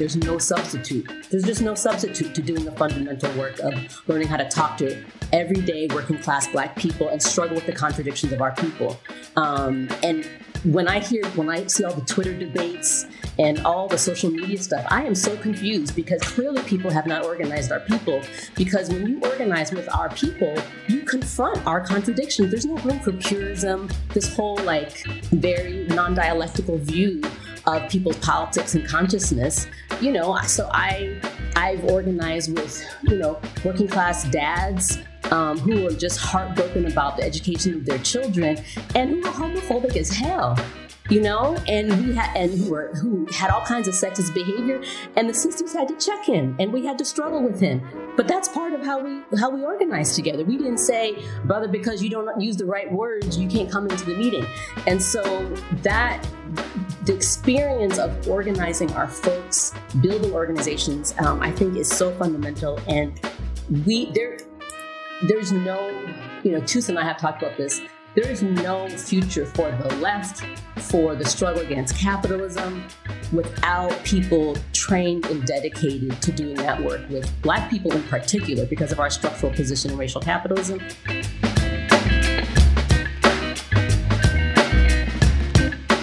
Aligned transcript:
there's 0.00 0.16
no 0.16 0.38
substitute. 0.38 1.06
There's 1.30 1.44
just 1.44 1.60
no 1.60 1.74
substitute 1.74 2.34
to 2.34 2.40
doing 2.40 2.64
the 2.64 2.72
fundamental 2.72 3.30
work 3.38 3.58
of 3.58 3.74
learning 4.08 4.28
how 4.28 4.38
to 4.38 4.48
talk 4.48 4.78
to 4.78 5.04
everyday 5.30 5.88
working 5.88 6.16
class 6.16 6.48
black 6.48 6.74
people 6.74 7.10
and 7.10 7.22
struggle 7.22 7.54
with 7.54 7.66
the 7.66 7.72
contradictions 7.72 8.32
of 8.32 8.40
our 8.40 8.52
people. 8.52 8.98
Um, 9.36 9.90
and 10.02 10.26
when 10.64 10.88
I 10.88 11.00
hear, 11.00 11.26
when 11.32 11.50
I 11.50 11.66
see 11.66 11.84
all 11.84 11.92
the 11.92 12.04
Twitter 12.06 12.34
debates 12.34 13.06
and 13.38 13.60
all 13.66 13.88
the 13.88 13.98
social 13.98 14.30
media 14.30 14.56
stuff, 14.56 14.86
I 14.88 15.04
am 15.04 15.14
so 15.14 15.36
confused 15.36 15.94
because 15.94 16.22
clearly 16.22 16.62
people 16.62 16.90
have 16.90 17.06
not 17.06 17.26
organized 17.26 17.70
our 17.70 17.80
people. 17.80 18.22
Because 18.56 18.88
when 18.88 19.06
you 19.06 19.20
organize 19.20 19.70
with 19.70 19.94
our 19.94 20.08
people, 20.08 20.54
you 20.88 21.02
confront 21.02 21.66
our 21.66 21.82
contradictions. 21.82 22.50
There's 22.50 22.66
no 22.66 22.76
room 22.76 23.00
for 23.00 23.12
purism, 23.12 23.90
this 24.14 24.34
whole 24.34 24.56
like 24.64 25.06
very 25.30 25.84
non 25.88 26.14
dialectical 26.14 26.78
view 26.78 27.20
of 27.66 27.88
people's 27.90 28.16
politics 28.18 28.74
and 28.74 28.86
consciousness. 28.86 29.66
You 30.00 30.12
know, 30.12 30.38
so 30.46 30.68
I 30.72 31.20
I've 31.56 31.84
organized 31.84 32.56
with 32.56 32.84
you 33.02 33.18
know 33.18 33.40
working 33.64 33.88
class 33.88 34.24
dads 34.30 34.98
um, 35.30 35.58
who 35.58 35.86
are 35.86 35.92
just 35.92 36.18
heartbroken 36.18 36.86
about 36.86 37.16
the 37.16 37.24
education 37.24 37.74
of 37.74 37.86
their 37.86 37.98
children 37.98 38.58
and 38.94 39.10
who 39.10 39.20
are 39.26 39.32
homophobic 39.32 39.96
as 39.96 40.10
hell 40.10 40.56
you 41.10 41.20
know, 41.20 41.56
and 41.66 42.06
we 42.06 42.14
had 42.14 42.36
and 42.36 42.56
who 42.56 42.70
were 42.70 42.94
who 42.94 43.26
had 43.32 43.50
all 43.50 43.62
kinds 43.62 43.88
of 43.88 43.94
sexist 43.94 44.32
behavior, 44.32 44.80
and 45.16 45.28
the 45.28 45.34
sisters 45.34 45.72
had 45.72 45.88
to 45.88 45.96
check 45.96 46.24
him, 46.24 46.54
and 46.60 46.72
we 46.72 46.86
had 46.86 46.96
to 46.98 47.04
struggle 47.04 47.42
with 47.42 47.60
him. 47.60 47.82
But 48.16 48.28
that's 48.28 48.48
part 48.48 48.72
of 48.74 48.84
how 48.84 49.02
we 49.02 49.22
how 49.36 49.50
we 49.50 49.64
organized 49.64 50.14
together. 50.14 50.44
We 50.44 50.56
didn't 50.56 50.78
say, 50.78 51.20
brother, 51.44 51.66
because 51.66 52.00
you 52.00 52.10
don't 52.10 52.40
use 52.40 52.56
the 52.56 52.64
right 52.64 52.90
words, 52.90 53.36
you 53.36 53.48
can't 53.48 53.68
come 53.68 53.90
into 53.90 54.06
the 54.06 54.14
meeting. 54.14 54.46
And 54.86 55.02
so 55.02 55.52
that 55.82 56.24
the 57.04 57.14
experience 57.14 57.98
of 57.98 58.28
organizing 58.28 58.92
our 58.92 59.08
folks, 59.08 59.72
building 60.00 60.32
organizations, 60.32 61.14
um, 61.18 61.40
I 61.42 61.50
think 61.50 61.76
is 61.76 61.88
so 61.88 62.12
fundamental. 62.12 62.78
And 62.88 63.20
we 63.86 64.10
there, 64.12 64.38
there's 65.22 65.52
no, 65.52 65.90
you 66.42 66.52
know, 66.52 66.60
Tus 66.60 66.88
and 66.88 66.98
I 66.98 67.04
have 67.04 67.18
talked 67.18 67.42
about 67.42 67.56
this. 67.56 67.80
There 68.16 68.28
is 68.28 68.42
no 68.42 68.88
future 68.88 69.46
for 69.46 69.70
the 69.70 69.94
left, 69.96 70.44
for 70.76 71.14
the 71.14 71.24
struggle 71.24 71.62
against 71.62 71.96
capitalism, 71.96 72.84
without 73.32 73.92
people 74.02 74.56
trained 74.72 75.26
and 75.26 75.44
dedicated 75.44 76.20
to 76.20 76.32
doing 76.32 76.56
that 76.56 76.82
work 76.82 77.08
with 77.08 77.30
Black 77.42 77.70
people 77.70 77.92
in 77.92 78.02
particular 78.04 78.66
because 78.66 78.90
of 78.90 78.98
our 78.98 79.10
structural 79.10 79.52
position 79.52 79.92
in 79.92 79.96
racial 79.96 80.20
capitalism. 80.20 80.80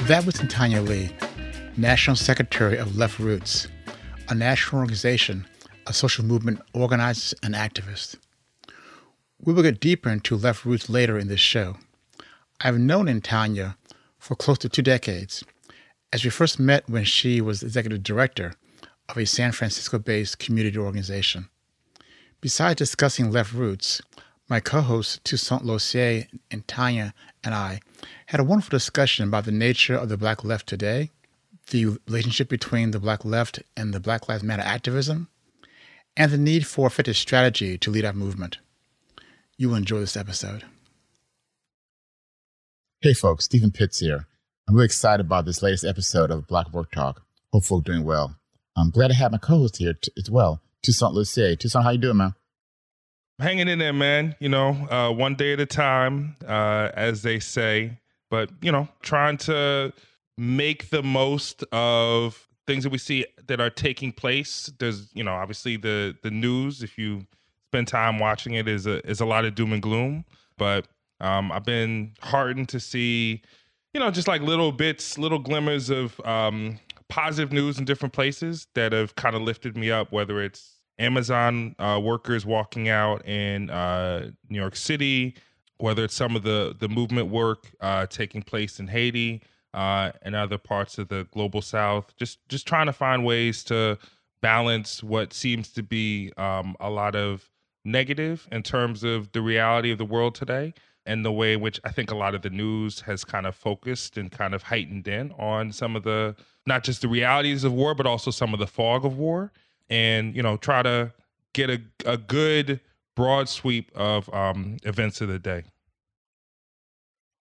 That 0.07 0.25
was 0.25 0.35
Tanya 0.35 0.81
Lee, 0.81 1.09
National 1.75 2.15
Secretary 2.15 2.77
of 2.77 2.95
Left 2.95 3.19
Roots, 3.19 3.67
a 4.29 4.35
national 4.35 4.79
organization 4.79 5.45
a 5.85 5.93
social 5.93 6.23
movement 6.23 6.61
organizers 6.73 7.33
and 7.43 7.53
activists. 7.53 8.15
We 9.41 9.53
will 9.53 9.63
get 9.63 9.79
deeper 9.81 10.09
into 10.09 10.35
Left 10.35 10.65
Roots 10.65 10.89
later 10.89 11.17
in 11.17 11.27
this 11.27 11.39
show. 11.39 11.75
I've 12.61 12.77
known 12.77 13.19
Tanya 13.21 13.77
for 14.17 14.35
close 14.35 14.57
to 14.59 14.69
two 14.69 14.81
decades, 14.81 15.43
as 16.11 16.23
we 16.23 16.29
first 16.29 16.59
met 16.59 16.89
when 16.89 17.03
she 17.03 17.41
was 17.41 17.63
executive 17.63 18.03
director 18.03 18.53
of 19.09 19.17
a 19.17 19.25
San 19.25 19.51
Francisco 19.51 19.99
based 19.99 20.39
community 20.39 20.77
organization. 20.77 21.49
Besides 22.41 22.77
discussing 22.77 23.31
left 23.31 23.53
roots, 23.53 24.01
my 24.49 24.59
co 24.59 24.81
hosts 24.81 25.19
Toussaint 25.23 25.65
Losier 25.65 26.27
and 26.49 26.67
Tanya 26.67 27.13
and 27.43 27.53
I 27.53 27.79
had 28.27 28.39
a 28.39 28.43
wonderful 28.43 28.77
discussion 28.77 29.27
about 29.27 29.45
the 29.45 29.51
nature 29.51 29.95
of 29.95 30.09
the 30.09 30.17
Black 30.17 30.43
left 30.43 30.67
today, 30.67 31.11
the 31.69 31.97
relationship 32.07 32.49
between 32.49 32.91
the 32.91 32.99
Black 32.99 33.25
left 33.25 33.59
and 33.75 33.93
the 33.93 33.99
Black 33.99 34.29
Lives 34.29 34.43
Matter 34.43 34.63
activism, 34.63 35.27
and 36.15 36.31
the 36.31 36.37
need 36.37 36.65
for 36.65 36.87
effective 36.87 37.17
strategy 37.17 37.77
to 37.77 37.91
lead 37.91 38.05
our 38.05 38.13
movement. 38.13 38.57
You 39.57 39.69
will 39.69 39.75
enjoy 39.75 39.99
this 39.99 40.17
episode. 40.17 40.63
Hey 43.01 43.13
folks, 43.13 43.45
Steven 43.45 43.71
Pitts 43.71 43.99
here. 43.99 44.27
I'm 44.67 44.75
really 44.75 44.85
excited 44.85 45.25
about 45.25 45.45
this 45.45 45.61
latest 45.61 45.85
episode 45.85 46.31
of 46.31 46.47
Black 46.47 46.71
Work 46.73 46.91
Talk. 46.91 47.21
Hope 47.53 47.63
folk 47.63 47.83
doing 47.85 48.03
well. 48.03 48.35
I'm 48.75 48.89
glad 48.89 49.07
to 49.07 49.13
have 49.13 49.31
my 49.31 49.37
co-host 49.37 49.77
here 49.77 49.93
t- 49.93 50.11
as 50.17 50.29
well, 50.29 50.61
Toussaint 50.83 51.13
Losier. 51.13 51.55
Toussaint, 51.55 51.83
how 51.83 51.91
you 51.91 51.97
doing, 51.97 52.17
man? 52.17 52.33
Hanging 53.39 53.67
in 53.67 53.79
there, 53.79 53.93
man. 53.93 54.35
You 54.39 54.49
know, 54.49 54.69
uh, 54.89 55.11
one 55.11 55.35
day 55.35 55.53
at 55.53 55.59
a 55.59 55.65
time, 55.65 56.35
uh, 56.47 56.89
as 56.93 57.21
they 57.21 57.39
say. 57.39 57.99
But 58.29 58.49
you 58.61 58.71
know, 58.71 58.87
trying 59.01 59.37
to 59.37 59.93
make 60.37 60.89
the 60.89 61.03
most 61.03 61.63
of 61.71 62.47
things 62.65 62.83
that 62.83 62.89
we 62.89 62.97
see 62.97 63.25
that 63.47 63.61
are 63.61 63.69
taking 63.69 64.11
place. 64.11 64.71
There's, 64.79 65.09
you 65.13 65.23
know, 65.23 65.33
obviously 65.33 65.77
the 65.77 66.15
the 66.23 66.31
news. 66.31 66.83
If 66.83 66.97
you 66.97 67.25
spend 67.69 67.87
time 67.87 68.19
watching 68.19 68.53
it, 68.53 68.67
is 68.67 68.87
a 68.87 69.05
is 69.07 69.21
a 69.21 69.25
lot 69.25 69.45
of 69.45 69.55
doom 69.55 69.71
and 69.71 69.81
gloom. 69.81 70.25
But 70.57 70.87
um, 71.21 71.51
I've 71.51 71.63
been 71.63 72.13
heartened 72.21 72.69
to 72.69 72.79
see, 72.79 73.41
you 73.93 73.99
know, 73.99 74.11
just 74.11 74.27
like 74.27 74.41
little 74.41 74.71
bits, 74.71 75.17
little 75.17 75.39
glimmers 75.39 75.89
of 75.89 76.19
um, 76.25 76.79
positive 77.07 77.51
news 77.51 77.77
in 77.79 77.85
different 77.85 78.13
places 78.13 78.67
that 78.75 78.91
have 78.93 79.15
kind 79.15 79.35
of 79.35 79.41
lifted 79.41 79.77
me 79.77 79.91
up, 79.91 80.11
whether 80.11 80.41
it's 80.41 80.76
Amazon 80.99 81.75
uh, 81.79 81.99
workers 82.01 82.45
walking 82.45 82.89
out 82.89 83.25
in 83.27 83.69
uh, 83.69 84.31
New 84.49 84.59
York 84.59 84.75
City, 84.75 85.35
whether 85.77 86.03
it's 86.03 86.15
some 86.15 86.35
of 86.35 86.43
the, 86.43 86.75
the 86.79 86.89
movement 86.89 87.27
work 87.27 87.69
uh, 87.81 88.05
taking 88.07 88.41
place 88.41 88.79
in 88.79 88.87
Haiti 88.87 89.43
uh, 89.73 90.11
and 90.23 90.35
other 90.35 90.57
parts 90.57 90.97
of 90.97 91.07
the 91.07 91.27
global 91.31 91.61
south, 91.61 92.15
just, 92.17 92.39
just 92.49 92.67
trying 92.67 92.87
to 92.87 92.93
find 92.93 93.25
ways 93.25 93.63
to 93.65 93.97
balance 94.41 95.03
what 95.03 95.33
seems 95.33 95.71
to 95.73 95.83
be 95.83 96.31
um, 96.37 96.75
a 96.79 96.89
lot 96.89 97.15
of 97.15 97.49
negative 97.85 98.47
in 98.51 98.63
terms 98.63 99.03
of 99.03 99.31
the 99.31 99.41
reality 99.41 99.91
of 99.91 99.97
the 99.97 100.05
world 100.05 100.35
today 100.35 100.73
and 101.05 101.23
the 101.23 101.31
way 101.31 101.53
in 101.53 101.61
which 101.61 101.79
I 101.85 101.91
think 101.91 102.11
a 102.11 102.15
lot 102.15 102.35
of 102.35 102.41
the 102.41 102.49
news 102.49 102.99
has 103.01 103.23
kind 103.23 103.47
of 103.47 103.55
focused 103.55 104.17
and 104.17 104.29
kind 104.29 104.53
of 104.53 104.63
heightened 104.63 105.07
in 105.07 105.31
on 105.33 105.71
some 105.71 105.95
of 105.95 106.03
the 106.03 106.35
not 106.65 106.83
just 106.83 107.01
the 107.01 107.07
realities 107.07 107.63
of 107.63 107.71
war, 107.71 107.95
but 107.95 108.05
also 108.05 108.29
some 108.29 108.53
of 108.53 108.59
the 108.59 108.67
fog 108.67 109.05
of 109.05 109.17
war, 109.17 109.53
and 109.89 110.35
you 110.35 110.43
know 110.43 110.57
try 110.57 110.81
to 110.83 111.13
get 111.53 111.69
a 111.69 111.81
a 112.05 112.17
good 112.17 112.79
broad 113.15 113.49
sweep 113.49 113.91
of 113.95 114.31
um, 114.33 114.77
events 114.83 115.21
of 115.21 115.27
the 115.27 115.39
day. 115.39 115.63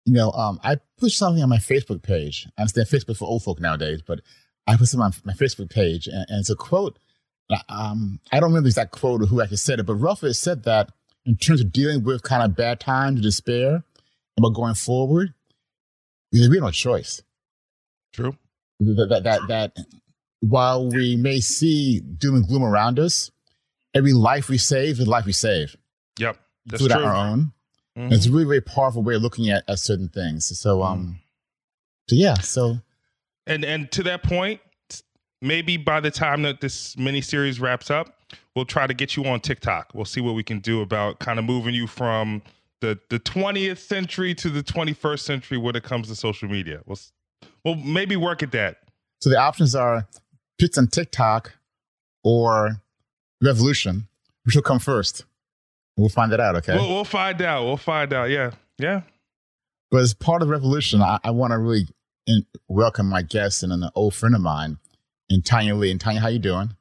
You 0.06 0.14
know, 0.14 0.32
um, 0.32 0.60
I 0.64 0.78
put 0.98 1.12
something 1.12 1.44
on 1.44 1.50
my 1.50 1.58
Facebook 1.58 2.02
page. 2.02 2.48
I 2.58 2.64
understand 2.64 2.88
Facebook 2.88 3.18
for 3.18 3.26
old 3.26 3.44
folk 3.44 3.60
nowadays, 3.60 4.02
but 4.02 4.20
I 4.68 4.76
put 4.76 4.88
something 4.88 5.06
on 5.06 5.14
my 5.24 5.34
Facebook 5.34 5.70
page, 5.70 6.08
and, 6.08 6.26
and 6.28 6.40
it's 6.40 6.50
a 6.50 6.56
quote. 6.56 6.98
Um, 7.70 8.20
I 8.32 8.40
don't 8.40 8.50
remember 8.50 8.66
the 8.66 8.70
exact 8.70 8.92
quote 8.92 9.22
or 9.22 9.26
who 9.26 9.42
actually 9.42 9.58
said 9.58 9.80
it, 9.80 9.86
but 9.86 9.96
roughly 9.96 10.30
it 10.30 10.36
said 10.36 10.64
that 10.64 10.92
in 11.26 11.36
terms 11.36 11.62
of 11.62 11.72
dealing 11.72 12.04
with 12.04 12.24
kind 12.24 12.44
of 12.44 12.56
bad 12.56 12.80
times, 12.80 13.22
despair, 13.22 13.84
about 14.38 14.56
going 14.56 14.74
forward, 14.74 15.34
we 16.32 16.42
have 16.42 16.52
no 16.52 16.72
choice. 16.72 17.22
True. 18.14 18.38
That, 18.80 19.08
that, 19.10 19.24
that, 19.24 19.42
that 19.48 19.78
while 20.42 20.90
we 20.90 21.16
may 21.16 21.40
see 21.40 22.00
doom 22.00 22.36
and 22.36 22.48
gloom 22.48 22.64
around 22.64 23.00
us, 23.00 23.32
every 23.94 24.14
life 24.14 24.50
we 24.50 24.58
save 24.58 25.00
is 25.00 25.08
life 25.08 25.26
we 25.26 25.32
save. 25.32 25.76
Yep. 26.20 26.38
That's 26.66 26.86
true. 26.86 26.94
our 26.94 27.16
own. 27.16 27.54
Mm-hmm. 27.98 28.14
It's 28.14 28.26
a 28.26 28.32
really, 28.32 28.46
very 28.46 28.62
powerful 28.62 29.04
way 29.04 29.16
of 29.16 29.22
looking 29.22 29.50
at, 29.50 29.64
at 29.68 29.80
certain 29.80 30.10
things. 30.10 30.60
So, 30.60 30.84
um, 30.84 31.00
mm. 31.00 31.16
so 32.10 32.16
yeah, 32.16 32.36
so. 32.36 32.78
And, 33.48 33.64
and 33.66 33.92
to 33.92 34.04
that 34.04 34.24
point, 34.24 34.62
maybe 35.42 35.78
by 35.78 36.00
the 36.00 36.12
time 36.12 36.44
that 36.44 36.62
this 36.62 36.98
mini 36.98 37.22
series 37.22 37.60
wraps 37.60 37.90
up, 37.90 38.20
we'll 38.56 38.66
try 38.66 38.88
to 38.88 38.94
get 38.94 39.16
you 39.16 39.26
on 39.26 39.40
TikTok. 39.40 39.92
We'll 39.94 40.06
see 40.06 40.22
what 40.22 40.36
we 40.36 40.44
can 40.44 40.60
do 40.60 40.82
about 40.82 41.20
kind 41.20 41.40
of 41.40 41.46
moving 41.46 41.74
you 41.74 41.88
from 41.88 42.42
the 42.80 43.00
the 43.10 43.20
20th 43.20 43.78
century 43.78 44.34
to 44.36 44.50
the 44.50 44.64
21st 44.64 45.20
century 45.20 45.58
when 45.58 45.76
it 45.76 45.84
comes 45.84 46.08
to 46.08 46.16
social 46.16 46.50
media. 46.50 46.82
We'll 46.86 47.00
we'll 47.66 47.76
maybe 47.76 48.16
work 48.16 48.44
at 48.44 48.52
that. 48.52 48.78
So 49.22 49.30
the 49.30 49.40
options 49.40 49.76
are 49.76 50.08
Pitts 50.62 50.78
on 50.78 50.86
TikTok 50.86 51.54
or 52.24 52.84
Revolution. 53.42 54.08
Which 54.44 54.54
will 54.54 54.62
come 54.62 54.78
first? 54.78 55.26
We'll 55.98 56.10
find 56.10 56.32
that 56.32 56.40
out. 56.40 56.56
Okay. 56.58 56.76
We'll, 56.76 56.88
we'll 56.88 57.04
find 57.04 57.42
out. 57.42 57.66
We'll 57.66 57.78
find 57.78 58.14
out. 58.14 58.30
Yeah. 58.30 58.52
Yeah. 58.78 59.02
But 59.90 60.02
as 60.02 60.14
part 60.14 60.44
of 60.44 60.50
Revolution, 60.50 61.02
I, 61.02 61.18
I 61.24 61.32
want 61.32 61.50
to 61.50 61.58
really 61.58 61.88
in, 62.28 62.46
welcome 62.68 63.10
my 63.10 63.24
guest 63.24 63.64
and 63.64 63.74
an 63.74 63.90
old 63.96 64.14
friend 64.14 64.36
of 64.36 64.42
mine, 64.42 64.78
and 65.32 65.44
Tanya 65.44 65.74
Lee. 65.74 65.90
And 65.90 66.00
Tanya, 66.00 66.22
how 66.22 66.28
you 66.28 66.38
doing? 66.38 66.76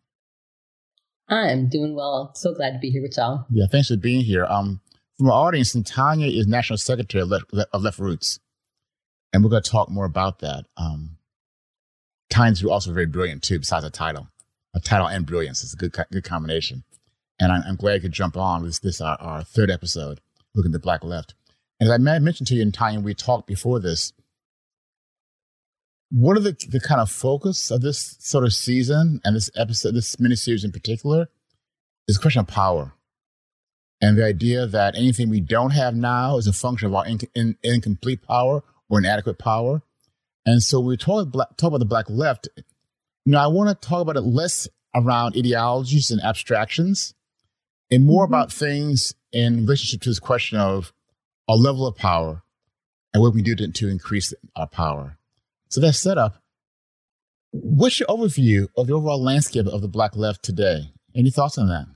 I'm 1.31 1.71
doing 1.71 1.95
well. 1.95 2.33
So 2.35 2.53
glad 2.53 2.73
to 2.73 2.79
be 2.81 2.91
here 2.91 3.01
with 3.01 3.17
y'all. 3.17 3.47
Yeah, 3.49 3.65
thanks 3.73 3.89
for 3.89 3.97
being 3.97 4.21
here. 4.21 4.45
Um, 4.45 4.83
from 5.17 5.29
our 5.29 5.47
audience, 5.47 5.75
Tanya 5.87 6.27
is 6.27 6.47
National 6.47 6.77
Secretary 6.77 7.23
of 7.23 7.31
Left, 7.31 7.47
of 7.73 7.83
Left 7.83 7.99
Roots, 7.99 8.41
and 9.33 9.43
we're 9.43 9.49
going 9.49 9.63
to 9.63 9.71
talk 9.71 9.89
more 9.89 10.05
about 10.05 10.41
that. 10.41 10.67
Um, 10.77 11.17
Tanya's 12.31 12.65
also 12.65 12.93
very 12.93 13.07
brilliant 13.07 13.43
too, 13.43 13.59
besides 13.59 13.85
a 13.85 13.91
title. 13.91 14.29
A 14.75 14.81
title 14.81 15.09
and 15.09 15.27
brilliance 15.27 15.63
is 15.65 15.75
a 15.75 15.77
good 15.77 15.97
good 16.11 16.25
combination. 16.25 16.85
And 17.41 17.53
I'm, 17.53 17.63
I'm 17.67 17.77
glad 17.77 17.95
I 17.95 17.99
could 17.99 18.13
jump 18.13 18.37
on 18.37 18.63
with 18.63 18.81
this 18.81 19.01
our, 19.01 19.17
our 19.21 19.43
third 19.43 19.71
episode, 19.71 20.21
looking 20.55 20.71
at 20.71 20.73
the 20.73 20.79
Black 20.79 21.03
Left. 21.03 21.35
And 21.81 21.89
as 21.89 21.95
I 21.95 22.19
mentioned 22.19 22.47
to 22.49 22.55
you 22.55 22.63
in 22.63 22.73
Tanya, 22.73 23.01
we 23.01 23.15
talked 23.15 23.47
before 23.47 23.81
this. 23.81 24.13
One 26.11 26.37
of 26.37 26.43
the, 26.43 26.57
the 26.69 26.81
kind 26.81 27.01
of 27.01 27.11
focus 27.11 27.71
of 27.71 27.81
this 27.81 28.17
sort 28.21 28.45
of 28.45 28.53
season 28.53 29.21
and 29.25 29.35
this 29.35 29.51
episode, 29.57 29.95
this 29.95 30.17
miniseries 30.17 30.65
in 30.65 30.73
particular, 30.73 31.29
is 32.07 32.17
a 32.17 32.21
question 32.21 32.41
of 32.41 32.49
power. 32.49 32.93
And 34.01 34.19
the 34.19 34.25
idea 34.25 34.67
that 34.67 34.97
anything 34.97 35.31
we 35.31 35.41
don't 35.41 35.71
have 35.71 35.95
now 35.95 36.37
is 36.37 36.47
a 36.47 36.53
function 36.53 36.87
of 36.87 36.95
our 36.95 37.07
in, 37.07 37.21
in, 37.35 37.57
incomplete 37.63 38.23
power 38.23 38.63
or 38.89 38.99
inadequate 38.99 39.39
power. 39.39 39.83
And 40.47 40.63
so 40.63 40.81
we 40.81 40.97
talk, 40.97 41.33
talk 41.33 41.63
about 41.63 41.79
the 41.79 41.85
Black 41.85 42.09
left. 42.09 42.49
You 43.25 43.33
know, 43.33 43.39
I 43.39 43.47
want 43.49 43.69
to 43.69 43.89
talk 43.89 44.01
about 44.01 44.17
it 44.17 44.23
less 44.23 44.69
around 44.95 45.37
ideologies 45.37 46.11
and 46.11 46.21
abstractions 46.23 47.15
and 47.91 48.05
more 48.05 48.25
mm-hmm. 48.25 48.35
about 48.35 48.53
things 48.53 49.15
in 49.33 49.63
relationship 49.63 50.03
to 50.03 50.11
this 50.11 50.19
question 50.19 50.59
of 50.59 50.93
our 51.49 51.57
level 51.57 51.87
of 51.87 51.97
power 51.97 52.43
and 53.13 53.23
what 53.23 53.35
we 53.35 53.43
do 53.43 53.55
to, 53.57 53.69
to 53.69 53.89
increase 53.89 54.33
our 54.57 54.67
power. 54.67 55.19
So 55.69 55.81
that 55.81 55.93
setup, 55.95 56.43
what's 57.53 58.01
your 58.01 58.09
overview 58.09 58.69
of 58.77 58.87
the 58.87 58.95
overall 58.95 59.23
landscape 59.23 59.67
of 59.67 59.83
the 59.83 59.89
Black 59.89 60.17
left 60.17 60.43
today? 60.43 60.93
Any 61.15 61.31
thoughts 61.31 61.59
on 61.59 61.69
that? 61.69 61.87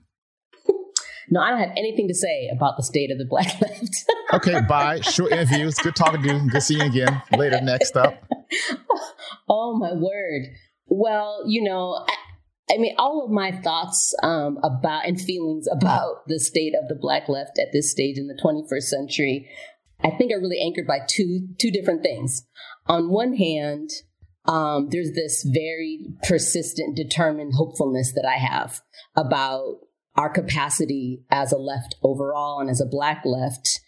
No, 1.31 1.41
I 1.41 1.51
don't 1.51 1.61
have 1.61 1.77
anything 1.77 2.09
to 2.09 2.15
say 2.15 2.49
about 2.55 2.77
the 2.77 2.83
state 2.83 3.11
of 3.11 3.19
the 3.19 3.25
Black 3.25 3.61
left. 3.61 4.05
okay, 4.33 4.61
bye. 4.69 5.01
Short 5.01 5.33
interview. 5.33 5.67
It's 5.67 5.81
good 5.81 5.97
talking 5.97 6.23
to 6.23 6.29
you. 6.29 6.51
Good 6.51 6.63
seeing 6.63 6.81
you 6.81 7.05
again 7.05 7.23
later. 7.37 7.61
Next 7.61 7.97
up. 7.97 8.23
Oh 9.49 9.77
my 9.77 9.93
word. 9.93 10.47
Well, 10.87 11.43
you 11.47 11.63
know, 11.63 12.05
I, 12.09 12.75
I 12.75 12.79
mean, 12.79 12.95
all 12.99 13.25
of 13.25 13.31
my 13.31 13.53
thoughts 13.53 14.15
um, 14.23 14.59
about 14.63 15.07
and 15.07 15.21
feelings 15.21 15.67
about 15.71 16.27
the 16.27 16.41
state 16.41 16.73
of 16.81 16.89
the 16.89 16.95
Black 16.95 17.29
left 17.29 17.59
at 17.59 17.69
this 17.73 17.91
stage 17.91 18.17
in 18.17 18.27
the 18.27 18.41
21st 18.43 18.83
century, 18.85 19.49
I 20.03 20.11
think 20.11 20.33
are 20.33 20.41
really 20.41 20.61
anchored 20.65 20.87
by 20.87 21.01
two 21.07 21.49
two 21.59 21.71
different 21.71 22.03
things. 22.03 22.47
On 22.87 23.11
one 23.11 23.35
hand, 23.35 23.91
um, 24.47 24.89
there's 24.91 25.13
this 25.13 25.43
very 25.43 26.07
persistent, 26.23 26.97
determined 26.97 27.53
hopefulness 27.55 28.13
that 28.15 28.27
I 28.27 28.39
have 28.39 28.81
about 29.17 29.79
our 30.17 30.29
capacity 30.29 31.23
as 31.31 31.53
a 31.53 31.59
left 31.59 31.97
overall 32.03 32.61
and 32.61 32.71
as 32.71 32.81
a 32.81 32.87
Black 32.87 33.23
left 33.25 33.81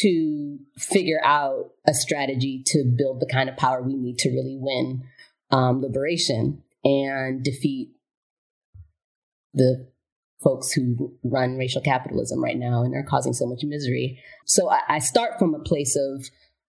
to 0.00 0.58
figure 0.78 1.20
out 1.24 1.70
a 1.86 1.94
strategy 1.94 2.62
to 2.64 2.84
build 2.84 3.20
the 3.20 3.30
kind 3.30 3.48
of 3.48 3.56
power 3.56 3.82
we 3.82 3.94
need 3.94 4.18
to 4.18 4.30
really 4.30 4.56
win 4.58 5.02
um, 5.50 5.80
liberation 5.80 6.62
and 6.84 7.42
defeat 7.42 7.90
the 9.52 9.88
folks 10.42 10.72
who 10.72 11.12
run 11.22 11.58
racial 11.58 11.82
capitalism 11.82 12.42
right 12.42 12.56
now 12.56 12.82
and 12.82 12.94
are 12.94 13.02
causing 13.02 13.32
so 13.32 13.46
much 13.46 13.62
misery. 13.64 14.22
So 14.46 14.70
I, 14.70 14.80
I 14.88 14.98
start 15.00 15.38
from 15.38 15.54
a 15.54 15.60
place 15.60 15.96
of 15.96 16.26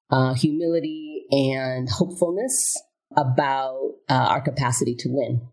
uh, 0.10 0.34
humility 0.34 1.26
and 1.32 1.88
hopefulness 1.90 2.82
about 3.16 3.92
uh, 4.10 4.14
our 4.14 4.42
capacity 4.42 4.96
to 4.96 5.10
win 5.10 5.48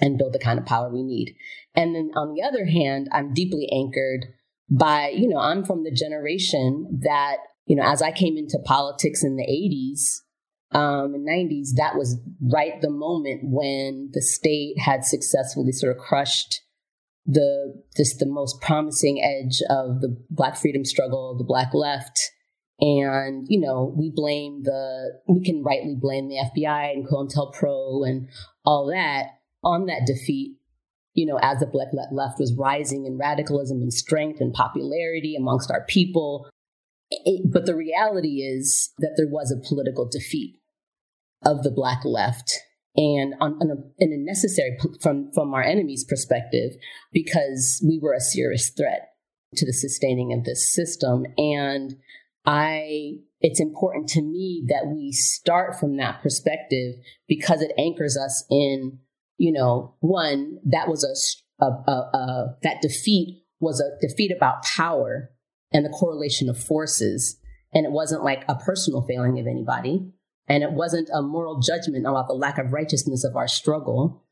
and 0.00 0.18
build 0.18 0.32
the 0.32 0.38
kind 0.38 0.58
of 0.58 0.66
power 0.66 0.90
we 0.90 1.02
need. 1.02 1.34
And 1.74 1.94
then 1.94 2.10
on 2.16 2.34
the 2.34 2.42
other 2.42 2.66
hand, 2.66 3.08
I'm 3.12 3.34
deeply 3.34 3.68
anchored 3.72 4.26
by, 4.70 5.10
you 5.10 5.28
know, 5.28 5.38
I'm 5.38 5.64
from 5.64 5.84
the 5.84 5.90
generation 5.90 7.00
that, 7.02 7.36
you 7.66 7.76
know, 7.76 7.84
as 7.84 8.02
I 8.02 8.12
came 8.12 8.36
into 8.36 8.58
politics 8.64 9.22
in 9.22 9.36
the 9.36 9.44
80s, 9.44 10.22
um, 10.72 11.14
and 11.14 11.26
90s, 11.26 11.76
that 11.76 11.96
was 11.96 12.20
right 12.40 12.80
the 12.80 12.90
moment 12.90 13.42
when 13.44 14.10
the 14.12 14.22
state 14.22 14.78
had 14.78 15.04
successfully 15.04 15.72
sort 15.72 15.96
of 15.96 16.02
crushed 16.02 16.62
the 17.24 17.82
just 17.96 18.18
the 18.18 18.26
most 18.26 18.60
promising 18.60 19.22
edge 19.22 19.60
of 19.68 20.00
the 20.00 20.16
black 20.30 20.56
freedom 20.56 20.84
struggle, 20.84 21.36
the 21.36 21.44
black 21.44 21.72
left. 21.72 22.20
And, 22.78 23.46
you 23.48 23.58
know, 23.58 23.94
we 23.96 24.12
blame 24.14 24.64
the, 24.64 25.20
we 25.26 25.42
can 25.42 25.62
rightly 25.62 25.96
blame 25.98 26.28
the 26.28 26.36
FBI 26.36 26.92
and 26.92 27.08
COINTELPRO 27.08 28.06
and 28.06 28.28
all 28.64 28.86
that 28.88 29.35
on 29.66 29.86
that 29.86 30.06
defeat, 30.06 30.56
you 31.12 31.26
know, 31.26 31.38
as 31.42 31.58
the 31.58 31.66
black 31.66 31.88
left 32.12 32.38
was 32.38 32.54
rising 32.56 33.04
in 33.04 33.18
radicalism 33.18 33.82
and 33.82 33.92
strength 33.92 34.40
and 34.40 34.54
popularity 34.54 35.34
amongst 35.36 35.70
our 35.70 35.84
people. 35.86 36.48
It, 37.10 37.52
but 37.52 37.66
the 37.66 37.74
reality 37.74 38.42
is 38.42 38.92
that 38.98 39.14
there 39.16 39.28
was 39.28 39.50
a 39.50 39.68
political 39.68 40.08
defeat 40.08 40.54
of 41.44 41.64
the 41.64 41.70
black 41.70 42.04
left 42.04 42.52
and 42.96 43.34
on, 43.40 43.54
on, 43.60 43.70
a, 43.70 44.02
in 44.02 44.12
a 44.12 44.16
necessary 44.16 44.78
from 45.02 45.30
from 45.32 45.52
our 45.52 45.62
enemy's 45.62 46.04
perspective 46.04 46.72
because 47.12 47.84
we 47.86 47.98
were 48.02 48.14
a 48.14 48.20
serious 48.20 48.70
threat 48.70 49.10
to 49.54 49.66
the 49.66 49.72
sustaining 49.72 50.32
of 50.32 50.44
this 50.44 50.72
system 50.74 51.24
and 51.36 51.96
i 52.46 53.12
it's 53.40 53.60
important 53.60 54.08
to 54.08 54.22
me 54.22 54.64
that 54.68 54.86
we 54.86 55.12
start 55.12 55.78
from 55.78 55.98
that 55.98 56.22
perspective 56.22 56.94
because 57.28 57.60
it 57.60 57.72
anchors 57.78 58.16
us 58.16 58.44
in 58.50 58.98
you 59.38 59.52
know 59.52 59.94
one 60.00 60.58
that 60.64 60.88
was 60.88 61.04
a, 61.04 61.64
a, 61.64 61.68
a, 61.68 61.92
a 61.92 62.56
that 62.62 62.82
defeat 62.82 63.42
was 63.60 63.80
a 63.80 64.06
defeat 64.06 64.32
about 64.36 64.62
power 64.62 65.30
and 65.72 65.84
the 65.84 65.90
correlation 65.90 66.48
of 66.48 66.58
forces 66.58 67.38
and 67.72 67.84
it 67.84 67.92
wasn't 67.92 68.24
like 68.24 68.44
a 68.48 68.54
personal 68.54 69.02
failing 69.02 69.38
of 69.38 69.46
anybody 69.46 70.12
and 70.48 70.62
it 70.62 70.72
wasn't 70.72 71.08
a 71.12 71.22
moral 71.22 71.60
judgment 71.60 72.06
about 72.06 72.28
the 72.28 72.34
lack 72.34 72.58
of 72.58 72.72
righteousness 72.72 73.24
of 73.24 73.36
our 73.36 73.48
struggle. 73.48 74.24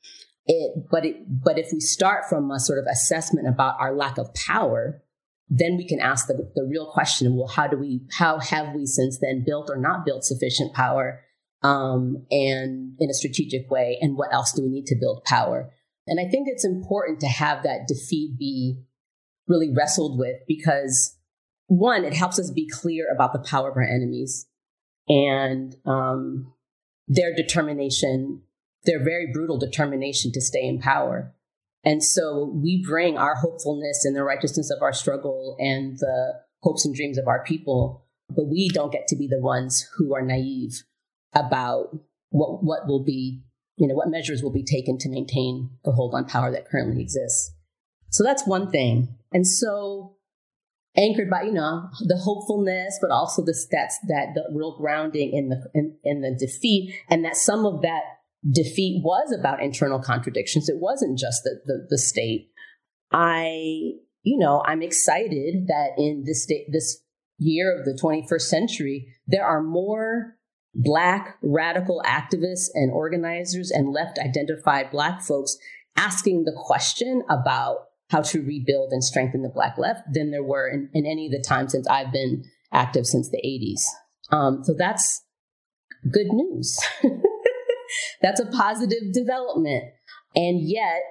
It, 0.46 0.86
but 0.90 1.04
it, 1.04 1.16
but 1.28 1.58
if 1.58 1.72
we 1.72 1.80
start 1.80 2.24
from 2.28 2.50
a 2.50 2.60
sort 2.60 2.78
of 2.78 2.86
assessment 2.90 3.48
about 3.48 3.76
our 3.80 3.94
lack 3.94 4.18
of 4.18 4.32
power, 4.34 5.02
then 5.48 5.76
we 5.76 5.86
can 5.86 6.00
ask 6.00 6.26
the, 6.26 6.50
the 6.54 6.66
real 6.70 6.90
question: 6.92 7.36
Well, 7.36 7.48
how 7.48 7.66
do 7.66 7.76
we, 7.76 8.02
how 8.18 8.38
have 8.38 8.74
we 8.74 8.86
since 8.86 9.18
then 9.20 9.42
built 9.44 9.70
or 9.70 9.76
not 9.76 10.04
built 10.04 10.24
sufficient 10.24 10.74
power, 10.74 11.22
um, 11.64 12.24
and 12.30 12.94
in 13.00 13.10
a 13.10 13.14
strategic 13.14 13.68
way? 13.70 13.98
And 14.00 14.16
what 14.16 14.32
else 14.32 14.52
do 14.52 14.62
we 14.62 14.68
need 14.68 14.86
to 14.86 14.96
build 15.00 15.24
power? 15.24 15.70
And 16.06 16.20
I 16.20 16.30
think 16.30 16.46
it's 16.48 16.64
important 16.64 17.20
to 17.20 17.26
have 17.26 17.62
that 17.62 17.88
defeat 17.88 18.38
be 18.38 18.84
really 19.48 19.72
wrestled 19.74 20.18
with 20.18 20.36
because 20.46 21.16
one, 21.66 22.04
it 22.04 22.14
helps 22.14 22.38
us 22.38 22.50
be 22.50 22.68
clear 22.68 23.06
about 23.12 23.32
the 23.32 23.38
power 23.38 23.70
of 23.70 23.76
our 23.76 23.82
enemies 23.82 24.46
and 25.08 25.74
um, 25.86 26.52
their 27.08 27.34
determination, 27.34 28.42
their 28.84 29.02
very 29.02 29.30
brutal 29.32 29.58
determination 29.58 30.30
to 30.32 30.40
stay 30.40 30.66
in 30.66 30.78
power. 30.78 31.34
And 31.84 32.02
so 32.02 32.52
we 32.54 32.84
bring 32.86 33.18
our 33.18 33.34
hopefulness 33.34 34.04
and 34.04 34.14
the 34.14 34.24
righteousness 34.24 34.70
of 34.70 34.82
our 34.82 34.92
struggle 34.92 35.56
and 35.58 35.98
the 35.98 36.40
hopes 36.62 36.84
and 36.84 36.94
dreams 36.94 37.18
of 37.18 37.28
our 37.28 37.44
people, 37.44 38.04
but 38.30 38.46
we 38.46 38.68
don't 38.68 38.92
get 38.92 39.06
to 39.08 39.16
be 39.16 39.26
the 39.26 39.40
ones 39.40 39.86
who 39.96 40.14
are 40.14 40.22
naive 40.22 40.82
about 41.34 41.96
what 42.30 42.62
what 42.62 42.86
will 42.86 43.04
be, 43.04 43.42
you 43.76 43.86
know, 43.86 43.94
what 43.94 44.08
measures 44.08 44.42
will 44.42 44.52
be 44.52 44.64
taken 44.64 44.98
to 44.98 45.08
maintain 45.08 45.70
the 45.84 45.92
hold 45.92 46.14
on 46.14 46.24
power 46.24 46.50
that 46.50 46.68
currently 46.68 47.02
exists. 47.02 47.52
So 48.10 48.22
that's 48.22 48.46
one 48.46 48.70
thing. 48.70 49.16
And 49.32 49.46
so 49.46 50.14
anchored 50.96 51.30
by 51.30 51.42
you 51.42 51.52
know 51.52 51.88
the 52.00 52.16
hopefulness 52.16 52.98
but 53.00 53.10
also 53.10 53.44
the 53.44 53.52
stats 53.52 53.94
that 54.06 54.28
the 54.34 54.44
real 54.52 54.76
grounding 54.76 55.32
in 55.32 55.48
the 55.48 55.68
in, 55.74 55.96
in, 56.04 56.20
the 56.20 56.34
defeat 56.38 56.94
and 57.10 57.24
that 57.24 57.36
some 57.36 57.66
of 57.66 57.82
that 57.82 58.02
defeat 58.48 59.02
was 59.02 59.32
about 59.32 59.62
internal 59.62 60.00
contradictions 60.00 60.68
it 60.68 60.78
wasn't 60.78 61.18
just 61.18 61.42
the, 61.42 61.60
the, 61.64 61.86
the 61.90 61.98
state 61.98 62.50
i 63.10 63.46
you 64.22 64.38
know 64.38 64.62
i'm 64.66 64.82
excited 64.82 65.66
that 65.66 65.90
in 65.98 66.22
this 66.24 66.44
state 66.44 66.66
this 66.70 67.02
year 67.38 67.76
of 67.76 67.84
the 67.84 67.98
21st 68.00 68.42
century 68.42 69.08
there 69.26 69.44
are 69.44 69.62
more 69.62 70.36
black 70.74 71.38
radical 71.42 72.02
activists 72.04 72.68
and 72.74 72.92
organizers 72.92 73.70
and 73.70 73.92
left 73.92 74.18
identified 74.18 74.90
black 74.90 75.22
folks 75.22 75.56
asking 75.96 76.44
the 76.44 76.52
question 76.56 77.22
about 77.28 77.86
how 78.10 78.20
to 78.20 78.42
rebuild 78.42 78.92
and 78.92 79.02
strengthen 79.02 79.42
the 79.42 79.48
Black 79.48 79.78
left 79.78 80.02
than 80.12 80.30
there 80.30 80.42
were 80.42 80.68
in, 80.68 80.90
in 80.92 81.06
any 81.06 81.26
of 81.26 81.32
the 81.32 81.44
time 81.46 81.68
since 81.68 81.88
I've 81.88 82.12
been 82.12 82.44
active 82.72 83.06
since 83.06 83.30
the 83.30 83.38
80s. 83.38 84.34
Um, 84.34 84.62
so 84.64 84.74
that's 84.76 85.22
good 86.12 86.28
news. 86.28 86.78
that's 88.22 88.40
a 88.40 88.46
positive 88.46 89.12
development. 89.12 89.84
And 90.36 90.60
yet 90.60 91.02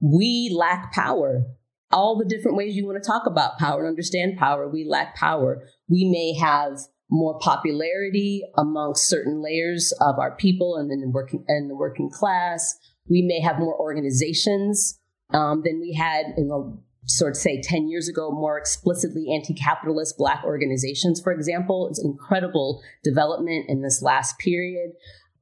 we 0.00 0.54
lack 0.54 0.92
power. 0.92 1.44
All 1.92 2.16
the 2.16 2.24
different 2.24 2.56
ways 2.56 2.76
you 2.76 2.86
want 2.86 3.02
to 3.02 3.06
talk 3.06 3.26
about 3.26 3.58
power 3.58 3.80
and 3.80 3.88
understand 3.88 4.38
power, 4.38 4.68
we 4.68 4.86
lack 4.88 5.16
power. 5.16 5.64
We 5.88 6.08
may 6.08 6.38
have 6.38 6.78
more 7.10 7.38
popularity 7.38 8.42
amongst 8.56 9.08
certain 9.08 9.42
layers 9.42 9.92
of 10.00 10.18
our 10.18 10.36
people 10.36 10.76
and 10.76 10.90
then 10.90 11.00
the 11.00 11.08
working 11.08 11.44
and 11.48 11.68
the 11.68 11.74
working 11.74 12.08
class. 12.10 12.78
We 13.08 13.22
may 13.22 13.40
have 13.40 13.58
more 13.58 13.78
organizations 13.78 14.98
um, 15.32 15.62
than 15.64 15.80
we 15.80 15.94
had 15.94 16.26
in 16.36 16.48
the 16.48 16.78
sort 17.06 17.32
of 17.32 17.36
say 17.36 17.60
10 17.60 17.88
years 17.88 18.08
ago, 18.08 18.30
more 18.30 18.58
explicitly 18.58 19.32
anti-capitalist 19.34 20.16
black 20.16 20.44
organizations, 20.44 21.20
for 21.20 21.32
example. 21.32 21.88
It's 21.88 22.02
incredible 22.02 22.82
development 23.02 23.66
in 23.68 23.82
this 23.82 24.02
last 24.02 24.38
period, 24.38 24.92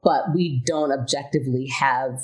but 0.03 0.35
we 0.35 0.63
don't 0.65 0.93
objectively 0.93 1.67
have 1.67 2.21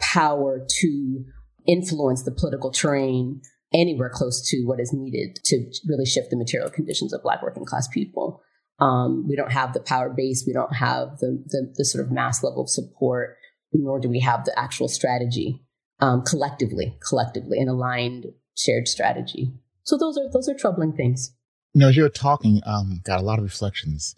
power 0.00 0.64
to 0.80 1.24
influence 1.66 2.22
the 2.22 2.30
political 2.30 2.70
terrain 2.70 3.42
anywhere 3.72 4.10
close 4.10 4.40
to 4.48 4.64
what 4.64 4.80
is 4.80 4.92
needed 4.92 5.38
to 5.44 5.70
really 5.88 6.06
shift 6.06 6.30
the 6.30 6.36
material 6.36 6.70
conditions 6.70 7.12
of 7.12 7.22
black 7.22 7.42
working 7.42 7.64
class 7.64 7.88
people. 7.88 8.40
Um, 8.80 9.26
we 9.28 9.36
don't 9.36 9.52
have 9.52 9.72
the 9.72 9.80
power 9.80 10.10
base. 10.10 10.44
We 10.46 10.52
don't 10.52 10.74
have 10.74 11.18
the, 11.18 11.42
the, 11.46 11.72
the 11.76 11.84
sort 11.84 12.04
of 12.04 12.10
mass 12.10 12.42
level 12.42 12.62
of 12.62 12.68
support, 12.68 13.36
nor 13.72 14.00
do 14.00 14.08
we 14.08 14.20
have 14.20 14.44
the 14.44 14.58
actual 14.58 14.88
strategy 14.88 15.62
um, 16.00 16.22
collectively, 16.22 16.96
collectively, 17.06 17.58
an 17.60 17.68
aligned 17.68 18.26
shared 18.56 18.88
strategy. 18.88 19.52
So 19.84 19.96
those 19.96 20.18
are 20.18 20.30
those 20.32 20.48
are 20.48 20.54
troubling 20.54 20.92
things. 20.92 21.32
You 21.72 21.80
know, 21.80 21.88
as 21.88 21.96
you 21.96 22.02
were 22.02 22.08
talking, 22.08 22.60
um, 22.66 23.00
got 23.04 23.20
a 23.20 23.22
lot 23.22 23.38
of 23.38 23.44
reflections. 23.44 24.16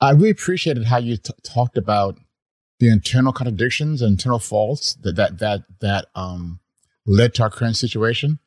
I 0.00 0.10
really 0.12 0.30
appreciated 0.30 0.86
how 0.86 0.98
you 0.98 1.16
t- 1.16 1.32
talked 1.42 1.76
about 1.76 2.18
the 2.78 2.88
internal 2.88 3.32
contradictions 3.32 4.02
internal 4.02 4.38
faults 4.38 4.94
that 5.02 5.16
that 5.16 5.38
that 5.38 5.60
that 5.80 6.06
um, 6.14 6.60
led 7.06 7.34
to 7.34 7.42
our 7.42 7.50
current 7.50 7.76
situation. 7.76 8.38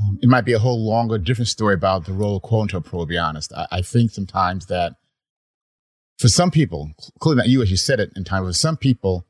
Um, 0.00 0.18
it 0.22 0.28
might 0.28 0.44
be 0.44 0.52
a 0.52 0.58
whole 0.58 0.86
longer, 0.86 1.18
different 1.18 1.48
story 1.48 1.74
about 1.74 2.04
the 2.04 2.12
role 2.12 2.36
of 2.36 2.42
quote 2.42 2.70
pro. 2.84 3.00
To 3.00 3.06
be 3.06 3.18
honest, 3.18 3.52
I, 3.52 3.66
I, 3.72 3.82
think 3.82 4.12
sometimes 4.12 4.66
that 4.66 4.94
for 6.18 6.28
some 6.28 6.50
people, 6.50 6.90
including 7.16 7.38
not 7.38 7.48
you 7.48 7.62
as 7.62 7.70
you 7.70 7.76
said 7.76 8.00
it 8.00 8.12
in 8.14 8.24
time, 8.24 8.44
for 8.44 8.52
some 8.52 8.76
people, 8.76 9.26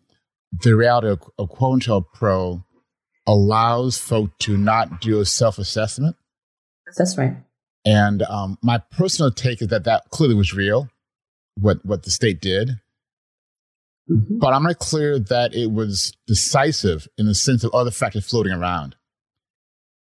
the 0.62 0.76
reality 0.76 1.08
of, 1.08 1.22
of 1.38 1.48
quote 1.48 1.86
pro 2.12 2.64
allows 3.26 3.98
folk 3.98 4.36
to 4.40 4.56
not 4.56 5.00
do 5.00 5.20
a 5.20 5.24
self 5.24 5.58
assessment. 5.58 6.16
That's 6.96 7.16
right. 7.16 7.36
And 7.84 8.22
um, 8.22 8.58
my 8.62 8.78
personal 8.78 9.30
take 9.30 9.62
is 9.62 9.68
that 9.68 9.84
that 9.84 10.10
clearly 10.10 10.34
was 10.34 10.54
real, 10.54 10.88
what 11.56 11.84
what 11.84 12.02
the 12.02 12.10
state 12.10 12.40
did. 12.40 12.80
Mm-hmm. 14.10 14.38
But 14.38 14.54
I'm 14.54 14.62
not 14.62 14.78
clear 14.78 15.18
that 15.18 15.54
it 15.54 15.70
was 15.70 16.14
decisive 16.26 17.08
in 17.18 17.26
the 17.26 17.34
sense 17.34 17.62
of 17.62 17.74
other 17.74 17.90
factors 17.90 18.28
floating 18.28 18.52
around. 18.52 18.96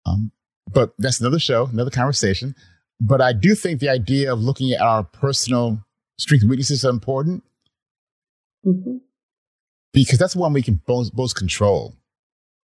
Um, 0.06 0.32
but 0.72 0.94
that's 0.98 1.20
another 1.20 1.40
show, 1.40 1.68
another 1.68 1.92
conversation. 1.92 2.56
But 3.00 3.22
I 3.22 3.34
do 3.34 3.56
think 3.56 3.80
the 3.80 3.90
idea 3.90 4.32
of 4.32 4.40
looking 4.40 4.72
at 4.72 4.82
our 4.82 5.04
personal 5.04 5.80
strengths 6.18 6.44
and 6.44 6.50
weaknesses 6.50 6.80
is 6.80 6.86
important 6.86 7.44
mm-hmm. 8.66 8.98
because 9.94 10.18
that's 10.18 10.36
one 10.36 10.54
we 10.54 10.64
can 10.64 10.82
both, 10.86 11.14
both 11.14 11.36
control. 11.36 11.96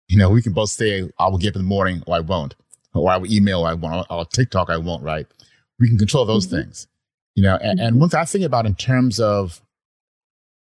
You 0.08 0.18
know, 0.18 0.30
we 0.30 0.42
can 0.42 0.52
both 0.52 0.70
say, 0.70 1.08
I 1.18 1.28
will 1.28 1.38
get 1.38 1.50
up 1.50 1.56
in 1.56 1.62
the 1.62 1.68
morning 1.68 2.02
or 2.06 2.16
I 2.16 2.20
won't, 2.20 2.54
or 2.94 3.10
I 3.10 3.16
will 3.16 3.30
email 3.32 3.60
or 3.60 3.68
I 3.68 3.74
won't, 3.74 4.06
or 4.10 4.18
I'll 4.18 4.24
TikTok 4.24 4.70
I 4.70 4.76
won't, 4.78 5.02
right? 5.02 5.26
We 5.78 5.88
can 5.88 5.98
control 5.98 6.24
those 6.24 6.46
mm-hmm. 6.46 6.56
things. 6.56 6.86
You 7.34 7.44
know, 7.44 7.56
and, 7.56 7.78
and 7.78 7.92
mm-hmm. 7.92 8.00
one 8.00 8.08
thing 8.10 8.20
I 8.20 8.24
think 8.24 8.44
about 8.44 8.66
in 8.66 8.74
terms 8.74 9.20
of 9.20 9.62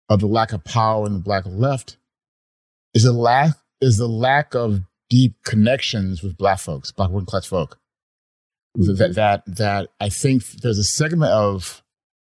of 0.08 0.20
the 0.20 0.26
lack 0.26 0.52
of 0.52 0.64
power 0.64 1.06
in 1.06 1.14
the 1.14 1.18
black 1.18 1.44
left 1.46 1.96
is 2.92 3.04
the 3.04 3.12
lack 3.12 3.56
is 3.80 3.98
the 3.98 4.08
lack 4.08 4.54
of 4.54 4.80
deep 5.14 5.36
connections 5.44 6.24
with 6.24 6.36
black 6.36 6.58
folks, 6.58 6.90
black 6.90 7.08
working 7.08 7.26
class 7.26 7.46
folk. 7.46 7.78
Mm-hmm. 8.76 8.96
That 8.96 9.14
that 9.14 9.42
that 9.46 9.88
I 10.00 10.08
think 10.08 10.44
there's 10.62 10.78
a 10.78 10.84
segment 10.84 11.30
of 11.30 11.84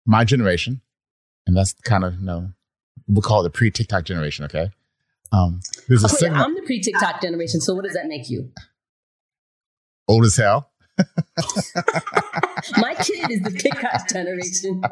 my 0.05 0.25
generation, 0.25 0.83
and 1.47 1.57
that's 1.57 1.73
kind 1.85 2.05
of 2.05 2.21
you 2.21 2.26
know 2.26 2.53
we'll 3.09 3.23
call 3.23 3.41
it 3.41 3.45
the 3.45 3.50
pre 3.50 3.71
TikTok 3.71 4.05
generation. 4.05 4.45
Okay, 4.45 4.69
um, 5.33 5.61
there's 5.88 6.05
a 6.05 6.07
oh, 6.07 6.09
segment. 6.09 6.43
I'm 6.43 6.55
the 6.55 6.61
pre 6.61 6.81
TikTok 6.81 7.23
generation, 7.23 7.62
so 7.62 7.75
what 7.75 7.85
does 7.85 7.95
that 7.95 8.07
make 8.07 8.29
you? 8.29 8.50
Old 10.07 10.26
as 10.26 10.37
hell. 10.37 10.71
My 12.79 12.95
kid 12.95 13.31
is 13.31 13.41
the 13.43 13.57
TikTok 13.59 14.09
generation. 14.09 14.83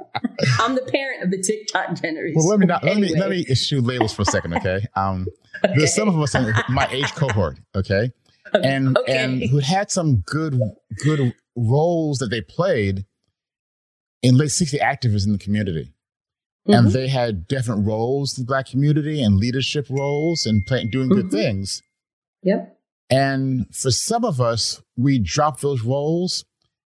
I'm 0.59 0.75
the 0.75 0.83
parent 0.83 1.23
of 1.23 1.31
the 1.31 1.41
TikTok 1.41 2.01
generation. 2.01 2.35
Well, 2.37 2.49
let 2.49 2.59
me 2.59 2.67
not, 2.67 2.85
anyway. 2.85 3.09
let 3.09 3.15
me 3.15 3.21
let 3.21 3.31
me 3.31 3.47
issue 3.49 3.81
labels 3.81 4.13
for 4.13 4.23
a 4.23 4.27
second, 4.27 4.55
okay? 4.55 4.85
Um, 4.97 5.27
okay. 5.65 5.75
There's 5.77 5.95
some 5.95 6.09
of 6.09 6.19
us 6.21 6.35
in 6.35 6.53
my 6.69 6.87
age 6.91 7.15
cohort, 7.15 7.59
okay, 7.75 8.11
and 8.53 8.99
okay. 8.99 9.17
and 9.17 9.43
who 9.45 9.59
had 9.59 9.91
some 9.91 10.23
good 10.27 10.61
good 11.05 11.35
roles 11.57 12.19
that 12.19 12.31
they 12.31 12.41
played 12.41 13.07
in 14.23 14.37
late 14.37 14.51
60 14.51 14.79
activists 14.79 15.27
in 15.27 15.33
the 15.33 15.39
community. 15.39 15.93
Mm-hmm. 16.69 16.73
And 16.73 16.93
they 16.93 17.09
had 17.09 17.49
different 17.49 17.87
roles 17.87 18.39
in 18.39 18.45
the 18.45 18.47
black 18.47 18.67
community 18.67 19.21
and 19.21 19.37
leadership 19.37 19.87
roles 19.91 20.47
and 20.47 20.65
play, 20.65 20.85
doing 20.85 21.09
mm-hmm. 21.09 21.23
good 21.23 21.31
things. 21.31 21.83
Yep. 22.45 22.79
And 23.11 23.67
for 23.75 23.91
some 23.91 24.25
of 24.25 24.41
us, 24.41 24.83
we 24.97 25.19
dropped 25.19 25.61
those 25.61 25.83
roles 25.83 26.45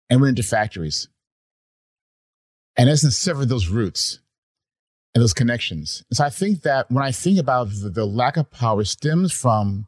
and 0.09 0.21
went 0.21 0.37
into 0.37 0.47
factories. 0.47 1.09
And 2.77 2.89
as 2.89 3.17
severed 3.17 3.49
those 3.49 3.67
roots 3.67 4.19
and 5.13 5.21
those 5.21 5.33
connections. 5.33 6.03
And 6.09 6.17
so 6.17 6.25
I 6.25 6.29
think 6.29 6.61
that 6.61 6.91
when 6.91 7.03
I 7.03 7.11
think 7.11 7.39
about 7.39 7.69
the, 7.69 7.89
the 7.89 8.05
lack 8.05 8.37
of 8.37 8.51
power 8.51 8.83
stems 8.83 9.31
from 9.31 9.87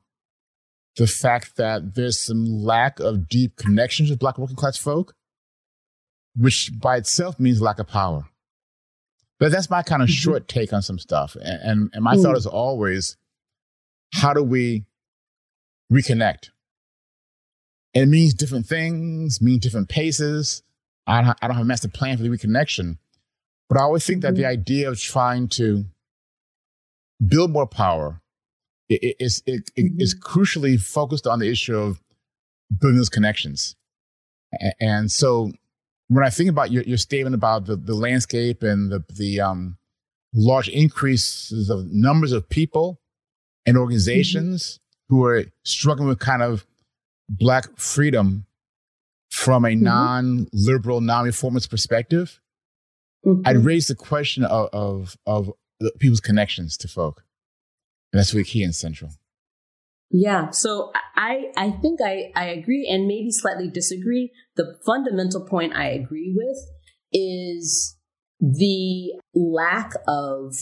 the 0.96 1.08
fact 1.08 1.58
that 1.58 1.96
there's 1.96 2.20
some 2.20 2.46
lack 2.46 3.00
of 3.00 3.28
deep 3.28 3.56
connections 3.56 4.10
with 4.10 4.20
Black 4.20 4.38
working 4.38 4.56
class 4.56 4.78
folk, 4.78 5.14
which 6.36 6.72
by 6.80 6.98
itself 6.98 7.40
means 7.40 7.62
lack 7.62 7.80
of 7.80 7.88
power. 7.88 8.28
But 9.40 9.52
that's 9.52 9.70
my 9.70 9.84
kind 9.84 10.02
of 10.02 10.10
mm-hmm. 10.10 10.16
short 10.16 10.48
take 10.48 10.74
on 10.74 10.82
some 10.82 10.98
stuff. 10.98 11.36
And, 11.36 11.62
and, 11.62 11.90
and 11.94 12.04
my 12.04 12.16
mm. 12.16 12.24
thought 12.24 12.36
is 12.36 12.48
always, 12.48 13.18
how 14.14 14.34
do 14.34 14.42
we 14.42 14.86
reconnect. 15.92 16.50
And 17.94 18.04
it 18.04 18.08
means 18.08 18.34
different 18.34 18.68
things, 18.68 19.42
means 19.42 19.62
different 19.62 19.90
paces. 19.90 20.64
I 21.08 21.22
don't, 21.22 21.38
I 21.42 21.48
don't 21.48 21.56
have 21.56 21.66
a 21.66 21.68
master 21.68 21.88
plan 21.88 22.18
for 22.18 22.24
the 22.24 22.30
reconnection, 22.30 22.98
but 23.70 23.78
I 23.78 23.84
always 23.84 24.06
think 24.06 24.18
mm-hmm. 24.18 24.34
that 24.34 24.36
the 24.36 24.44
mm-hmm. 24.44 24.52
idea 24.52 24.90
of 24.90 25.00
trying 25.00 25.48
to 25.50 25.86
build 27.26 27.52
more 27.52 27.68
power 27.68 28.22
is 28.90 29.42
it, 29.46 29.70
it, 29.76 29.86
mm-hmm. 29.86 30.02
is 30.02 30.16
crucially 30.16 30.80
focused 30.80 31.28
on 31.28 31.40
the 31.40 31.50
issue 31.50 31.78
of 31.78 32.02
building 32.80 32.98
those 32.98 33.10
connections. 33.10 33.76
And 34.80 35.12
so 35.12 35.52
when 36.10 36.26
I 36.26 36.30
think 36.30 36.50
about 36.50 36.72
your, 36.72 36.84
your 36.84 36.98
statement 36.98 37.36
about 37.36 37.66
the, 37.66 37.76
the 37.76 37.96
landscape 37.96 38.64
and 38.64 38.92
the, 38.92 39.04
the 39.10 39.42
um, 39.42 39.78
large 40.34 40.70
increases 40.70 41.70
of 41.70 41.86
numbers 41.92 42.32
of 42.32 42.50
people 42.50 43.00
and 43.66 43.76
mm-hmm. 43.76 43.82
organizations, 43.82 44.80
who 45.10 45.24
are 45.24 45.46
struggling 45.64 46.08
with 46.08 46.20
kind 46.20 46.42
of 46.42 46.66
black 47.30 47.78
freedom 47.78 48.46
from 49.30 49.66
a 49.66 49.70
mm-hmm. 49.70 49.84
non-liberal, 49.84 51.02
non-reformist 51.02 51.70
perspective, 51.70 52.40
mm-hmm. 53.26 53.42
I'd 53.46 53.58
raise 53.58 53.88
the 53.88 53.96
question 53.96 54.44
of, 54.44 54.70
of, 54.74 55.18
of 55.26 55.52
people's 56.00 56.20
connections 56.20 56.78
to 56.78 56.88
folk. 56.88 57.24
And 58.12 58.20
that's 58.20 58.34
really 58.34 58.46
key 58.46 58.64
and 58.64 58.74
central. 58.74 59.12
Yeah. 60.10 60.52
So 60.52 60.92
I, 61.16 61.52
I 61.58 61.72
think 61.72 62.00
I, 62.02 62.32
I 62.36 62.46
agree 62.46 62.88
and 62.90 63.08
maybe 63.08 63.30
slightly 63.32 63.70
disagree. 63.70 64.32
The 64.56 64.80
fundamental 64.86 65.46
point 65.46 65.76
I 65.76 65.90
agree 65.90 66.34
with 66.36 66.58
is 67.12 67.98
the 68.40 69.14
lack 69.36 69.92
of 70.08 70.56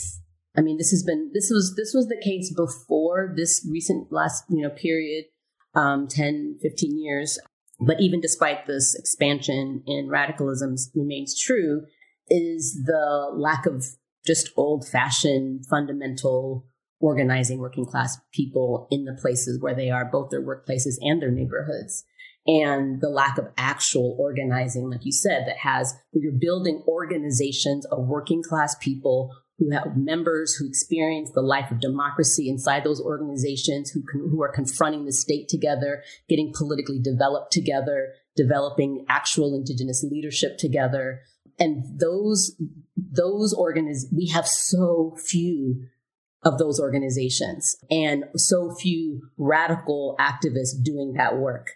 I 0.58 0.62
mean, 0.62 0.78
this 0.78 0.92
has 0.92 1.04
been 1.04 1.32
this 1.34 1.50
was 1.52 1.76
this 1.76 1.94
was 1.94 2.08
the 2.08 2.22
case 2.24 2.54
before 2.54 3.34
this 3.36 3.68
recent 3.70 4.12
last 4.12 4.46
you 4.50 4.62
know 4.62 4.70
period, 4.70 5.26
um, 5.74 6.08
10, 6.08 6.60
15 6.62 7.00
years. 7.00 7.40
But 7.80 8.00
even 8.00 8.22
despite 8.22 8.66
this 8.66 8.96
expansion 8.96 9.84
in 9.86 10.08
radicalism 10.10 10.76
remains 10.94 11.38
true, 11.38 11.84
is 12.30 12.84
the 12.86 13.32
lack 13.34 13.66
of 13.66 13.86
just 14.26 14.50
old 14.56 14.88
fashioned 14.88 15.66
fundamental 15.70 16.66
organizing 17.00 17.60
working 17.60 17.86
class 17.86 18.18
people 18.34 18.88
in 18.90 19.04
the 19.04 19.18
places 19.22 19.60
where 19.60 19.76
they 19.76 19.90
are, 19.90 20.06
both 20.06 20.30
their 20.32 20.42
workplaces 20.42 20.96
and 21.02 21.22
their 21.22 21.32
neighborhoods. 21.32 22.04
And 22.48 23.02
the 23.02 23.10
lack 23.10 23.38
of 23.38 23.48
actual 23.58 24.16
organizing, 24.20 24.90
like 24.90 25.04
you 25.04 25.12
said, 25.12 25.46
that 25.48 25.58
has 25.58 25.96
where 26.12 26.24
you're 26.24 26.40
building 26.40 26.84
organizations 26.88 27.86
of 27.88 28.08
working 28.08 28.44
class 28.44 28.76
people 28.76 29.36
who 29.58 29.72
have 29.72 29.96
members 29.96 30.56
who 30.56 30.68
experience 30.68 31.32
the 31.32 31.42
life 31.42 31.72
of 31.72 31.80
democracy 31.80 32.50
inside 32.50 32.84
those 32.84 33.02
organizations, 33.02 33.90
who, 33.90 34.04
who 34.12 34.42
are 34.42 34.52
confronting 34.52 35.06
the 35.06 35.14
state 35.14 35.48
together, 35.48 36.04
getting 36.28 36.52
politically 36.54 37.00
developed 37.00 37.54
together, 37.54 38.14
developing 38.36 39.06
actual 39.08 39.56
indigenous 39.56 40.04
leadership 40.04 40.58
together. 40.58 41.22
And 41.58 42.00
those, 42.00 42.60
those 42.98 43.56
organiz- 43.56 44.14
we 44.14 44.28
have 44.28 44.48
so 44.48 45.16
few 45.26 45.86
of 46.44 46.58
those 46.60 46.80
organizations 46.80 47.76
and 47.90 48.26
so 48.36 48.76
few 48.76 49.30
radical 49.38 50.16
activists 50.20 50.82
doing 50.84 51.14
that 51.14 51.38
work. 51.38 51.72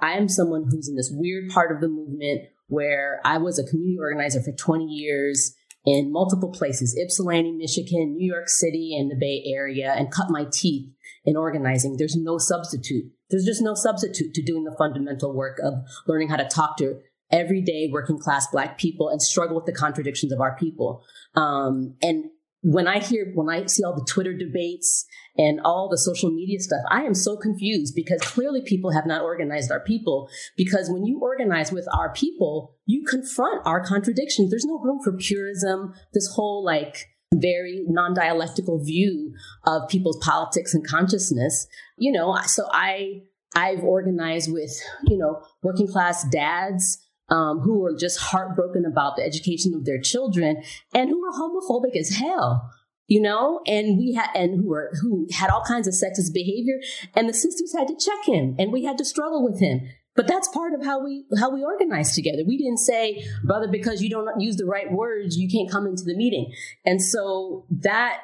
I 0.00 0.12
am 0.12 0.28
someone 0.28 0.64
who's 0.68 0.88
in 0.88 0.96
this 0.96 1.10
weird 1.12 1.50
part 1.50 1.70
of 1.70 1.80
the 1.80 1.88
movement 1.88 2.48
where 2.66 3.20
I 3.24 3.38
was 3.38 3.58
a 3.58 3.64
community 3.64 3.98
organizer 3.98 4.42
for 4.42 4.52
20 4.52 4.84
years 4.84 5.54
in 5.84 6.12
multiple 6.12 6.50
places, 6.50 6.98
Ypsilanti, 6.98 7.52
Michigan, 7.52 8.14
New 8.16 8.26
York 8.26 8.48
City, 8.48 8.96
and 8.98 9.10
the 9.10 9.16
Bay 9.16 9.42
Area, 9.46 9.94
and 9.96 10.12
cut 10.12 10.30
my 10.30 10.46
teeth 10.52 10.90
in 11.24 11.36
organizing. 11.36 11.96
There's 11.96 12.16
no 12.16 12.38
substitute. 12.38 13.10
There's 13.30 13.44
just 13.44 13.62
no 13.62 13.74
substitute 13.74 14.34
to 14.34 14.42
doing 14.42 14.64
the 14.64 14.74
fundamental 14.76 15.34
work 15.34 15.58
of 15.62 15.74
learning 16.06 16.28
how 16.28 16.36
to 16.36 16.48
talk 16.48 16.76
to 16.78 17.00
everyday 17.30 17.88
working 17.90 18.18
class 18.18 18.46
Black 18.50 18.76
people 18.76 19.08
and 19.08 19.22
struggle 19.22 19.56
with 19.56 19.66
the 19.66 19.72
contradictions 19.72 20.32
of 20.32 20.40
our 20.40 20.56
people. 20.56 21.04
Um, 21.34 21.94
and 22.02 22.24
when 22.62 22.86
I 22.86 22.98
hear, 22.98 23.32
when 23.34 23.48
I 23.48 23.66
see 23.66 23.82
all 23.84 23.94
the 23.94 24.04
Twitter 24.04 24.36
debates 24.36 25.06
and 25.36 25.60
all 25.64 25.88
the 25.88 25.96
social 25.96 26.30
media 26.30 26.60
stuff, 26.60 26.80
I 26.90 27.02
am 27.02 27.14
so 27.14 27.36
confused 27.36 27.94
because 27.94 28.20
clearly 28.20 28.60
people 28.62 28.90
have 28.90 29.06
not 29.06 29.22
organized 29.22 29.70
our 29.70 29.80
people. 29.80 30.28
Because 30.56 30.90
when 30.90 31.06
you 31.06 31.18
organize 31.20 31.72
with 31.72 31.86
our 31.94 32.12
people, 32.12 32.76
you 32.84 33.04
confront 33.08 33.66
our 33.66 33.84
contradictions. 33.84 34.50
There's 34.50 34.66
no 34.66 34.78
room 34.78 35.00
for 35.02 35.12
purism, 35.12 35.94
this 36.12 36.30
whole 36.34 36.64
like 36.64 37.06
very 37.34 37.84
non 37.88 38.12
dialectical 38.12 38.82
view 38.82 39.32
of 39.66 39.88
people's 39.88 40.18
politics 40.22 40.74
and 40.74 40.86
consciousness. 40.86 41.66
You 41.96 42.12
know, 42.12 42.36
so 42.44 42.66
I, 42.70 43.22
I've 43.54 43.82
organized 43.82 44.52
with, 44.52 44.72
you 45.06 45.16
know, 45.16 45.40
working 45.62 45.88
class 45.88 46.24
dads 46.30 46.98
um, 47.30 47.60
who 47.60 47.84
are 47.84 47.96
just 47.96 48.18
heartbroken 48.18 48.84
about 48.84 49.16
the 49.16 49.22
education 49.22 49.74
of 49.74 49.84
their 49.84 50.00
children 50.00 50.62
and 50.94 51.10
who 51.10 51.24
are 51.24 51.32
homophobic 51.32 51.96
as 51.96 52.10
hell 52.10 52.70
you 53.10 53.20
know? 53.20 53.60
And 53.66 53.98
we 53.98 54.14
had 54.14 54.30
and 54.34 54.56
who 54.56 54.68
were 54.68 54.92
who 55.02 55.26
had 55.32 55.50
all 55.50 55.64
kinds 55.64 55.88
of 55.88 55.94
sexist 55.94 56.32
behavior 56.32 56.78
and 57.14 57.28
the 57.28 57.34
sisters 57.34 57.74
had 57.76 57.88
to 57.88 57.96
check 57.96 58.24
him 58.24 58.54
and 58.58 58.72
we 58.72 58.84
had 58.84 58.96
to 58.98 59.04
struggle 59.04 59.44
with 59.44 59.60
him. 59.60 59.80
But 60.16 60.28
that's 60.28 60.48
part 60.48 60.74
of 60.74 60.84
how 60.84 61.04
we 61.04 61.24
how 61.38 61.52
we 61.52 61.64
organize 61.64 62.14
together. 62.14 62.42
We 62.46 62.56
didn't 62.56 62.78
say 62.78 63.24
brother 63.44 63.66
because 63.66 64.00
you 64.00 64.10
don't 64.10 64.40
use 64.40 64.56
the 64.56 64.64
right 64.64 64.90
words 64.90 65.36
you 65.36 65.50
can't 65.50 65.70
come 65.70 65.86
into 65.86 66.04
the 66.04 66.16
meeting. 66.16 66.52
And 66.86 67.02
so 67.02 67.66
that 67.70 68.20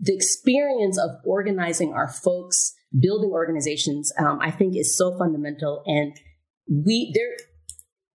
the 0.00 0.14
experience 0.14 0.98
of 0.98 1.10
organizing 1.24 1.92
our 1.92 2.08
folks 2.08 2.74
building 2.98 3.30
organizations 3.30 4.12
um, 4.18 4.38
i 4.42 4.50
think 4.50 4.76
is 4.76 4.98
so 4.98 5.16
fundamental 5.16 5.82
and 5.86 6.12
we 6.68 7.10
there 7.14 7.36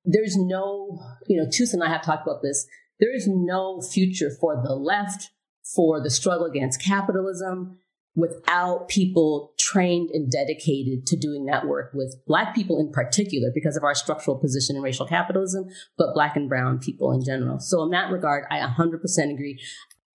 there's 0.06 0.36
no, 0.38 1.00
you 1.28 1.38
know, 1.38 1.50
Tus 1.50 1.74
and 1.74 1.84
I 1.84 1.90
have 1.90 2.04
talked 2.04 2.28
about 2.28 2.42
this. 2.42 2.68
There 3.00 3.14
is 3.14 3.28
no 3.28 3.82
future 3.82 4.30
for 4.40 4.62
the 4.64 4.76
left, 4.76 5.32
for 5.76 6.02
the 6.02 6.10
struggle 6.10 6.46
against 6.46 6.82
capitalism, 6.82 7.78
without 8.16 8.88
people 8.88 9.54
trained 9.60 10.10
and 10.12 10.32
dedicated 10.32 11.06
to 11.06 11.18
doing 11.18 11.46
that 11.46 11.68
work 11.68 11.92
with 11.94 12.16
Black 12.26 12.56
people 12.56 12.80
in 12.80 12.92
particular, 12.92 13.50
because 13.54 13.76
of 13.76 13.84
our 13.84 13.96
structural 13.96 14.38
position 14.38 14.76
in 14.76 14.82
racial 14.82 15.06
capitalism, 15.06 15.66
but 15.98 16.14
Black 16.14 16.36
and 16.36 16.48
Brown 16.48 16.80
people 16.80 17.12
in 17.12 17.24
general. 17.24 17.60
So, 17.60 17.84
in 17.84 17.90
that 17.90 18.12
regard, 18.12 18.46
I 18.50 18.60
100% 18.60 19.34
agree. 19.34 19.62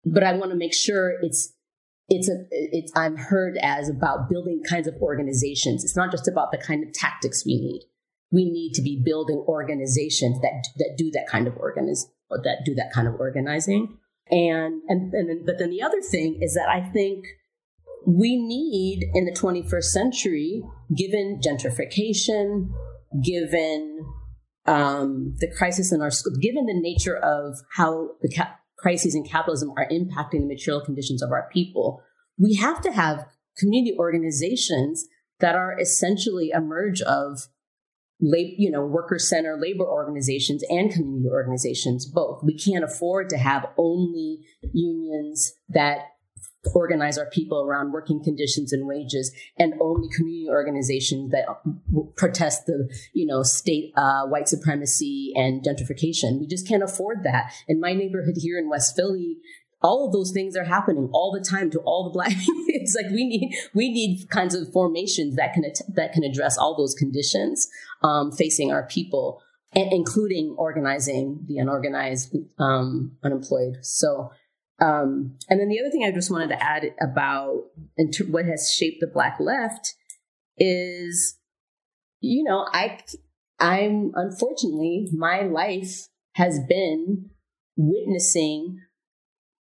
But 0.05 0.23
I 0.23 0.33
want 0.33 0.51
to 0.51 0.57
make 0.57 0.73
sure 0.73 1.15
it's 1.21 1.53
it's 2.07 2.29
a 2.29 2.45
it's 2.51 2.91
I'm 2.95 3.17
heard 3.17 3.57
as 3.61 3.89
about 3.89 4.29
building 4.29 4.61
kinds 4.67 4.87
of 4.87 4.95
organizations. 5.01 5.83
It's 5.83 5.97
not 5.97 6.09
just 6.09 6.27
about 6.27 6.51
the 6.51 6.57
kind 6.57 6.87
of 6.87 6.93
tactics 6.93 7.45
we 7.45 7.57
need 7.57 7.81
we 8.31 8.49
need 8.49 8.73
to 8.73 8.81
be 8.81 9.01
building 9.03 9.43
organizations 9.47 10.39
that 10.41 10.67
that 10.77 10.95
do 10.97 11.09
that 11.11 11.27
kind 11.27 11.47
of 11.47 11.55
organiz 11.55 12.05
that 12.29 12.59
do 12.65 12.75
that 12.75 12.91
kind 12.93 13.07
of 13.07 13.15
organizing. 13.19 13.97
And 14.29 14.81
and, 14.87 15.13
and 15.13 15.45
but 15.45 15.57
then 15.57 15.69
the 15.69 15.81
other 15.81 16.01
thing 16.01 16.39
is 16.41 16.53
that 16.53 16.69
I 16.69 16.81
think 16.81 17.25
we 18.05 18.37
need 18.37 19.09
in 19.13 19.25
the 19.25 19.31
21st 19.31 19.83
century, 19.83 20.63
given 20.95 21.41
gentrification, 21.43 22.69
given 23.23 24.05
um, 24.65 25.35
the 25.39 25.51
crisis 25.57 25.91
in 25.91 26.01
our 26.01 26.11
school, 26.11 26.33
given 26.39 26.65
the 26.65 26.79
nature 26.79 27.17
of 27.17 27.57
how 27.75 28.11
the 28.21 28.29
ca- 28.29 28.55
crises 28.77 29.15
in 29.15 29.23
capitalism 29.23 29.71
are 29.77 29.87
impacting 29.89 30.41
the 30.41 30.47
material 30.47 30.83
conditions 30.83 31.21
of 31.21 31.31
our 31.31 31.49
people, 31.51 32.01
we 32.37 32.55
have 32.55 32.81
to 32.81 32.91
have 32.91 33.25
community 33.57 33.95
organizations 33.97 35.05
that 35.39 35.55
are 35.55 35.77
essentially 35.79 36.51
a 36.51 36.61
merge 36.61 37.01
of 37.01 37.47
lab, 38.21 38.47
you 38.57 38.69
know, 38.69 38.85
worker 38.85 39.19
center 39.19 39.57
labor 39.59 39.85
organizations 39.85 40.63
and 40.69 40.91
community 40.91 41.29
organizations, 41.29 42.05
both. 42.05 42.43
We 42.43 42.57
can't 42.57 42.83
afford 42.83 43.29
to 43.29 43.37
have 43.37 43.67
only 43.77 44.39
unions 44.73 45.53
that 45.69 45.99
organize 46.73 47.17
our 47.17 47.25
people 47.25 47.61
around 47.61 47.93
working 47.93 48.21
conditions 48.21 48.73
and 48.73 48.85
wages 48.85 49.31
and 49.57 49.73
only 49.79 50.09
community 50.15 50.47
organizations 50.49 51.31
that 51.31 51.45
protest 52.17 52.65
the 52.65 52.93
you 53.13 53.25
know 53.25 53.43
state 53.43 53.93
uh, 53.95 54.25
white 54.25 54.47
supremacy 54.47 55.31
and 55.35 55.63
gentrification 55.63 56.39
we 56.39 56.45
just 56.47 56.67
can't 56.67 56.83
afford 56.83 57.23
that 57.23 57.53
in 57.67 57.79
my 57.79 57.93
neighborhood 57.93 58.35
here 58.37 58.59
in 58.59 58.69
west 58.69 58.93
philly 58.95 59.37
all 59.81 60.07
of 60.07 60.13
those 60.13 60.31
things 60.31 60.55
are 60.57 60.65
happening 60.65 61.09
all 61.13 61.31
the 61.31 61.43
time 61.43 61.69
to 61.71 61.79
all 61.79 62.03
the 62.03 62.09
black 62.09 62.29
people. 62.37 62.63
it's 62.67 62.95
like 62.95 63.11
we 63.11 63.25
need 63.25 63.55
we 63.73 63.91
need 63.91 64.29
kinds 64.29 64.55
of 64.55 64.71
formations 64.71 65.35
that 65.35 65.53
can 65.53 65.63
that 65.95 66.13
can 66.13 66.23
address 66.23 66.57
all 66.57 66.75
those 66.75 66.93
conditions 66.93 67.67
um, 68.03 68.31
facing 68.31 68.71
our 68.71 68.83
people, 68.87 69.41
and 69.73 69.91
including 69.91 70.55
organizing 70.57 71.45
the 71.47 71.57
unorganized, 71.57 72.35
um, 72.57 73.17
unemployed. 73.23 73.77
So, 73.81 74.31
um, 74.79 75.37
and 75.49 75.59
then 75.59 75.69
the 75.69 75.79
other 75.79 75.91
thing 75.91 76.03
I 76.05 76.11
just 76.11 76.31
wanted 76.31 76.49
to 76.49 76.63
add 76.63 76.85
about 77.01 77.63
what 78.27 78.45
has 78.45 78.73
shaped 78.73 79.01
the 79.01 79.07
black 79.07 79.37
left 79.39 79.95
is, 80.57 81.37
you 82.19 82.43
know, 82.43 82.65
I 82.71 82.99
I'm 83.59 84.11
unfortunately 84.15 85.09
my 85.13 85.41
life 85.41 86.07
has 86.33 86.59
been 86.67 87.29
witnessing 87.75 88.79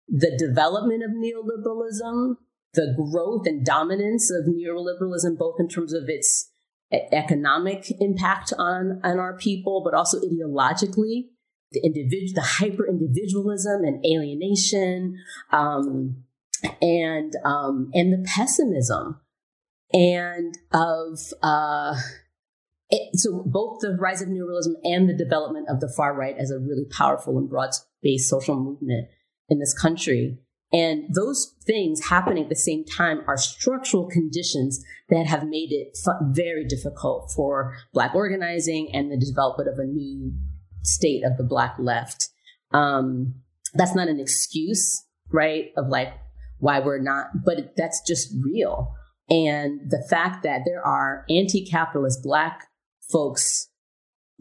the 0.08 0.36
development 0.38 1.04
of 1.04 1.12
neoliberalism, 1.12 2.36
the 2.74 2.94
growth 2.96 3.46
and 3.46 3.66
dominance 3.66 4.32
of 4.32 4.46
neoliberalism, 4.46 5.38
both 5.38 5.56
in 5.60 5.68
terms 5.68 5.94
of 5.94 6.04
its 6.08 6.52
economic 6.92 7.92
impact 8.00 8.54
on, 8.58 9.02
on 9.04 9.20
our 9.20 9.38
people, 9.38 9.82
but 9.84 9.94
also 9.94 10.20
ideologically, 10.20 11.26
the 11.72 11.82
individual, 11.84 12.34
the 12.34 12.42
hyper 12.42 12.88
individualism 12.88 13.84
and 13.84 14.06
alienation, 14.06 15.18
um, 15.52 16.24
and 16.82 17.34
um, 17.44 17.92
and 17.94 18.14
the 18.14 18.26
pessimism, 18.26 19.20
and 19.92 20.58
of 20.72 21.20
uh, 21.44 21.94
it, 22.90 23.20
so 23.20 23.44
both 23.46 23.80
the 23.82 23.98
rise 24.00 24.22
of 24.22 24.30
neoliberalism 24.30 24.76
and 24.86 25.10
the 25.10 25.14
development 25.14 25.68
of 25.70 25.82
the 25.82 25.92
far 25.98 26.16
right 26.16 26.38
as 26.38 26.52
a 26.52 26.58
really 26.58 26.86
powerful 26.86 27.38
and 27.38 27.50
broad 27.50 27.72
based 28.02 28.30
social 28.30 28.56
movement 28.56 29.10
in 29.50 29.60
this 29.60 29.78
country. 29.78 30.38
And 30.74 31.06
those 31.14 31.56
things 31.66 32.08
happening 32.08 32.44
at 32.44 32.50
the 32.50 32.56
same 32.56 32.84
time 32.84 33.22
are 33.26 33.38
structural 33.38 34.08
conditions 34.08 34.84
that 35.10 35.26
have 35.26 35.48
made 35.48 35.72
it 35.72 35.98
very 36.32 36.66
difficult 36.66 37.32
for 37.34 37.74
Black 37.94 38.14
organizing 38.14 38.90
and 38.94 39.10
the 39.10 39.18
development 39.18 39.70
of 39.70 39.80
a 39.80 39.86
new 39.86 40.34
state 40.84 41.24
of 41.24 41.38
the 41.38 41.44
Black 41.44 41.76
left. 41.80 42.30
Um, 42.74 43.36
that's 43.76 43.96
not 43.96 44.10
an 44.10 44.20
excuse, 44.20 45.06
right? 45.32 45.68
Of 45.78 45.88
like 45.88 46.14
why 46.60 46.80
we're 46.80 47.02
not, 47.02 47.28
but 47.46 47.74
that's 47.78 48.02
just 48.06 48.34
real. 48.44 48.94
And 49.30 49.90
the 49.90 50.06
fact 50.10 50.44
that 50.44 50.62
there 50.66 50.86
are 50.86 51.26
anti 51.30 51.66
capitalist 51.66 52.24
Black 52.24 52.68
folks 53.10 53.70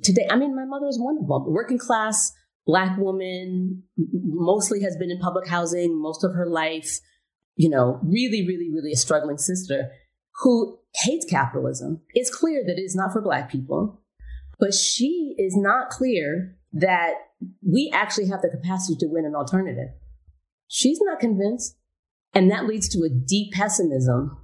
today, 0.02 0.26
I 0.28 0.36
mean, 0.36 0.56
my 0.56 0.64
mother 0.64 0.86
is 0.86 1.00
one 1.00 1.18
of 1.18 1.28
them, 1.28 1.52
working 1.52 1.78
class 1.78 2.32
black 2.66 2.98
woman, 2.98 3.84
mostly 3.96 4.82
has 4.82 4.96
been 4.96 5.10
in 5.10 5.18
public 5.18 5.46
housing 5.46 6.00
most 6.00 6.24
of 6.24 6.34
her 6.34 6.46
life, 6.46 6.98
you 7.54 7.70
know, 7.70 8.00
really, 8.02 8.46
really, 8.46 8.70
really 8.72 8.92
a 8.92 8.96
struggling 8.96 9.38
sister 9.38 9.90
who 10.40 10.78
hates 10.94 11.24
capitalism. 11.24 12.02
It's 12.10 12.34
clear 12.34 12.62
that 12.66 12.78
it 12.78 12.82
is 12.82 12.96
not 12.96 13.12
for 13.12 13.22
black 13.22 13.50
people, 13.50 14.02
but 14.58 14.74
she 14.74 15.34
is 15.38 15.56
not 15.56 15.90
clear 15.90 16.56
that 16.72 17.14
we 17.66 17.90
actually 17.94 18.28
have 18.28 18.42
the 18.42 18.50
capacity 18.50 18.96
to 18.98 19.06
win 19.06 19.24
an 19.24 19.34
alternative. 19.34 19.90
She's 20.68 20.98
not 21.00 21.20
convinced. 21.20 21.76
And 22.34 22.50
that 22.50 22.66
leads 22.66 22.88
to 22.90 23.02
a 23.02 23.08
deep 23.08 23.54
pessimism 23.54 24.36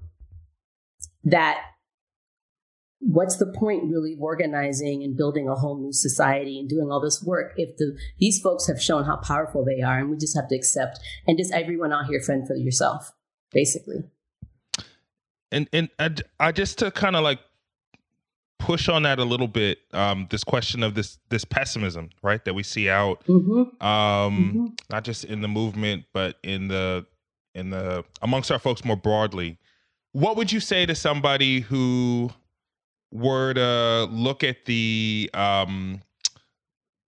that 1.24 1.60
what's 3.02 3.36
the 3.36 3.46
point 3.46 3.90
really 3.90 4.12
of 4.14 4.22
organizing 4.22 5.02
and 5.02 5.16
building 5.16 5.48
a 5.48 5.54
whole 5.54 5.76
new 5.76 5.92
society 5.92 6.58
and 6.58 6.68
doing 6.68 6.90
all 6.90 7.00
this 7.00 7.22
work 7.22 7.52
if 7.56 7.76
the 7.76 7.98
these 8.18 8.38
folks 8.40 8.68
have 8.68 8.80
shown 8.80 9.04
how 9.04 9.16
powerful 9.16 9.64
they 9.64 9.82
are 9.82 9.98
and 9.98 10.08
we 10.08 10.16
just 10.16 10.36
have 10.36 10.48
to 10.48 10.54
accept 10.54 11.00
and 11.26 11.36
just 11.36 11.52
everyone 11.52 11.92
out 11.92 12.06
here 12.06 12.20
fend 12.20 12.46
for 12.46 12.54
yourself 12.54 13.12
basically 13.50 14.04
and 15.50 15.68
and 15.72 15.90
i, 15.98 16.10
I 16.38 16.52
just 16.52 16.78
to 16.78 16.92
kind 16.92 17.16
of 17.16 17.24
like 17.24 17.40
push 18.60 18.88
on 18.88 19.02
that 19.02 19.18
a 19.18 19.24
little 19.24 19.48
bit 19.48 19.78
um 19.92 20.28
this 20.30 20.44
question 20.44 20.84
of 20.84 20.94
this 20.94 21.18
this 21.28 21.44
pessimism 21.44 22.10
right 22.22 22.44
that 22.44 22.54
we 22.54 22.62
see 22.62 22.88
out 22.88 23.24
mm-hmm. 23.26 23.84
um 23.84 24.38
mm-hmm. 24.38 24.66
not 24.90 25.02
just 25.02 25.24
in 25.24 25.40
the 25.40 25.48
movement 25.48 26.04
but 26.12 26.36
in 26.44 26.68
the 26.68 27.04
in 27.56 27.70
the 27.70 28.04
amongst 28.22 28.52
our 28.52 28.60
folks 28.60 28.84
more 28.84 28.96
broadly 28.96 29.58
what 30.12 30.36
would 30.36 30.52
you 30.52 30.60
say 30.60 30.86
to 30.86 30.94
somebody 30.94 31.60
who 31.60 32.30
were 33.12 33.54
to 33.54 34.08
look 34.10 34.42
at 34.42 34.64
the 34.64 35.30
um, 35.34 36.00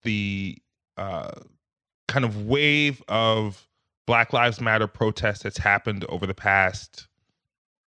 the 0.02 0.58
uh, 0.96 1.32
kind 2.08 2.24
of 2.24 2.46
wave 2.46 3.02
of 3.08 3.66
Black 4.06 4.32
Lives 4.32 4.60
Matter 4.60 4.86
protests 4.86 5.42
that's 5.42 5.58
happened 5.58 6.04
over 6.08 6.26
the 6.26 6.34
past 6.34 7.08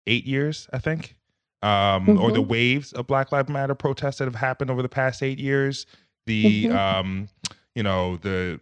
eight 0.07 0.25
years, 0.25 0.67
I 0.73 0.79
think, 0.79 1.15
um, 1.61 1.69
mm-hmm. 1.69 2.19
or 2.19 2.31
the 2.31 2.39
mm-hmm. 2.39 2.49
waves 2.49 2.93
of 2.93 3.07
Black 3.07 3.31
Lives 3.31 3.49
Matter 3.49 3.75
protests 3.75 4.17
that 4.17 4.25
have 4.25 4.35
happened 4.35 4.71
over 4.71 4.81
the 4.81 4.89
past 4.89 5.21
eight 5.21 5.39
years. 5.39 5.85
The 6.25 6.65
mm-hmm. 6.65 6.77
um, 6.77 7.29
you 7.75 7.83
know 7.83 8.17
the 8.17 8.59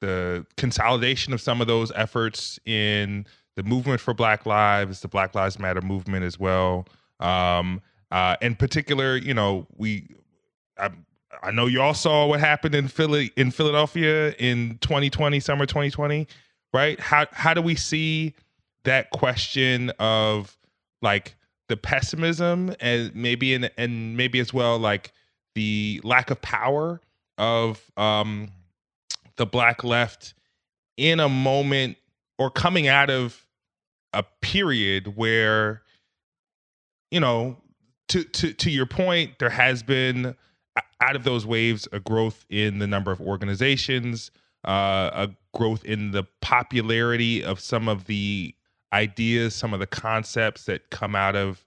the 0.00 0.46
consolidation 0.56 1.32
of 1.32 1.40
some 1.40 1.60
of 1.60 1.66
those 1.66 1.90
efforts 1.94 2.58
in 2.64 3.26
the 3.56 3.62
movement 3.62 4.00
for 4.00 4.14
Black 4.14 4.46
Lives, 4.46 5.00
the 5.00 5.08
Black 5.08 5.34
Lives 5.34 5.58
Matter 5.58 5.80
movement 5.80 6.24
as 6.24 6.38
well. 6.38 6.86
Um, 7.20 7.80
uh, 8.10 8.36
in 8.40 8.54
particular, 8.54 9.16
you 9.16 9.34
know, 9.34 9.66
we 9.76 10.08
I, 10.78 10.90
I 11.42 11.50
know 11.50 11.66
you 11.66 11.80
all 11.80 11.94
saw 11.94 12.26
what 12.26 12.40
happened 12.40 12.74
in 12.74 12.88
Philly 12.88 13.32
in 13.36 13.50
Philadelphia 13.50 14.32
in 14.38 14.78
2020, 14.80 15.40
summer 15.40 15.66
2020, 15.66 16.26
right? 16.72 16.98
How 17.00 17.26
how 17.32 17.54
do 17.54 17.62
we 17.62 17.74
see 17.74 18.34
that 18.84 19.10
question 19.10 19.90
of 19.98 20.56
like 21.02 21.36
the 21.68 21.76
pessimism 21.76 22.74
and 22.80 23.14
maybe 23.14 23.54
in 23.54 23.68
and 23.76 24.16
maybe 24.16 24.40
as 24.40 24.52
well 24.54 24.78
like 24.78 25.12
the 25.54 26.00
lack 26.02 26.30
of 26.30 26.40
power 26.40 27.00
of 27.36 27.82
um 27.96 28.48
the 29.36 29.46
black 29.46 29.84
left 29.84 30.34
in 30.96 31.20
a 31.20 31.28
moment 31.28 31.96
or 32.38 32.50
coming 32.50 32.88
out 32.88 33.10
of 33.10 33.44
a 34.12 34.22
period 34.40 35.16
where 35.16 35.82
you 37.10 37.20
know 37.20 37.56
to 38.08 38.24
to 38.24 38.52
to 38.52 38.70
your 38.70 38.86
point 38.86 39.38
there 39.38 39.50
has 39.50 39.82
been 39.82 40.34
out 41.00 41.16
of 41.16 41.24
those 41.24 41.46
waves 41.46 41.88
a 41.92 42.00
growth 42.00 42.44
in 42.50 42.78
the 42.78 42.86
number 42.86 43.10
of 43.10 43.20
organizations 43.20 44.30
uh, 44.66 45.10
a 45.12 45.30
growth 45.56 45.84
in 45.84 46.10
the 46.10 46.24
popularity 46.40 47.42
of 47.44 47.60
some 47.60 47.88
of 47.88 48.06
the 48.06 48.54
ideas 48.92 49.54
some 49.54 49.72
of 49.72 49.80
the 49.80 49.86
concepts 49.86 50.64
that 50.64 50.90
come 50.90 51.14
out 51.14 51.36
of 51.36 51.64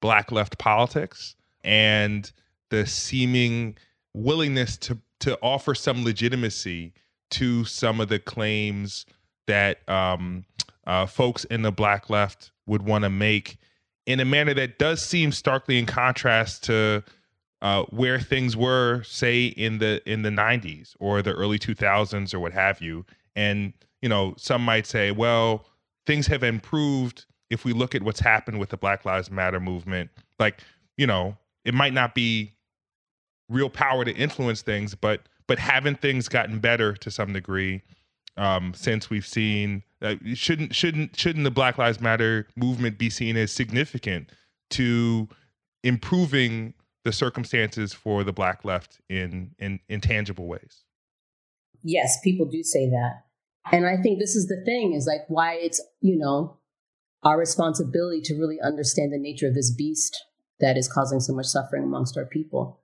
black 0.00 0.30
left 0.30 0.58
politics 0.58 1.34
and 1.64 2.32
the 2.70 2.86
seeming 2.86 3.76
willingness 4.14 4.76
to 4.76 4.98
to 5.20 5.38
offer 5.42 5.74
some 5.74 6.04
legitimacy 6.04 6.92
to 7.30 7.64
some 7.64 8.00
of 8.00 8.08
the 8.08 8.18
claims 8.18 9.06
that 9.46 9.86
um, 9.88 10.44
uh, 10.86 11.06
folks 11.06 11.44
in 11.44 11.62
the 11.62 11.72
black 11.72 12.10
left 12.10 12.52
would 12.66 12.82
want 12.82 13.04
to 13.04 13.10
make 13.10 13.58
in 14.06 14.20
a 14.20 14.24
manner 14.24 14.54
that 14.54 14.78
does 14.78 15.02
seem 15.02 15.32
starkly 15.32 15.78
in 15.78 15.86
contrast 15.86 16.64
to 16.64 17.02
uh, 17.62 17.84
where 17.84 18.20
things 18.20 18.56
were, 18.56 19.02
say 19.04 19.46
in 19.46 19.78
the 19.78 20.02
in 20.10 20.22
the 20.22 20.30
90s 20.30 20.94
or 21.00 21.22
the 21.22 21.32
early 21.32 21.58
2000s 21.58 22.34
or 22.34 22.40
what 22.40 22.52
have 22.52 22.80
you. 22.80 23.06
And 23.34 23.72
you 24.02 24.08
know, 24.08 24.34
some 24.36 24.62
might 24.62 24.86
say, 24.86 25.10
well, 25.10 25.64
things 26.06 26.26
have 26.26 26.42
improved 26.42 27.24
if 27.48 27.64
we 27.64 27.72
look 27.72 27.94
at 27.94 28.02
what's 28.02 28.20
happened 28.20 28.58
with 28.58 28.68
the 28.68 28.76
Black 28.76 29.04
Lives 29.06 29.30
Matter 29.30 29.60
movement. 29.60 30.10
Like, 30.38 30.60
you 30.98 31.06
know, 31.06 31.36
it 31.64 31.72
might 31.72 31.94
not 31.94 32.14
be 32.14 32.52
real 33.48 33.70
power 33.70 34.04
to 34.04 34.12
influence 34.12 34.62
things, 34.62 34.94
but 34.94 35.22
but 35.46 35.58
haven't 35.58 36.00
things 36.00 36.28
gotten 36.28 36.58
better 36.58 36.94
to 36.94 37.10
some 37.10 37.32
degree 37.32 37.82
um, 38.36 38.74
since 38.74 39.10
we've 39.10 39.26
seen 39.26 39.82
uh, 40.02 40.16
shouldn't 40.34 40.74
shouldn't 40.74 41.16
shouldn't 41.16 41.44
the 41.44 41.50
Black 41.50 41.78
Lives 41.78 42.00
Matter 42.00 42.46
movement 42.56 42.98
be 42.98 43.10
seen 43.10 43.36
as 43.36 43.52
significant 43.52 44.30
to 44.70 45.28
improving 45.82 46.74
the 47.04 47.12
circumstances 47.12 47.92
for 47.92 48.24
the 48.24 48.32
black 48.32 48.64
left 48.64 49.00
in 49.08 49.54
in 49.58 49.80
intangible 49.88 50.46
ways? 50.46 50.84
Yes, 51.82 52.18
people 52.24 52.46
do 52.46 52.62
say 52.62 52.88
that. 52.88 53.24
And 53.72 53.86
I 53.86 53.96
think 54.02 54.18
this 54.18 54.34
is 54.34 54.46
the 54.46 54.62
thing 54.64 54.94
is 54.94 55.06
like 55.06 55.24
why 55.28 55.54
it's, 55.54 55.82
you 56.00 56.18
know, 56.18 56.58
our 57.22 57.38
responsibility 57.38 58.20
to 58.22 58.34
really 58.34 58.60
understand 58.60 59.12
the 59.12 59.18
nature 59.18 59.48
of 59.48 59.54
this 59.54 59.72
beast 59.72 60.22
that 60.60 60.76
is 60.76 60.90
causing 60.90 61.20
so 61.20 61.34
much 61.34 61.46
suffering 61.46 61.84
amongst 61.84 62.16
our 62.16 62.26
people. 62.26 62.80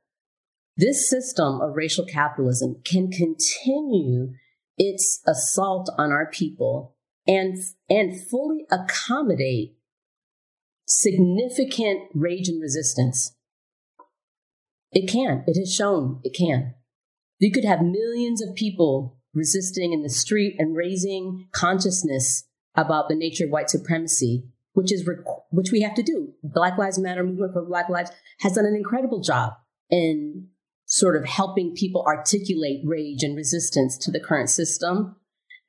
This 0.77 1.09
system 1.09 1.61
of 1.61 1.77
racial 1.77 2.07
capitalism 2.07 2.81
can 2.85 3.11
continue 3.11 4.33
its 4.81 5.23
assault 5.27 5.91
on 5.99 6.11
our 6.11 6.27
people 6.31 6.97
and, 7.29 7.59
and 7.91 8.19
fully 8.19 8.65
accommodate 8.73 9.77
significant 10.87 12.09
rage 12.15 12.49
and 12.49 12.63
resistance. 12.63 13.37
It 14.91 15.09
can. 15.09 15.45
It 15.47 15.59
has 15.59 15.73
shown 15.73 16.21
it 16.25 16.35
can. 16.37 16.75
You 17.39 17.53
could 17.53 17.65
have 17.65 17.83
millions 17.83 18.43
of 18.43 18.55
people 18.55 19.19
resisting 19.35 19.93
in 19.93 20.03
the 20.03 20.09
street 20.09 20.57
and 20.59 20.75
raising 20.75 21.49
consciousness 21.53 22.45
about 22.75 23.09
the 23.09 23.15
nature 23.15 23.45
of 23.45 23.51
white 23.51 23.69
supremacy, 23.69 24.45
which 24.73 24.91
is 24.91 25.09
which 25.51 25.71
we 25.71 25.83
have 25.83 25.95
to 25.95 26.03
do. 26.03 26.33
Black 26.43 26.79
Lives 26.79 26.99
Matter 26.99 27.23
movement 27.23 27.53
for 27.53 27.65
Black 27.65 27.91
Lives 27.91 28.11
has 28.41 28.55
done 28.55 28.65
an 28.65 28.75
incredible 28.75 29.21
job 29.21 29.53
in 29.91 30.49
sort 30.91 31.17
of 31.17 31.25
helping 31.25 31.73
people 31.73 32.05
articulate 32.05 32.81
rage 32.85 33.23
and 33.23 33.37
resistance 33.37 33.97
to 33.97 34.11
the 34.11 34.21
current 34.21 34.51
system. 34.51 35.15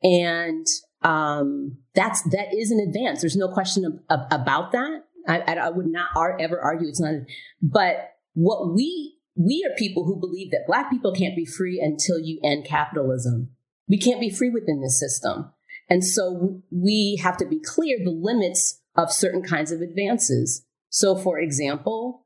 And 0.01 0.65
um, 1.03 1.77
that's 1.93 2.23
that 2.31 2.53
is 2.53 2.71
an 2.71 2.79
advance. 2.79 3.21
There's 3.21 3.37
no 3.37 3.47
question 3.47 3.85
of, 3.85 3.93
of, 4.09 4.25
about 4.31 4.71
that. 4.71 5.05
I, 5.27 5.39
I, 5.39 5.69
would 5.69 5.85
not 5.85 6.09
ever 6.39 6.59
argue 6.59 6.87
it's 6.87 6.99
not. 6.99 7.13
But 7.61 8.15
what 8.33 8.73
we 8.73 9.17
we 9.35 9.63
are 9.69 9.75
people 9.77 10.05
who 10.05 10.19
believe 10.19 10.49
that 10.51 10.65
Black 10.65 10.89
people 10.89 11.13
can't 11.13 11.35
be 11.35 11.45
free 11.45 11.79
until 11.79 12.19
you 12.19 12.39
end 12.43 12.65
capitalism. 12.65 13.51
We 13.87 13.99
can't 13.99 14.19
be 14.19 14.31
free 14.31 14.49
within 14.49 14.81
this 14.81 14.99
system, 14.99 15.51
and 15.87 16.03
so 16.03 16.63
we 16.71 17.19
have 17.21 17.37
to 17.37 17.45
be 17.45 17.59
clear 17.59 17.97
the 18.03 18.11
limits 18.11 18.81
of 18.95 19.11
certain 19.11 19.43
kinds 19.43 19.71
of 19.71 19.81
advances. 19.81 20.65
So, 20.89 21.15
for 21.15 21.39
example, 21.39 22.20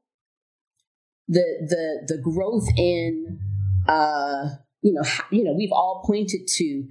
the 1.27 1.43
the 1.67 2.15
the 2.15 2.21
growth 2.21 2.67
in 2.77 3.39
uh, 3.87 4.49
you 4.81 4.93
know 4.93 5.03
you 5.31 5.43
know 5.43 5.53
we've 5.53 5.71
all 5.71 6.03
pointed 6.05 6.41
to 6.47 6.83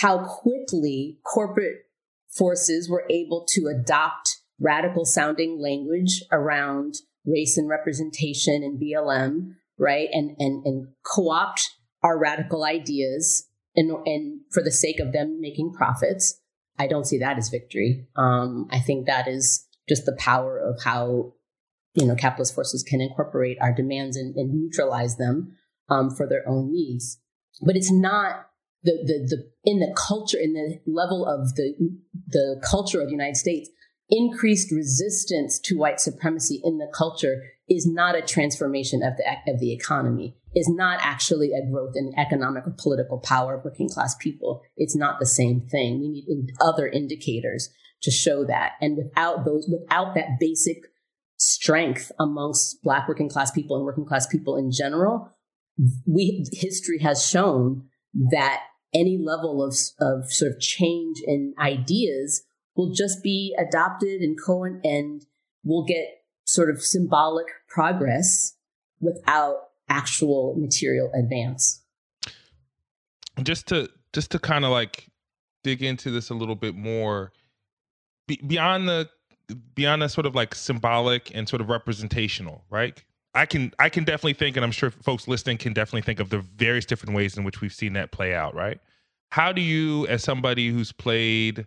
how 0.00 0.24
quickly 0.24 1.18
corporate 1.24 1.86
forces 2.30 2.88
were 2.88 3.04
able 3.10 3.46
to 3.48 3.66
adopt 3.66 4.36
radical 4.60 5.04
sounding 5.04 5.58
language 5.60 6.22
around 6.30 6.94
race 7.24 7.56
and 7.56 7.68
representation 7.68 8.62
and 8.62 8.80
BLM, 8.80 9.54
right? 9.78 10.08
And 10.12 10.36
and 10.38 10.64
and 10.66 10.88
co-opt 11.04 11.70
our 12.02 12.18
radical 12.18 12.64
ideas 12.64 13.46
and 13.74 13.90
and 14.06 14.40
for 14.52 14.62
the 14.62 14.70
sake 14.70 15.00
of 15.00 15.12
them 15.12 15.40
making 15.40 15.72
profits. 15.72 16.40
I 16.78 16.86
don't 16.86 17.06
see 17.06 17.18
that 17.18 17.38
as 17.38 17.48
victory. 17.48 18.06
Um, 18.16 18.68
I 18.70 18.78
think 18.78 19.06
that 19.06 19.26
is 19.26 19.66
just 19.88 20.04
the 20.04 20.16
power 20.16 20.58
of 20.58 20.80
how 20.82 21.32
you 21.98 22.06
know, 22.06 22.14
capitalist 22.14 22.54
forces 22.54 22.82
can 22.82 23.00
incorporate 23.00 23.58
our 23.60 23.72
demands 23.72 24.16
and, 24.16 24.34
and 24.36 24.54
neutralize 24.54 25.16
them 25.16 25.56
um, 25.88 26.10
for 26.10 26.28
their 26.28 26.48
own 26.48 26.72
needs. 26.72 27.18
But 27.60 27.76
it's 27.76 27.90
not 27.90 28.46
the, 28.84 28.92
the, 29.04 29.36
the, 29.36 29.50
in 29.64 29.80
the 29.80 29.92
culture, 29.96 30.38
in 30.38 30.52
the 30.52 30.80
level 30.86 31.26
of 31.26 31.56
the, 31.56 31.74
the 32.28 32.62
culture 32.64 33.00
of 33.00 33.08
the 33.08 33.12
United 33.12 33.36
States, 33.36 33.68
increased 34.08 34.70
resistance 34.70 35.58
to 35.58 35.76
white 35.76 36.00
supremacy 36.00 36.60
in 36.62 36.78
the 36.78 36.90
culture 36.94 37.42
is 37.68 37.86
not 37.86 38.14
a 38.14 38.22
transformation 38.22 39.02
of 39.02 39.14
the, 39.16 39.52
of 39.52 39.58
the 39.58 39.72
economy, 39.72 40.36
is 40.54 40.68
not 40.68 41.00
actually 41.02 41.50
a 41.52 41.68
growth 41.68 41.94
in 41.96 42.14
economic 42.16 42.66
or 42.66 42.74
political 42.78 43.18
power 43.18 43.54
of 43.54 43.64
working 43.64 43.88
class 43.88 44.14
people. 44.14 44.62
It's 44.76 44.96
not 44.96 45.18
the 45.18 45.26
same 45.26 45.62
thing. 45.62 46.00
We 46.00 46.08
need 46.08 46.52
other 46.60 46.86
indicators 46.86 47.70
to 48.02 48.10
show 48.12 48.44
that. 48.44 48.74
And 48.80 48.96
without 48.96 49.44
those, 49.44 49.68
without 49.68 50.14
that 50.14 50.38
basic 50.38 50.84
strength 51.38 52.12
amongst 52.18 52.82
black 52.82 53.08
working 53.08 53.28
class 53.28 53.50
people 53.50 53.76
and 53.76 53.84
working 53.84 54.04
class 54.04 54.26
people 54.26 54.56
in 54.56 54.70
general 54.70 55.32
we 56.06 56.44
history 56.52 56.98
has 56.98 57.24
shown 57.24 57.84
that 58.30 58.62
any 58.94 59.18
level 59.18 59.62
of, 59.62 59.76
of 60.00 60.32
sort 60.32 60.52
of 60.52 60.60
change 60.60 61.18
in 61.26 61.54
ideas 61.58 62.44
will 62.74 62.92
just 62.92 63.22
be 63.22 63.54
adopted 63.58 64.20
and 64.20 64.36
co 64.44 64.64
and 64.64 65.26
will 65.64 65.84
get 65.84 66.24
sort 66.44 66.70
of 66.70 66.82
symbolic 66.82 67.46
progress 67.68 68.56
without 69.00 69.56
actual 69.88 70.54
material 70.56 71.10
advance. 71.14 71.82
Just 73.42 73.68
to 73.68 73.88
just 74.12 74.30
to 74.32 74.38
kind 74.38 74.64
of 74.64 74.70
like 74.70 75.08
dig 75.62 75.82
into 75.82 76.10
this 76.10 76.30
a 76.30 76.34
little 76.34 76.56
bit 76.56 76.74
more 76.74 77.32
be, 78.26 78.40
beyond 78.44 78.88
the 78.88 79.08
beyond 79.74 80.02
that 80.02 80.10
sort 80.10 80.26
of 80.26 80.34
like 80.34 80.54
symbolic 80.54 81.34
and 81.34 81.48
sort 81.48 81.60
of 81.60 81.68
representational, 81.68 82.64
right? 82.70 83.02
I 83.34 83.46
can 83.46 83.72
I 83.78 83.88
can 83.88 84.04
definitely 84.04 84.34
think, 84.34 84.56
and 84.56 84.64
I'm 84.64 84.72
sure 84.72 84.90
folks 84.90 85.28
listening 85.28 85.58
can 85.58 85.72
definitely 85.72 86.02
think 86.02 86.20
of 86.20 86.30
the 86.30 86.38
various 86.38 86.84
different 86.84 87.14
ways 87.14 87.36
in 87.36 87.44
which 87.44 87.60
we've 87.60 87.72
seen 87.72 87.92
that 87.94 88.10
play 88.10 88.34
out, 88.34 88.54
right? 88.54 88.80
How 89.30 89.52
do 89.52 89.60
you, 89.60 90.06
as 90.06 90.22
somebody 90.22 90.70
who's 90.70 90.92
played 90.92 91.66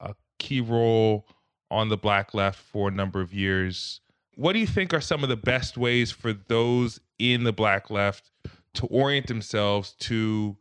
a 0.00 0.14
key 0.38 0.60
role 0.60 1.26
on 1.70 1.88
the 1.88 1.96
black 1.96 2.34
left 2.34 2.58
for 2.58 2.88
a 2.88 2.90
number 2.92 3.20
of 3.20 3.34
years, 3.34 4.00
what 4.36 4.52
do 4.52 4.58
you 4.58 4.66
think 4.66 4.94
are 4.94 5.00
some 5.00 5.22
of 5.22 5.28
the 5.28 5.36
best 5.36 5.76
ways 5.76 6.10
for 6.10 6.32
those 6.32 7.00
in 7.18 7.44
the 7.44 7.52
black 7.52 7.90
left 7.90 8.30
to 8.74 8.86
orient 8.86 9.26
themselves 9.26 9.92
to 10.00 10.56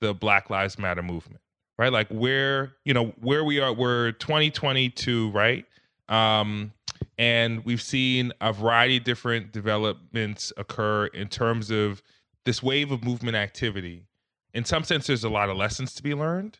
the 0.00 0.14
Black 0.14 0.50
Lives 0.50 0.78
Matter 0.78 1.02
movement? 1.02 1.40
Right? 1.78 1.92
Like 1.92 2.08
where, 2.08 2.74
you 2.84 2.92
know, 2.92 3.14
where 3.20 3.44
we 3.44 3.60
are, 3.60 3.72
we're 3.72 4.12
2022, 4.12 5.30
right? 5.30 5.64
Um, 6.08 6.72
and 7.16 7.64
we've 7.64 7.82
seen 7.82 8.32
a 8.40 8.52
variety 8.52 8.96
of 8.96 9.04
different 9.04 9.52
developments 9.52 10.52
occur 10.56 11.06
in 11.06 11.28
terms 11.28 11.70
of 11.70 12.02
this 12.44 12.62
wave 12.62 12.90
of 12.90 13.04
movement 13.04 13.36
activity 13.36 14.08
in 14.54 14.64
some 14.64 14.84
sense, 14.84 15.06
there's 15.06 15.24
a 15.24 15.28
lot 15.28 15.50
of 15.50 15.56
lessons 15.56 15.94
to 15.94 16.02
be 16.02 16.14
learned. 16.14 16.58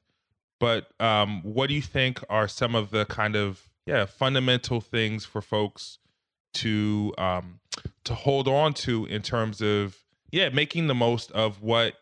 But 0.60 0.88
um, 1.00 1.42
what 1.42 1.68
do 1.68 1.74
you 1.74 1.82
think 1.82 2.20
are 2.28 2.48
some 2.48 2.74
of 2.74 2.90
the 2.90 3.04
kind 3.06 3.36
of 3.36 3.62
yeah 3.86 4.06
fundamental 4.06 4.80
things 4.80 5.24
for 5.24 5.40
folks 5.40 5.98
to 6.54 7.14
um, 7.16 7.60
to 8.04 8.14
hold 8.14 8.48
on 8.48 8.74
to 8.74 9.06
in 9.06 9.22
terms 9.22 9.60
of 9.60 9.96
yeah 10.30 10.48
making 10.48 10.88
the 10.88 10.94
most 10.94 11.30
of 11.32 11.62
what 11.62 11.94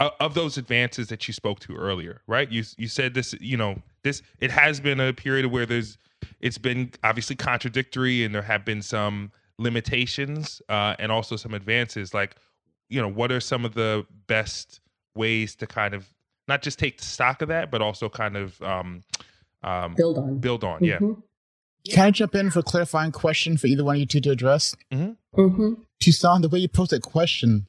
of 0.00 0.34
those 0.34 0.58
advances 0.58 1.08
that 1.08 1.28
you 1.28 1.34
spoke 1.34 1.60
to 1.60 1.76
earlier, 1.76 2.22
right? 2.26 2.50
You 2.50 2.64
you 2.76 2.88
said 2.88 3.14
this, 3.14 3.34
you 3.40 3.56
know, 3.56 3.82
this 4.02 4.22
it 4.40 4.50
has 4.50 4.80
been 4.80 4.98
a 4.98 5.12
period 5.12 5.46
where 5.46 5.64
there's 5.64 5.96
it's 6.40 6.58
been 6.58 6.92
obviously 7.04 7.36
contradictory 7.36 8.24
and 8.24 8.34
there 8.34 8.42
have 8.42 8.64
been 8.64 8.82
some 8.82 9.32
limitations 9.58 10.62
uh, 10.68 10.94
and 10.98 11.12
also 11.12 11.36
some 11.36 11.54
advances. 11.54 12.14
Like, 12.14 12.36
you 12.88 13.00
know, 13.00 13.08
what 13.08 13.32
are 13.32 13.40
some 13.40 13.64
of 13.64 13.74
the 13.74 14.06
best 14.26 14.80
ways 15.14 15.54
to 15.56 15.66
kind 15.66 15.94
of 15.94 16.08
not 16.48 16.62
just 16.62 16.78
take 16.78 17.00
stock 17.00 17.42
of 17.42 17.48
that, 17.48 17.70
but 17.70 17.80
also 17.80 18.08
kind 18.08 18.36
of 18.36 18.60
um, 18.62 19.02
um, 19.62 19.94
build 19.94 20.18
on. 20.18 20.38
Build 20.38 20.64
on, 20.64 20.82
yeah. 20.82 20.96
Mm-hmm. 20.98 21.20
Can 21.90 22.06
I 22.06 22.10
jump 22.10 22.34
in 22.34 22.50
for 22.50 22.60
a 22.60 22.62
clarifying 22.62 23.10
question 23.12 23.56
for 23.56 23.66
either 23.66 23.84
one 23.84 23.96
of 23.96 24.00
you 24.00 24.06
two 24.06 24.20
to 24.20 24.30
address? 24.30 24.76
Mm-hmm. 24.92 25.40
Mm-hmm. 25.40 25.72
Toussaint, 26.00 26.42
the 26.42 26.48
way 26.48 26.60
you 26.60 26.68
posed 26.68 26.92
that 26.92 27.02
question, 27.02 27.66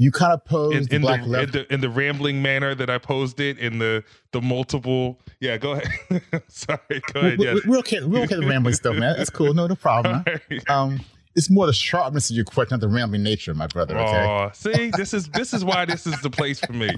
you 0.00 0.10
kind 0.10 0.32
of 0.32 0.42
posed 0.46 0.76
in, 0.76 0.84
the 0.84 0.96
in 0.96 1.02
black 1.02 1.20
the, 1.20 1.28
left 1.28 1.44
in 1.44 1.50
the, 1.52 1.74
in 1.74 1.80
the 1.82 1.90
rambling 1.90 2.40
manner 2.40 2.74
that 2.74 2.88
I 2.88 2.96
posed 2.96 3.38
it 3.38 3.58
in 3.58 3.78
the 3.78 4.02
the 4.32 4.40
multiple. 4.40 5.20
Yeah, 5.40 5.58
go 5.58 5.72
ahead. 5.72 6.22
Sorry, 6.48 7.02
go 7.12 7.20
ahead. 7.20 7.38
We're, 7.38 7.54
yes. 7.54 7.66
we're 7.66 7.78
okay. 7.80 8.02
We're 8.02 8.22
okay 8.22 8.38
with 8.38 8.48
rambling 8.48 8.74
stuff, 8.74 8.96
man. 8.96 9.14
That's 9.18 9.28
cool. 9.28 9.52
No, 9.52 9.66
no 9.66 9.74
problem. 9.76 10.24
Right. 10.50 10.70
Um, 10.70 11.00
it's 11.36 11.50
more 11.50 11.66
the 11.66 11.74
sharpness 11.74 12.30
of 12.30 12.36
your 12.36 12.46
question, 12.46 12.74
not 12.74 12.80
the 12.80 12.88
rambling 12.88 13.22
nature, 13.22 13.52
my 13.52 13.66
brother. 13.66 13.98
Okay. 13.98 14.26
Oh, 14.26 14.50
see, 14.54 14.90
this 14.96 15.12
is 15.12 15.28
this 15.28 15.52
is 15.52 15.66
why 15.66 15.84
this 15.84 16.06
is 16.06 16.18
the 16.22 16.30
place 16.30 16.60
for 16.60 16.72
me, 16.72 16.88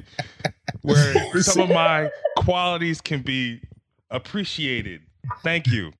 where 0.82 1.14
some 1.42 1.62
of 1.62 1.70
my 1.70 2.08
qualities 2.36 3.00
can 3.00 3.22
be 3.22 3.62
appreciated. 4.10 5.00
Thank 5.42 5.66
you. 5.66 5.92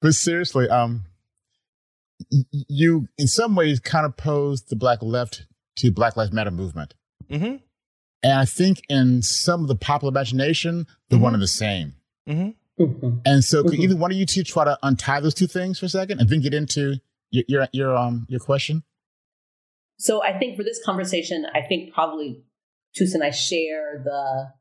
But 0.00 0.14
seriously, 0.14 0.66
um, 0.70 1.02
you 2.50 3.06
in 3.18 3.26
some 3.26 3.54
ways 3.54 3.80
kind 3.80 4.06
of 4.06 4.16
posed 4.16 4.70
the 4.70 4.76
black 4.76 5.02
left 5.02 5.44
to 5.78 5.90
Black 5.90 6.16
Lives 6.16 6.32
Matter 6.32 6.50
movement, 6.50 6.94
mm-hmm. 7.30 7.56
and 8.22 8.32
I 8.32 8.44
think 8.44 8.82
in 8.88 9.22
some 9.22 9.62
of 9.62 9.68
the 9.68 9.76
popular 9.76 10.10
imagination, 10.10 10.86
they're 11.08 11.16
mm-hmm. 11.16 11.24
one 11.24 11.34
and 11.34 11.42
the 11.42 11.48
same. 11.48 11.94
Mm-hmm. 12.28 12.82
mm-hmm. 12.82 13.18
And 13.24 13.44
so, 13.44 13.62
could 13.62 13.72
Mm-hmm. 13.72 13.82
either 13.82 13.96
one 13.96 14.10
of 14.12 14.16
you 14.16 14.26
two 14.26 14.44
try 14.44 14.64
to 14.64 14.78
untie 14.82 15.20
those 15.20 15.34
two 15.34 15.46
things 15.46 15.78
for 15.78 15.86
a 15.86 15.88
second, 15.88 16.20
and 16.20 16.28
then 16.28 16.40
get 16.40 16.54
into 16.54 16.96
your 17.30 17.44
your, 17.48 17.68
your 17.72 17.96
um 17.96 18.26
your 18.28 18.40
question? 18.40 18.82
So 19.98 20.22
I 20.22 20.38
think 20.38 20.56
for 20.56 20.62
this 20.62 20.80
conversation, 20.84 21.44
I 21.54 21.62
think 21.62 21.92
probably 21.92 22.44
Tus 22.94 23.14
and 23.14 23.24
I 23.24 23.30
share 23.30 24.00
the 24.04 24.52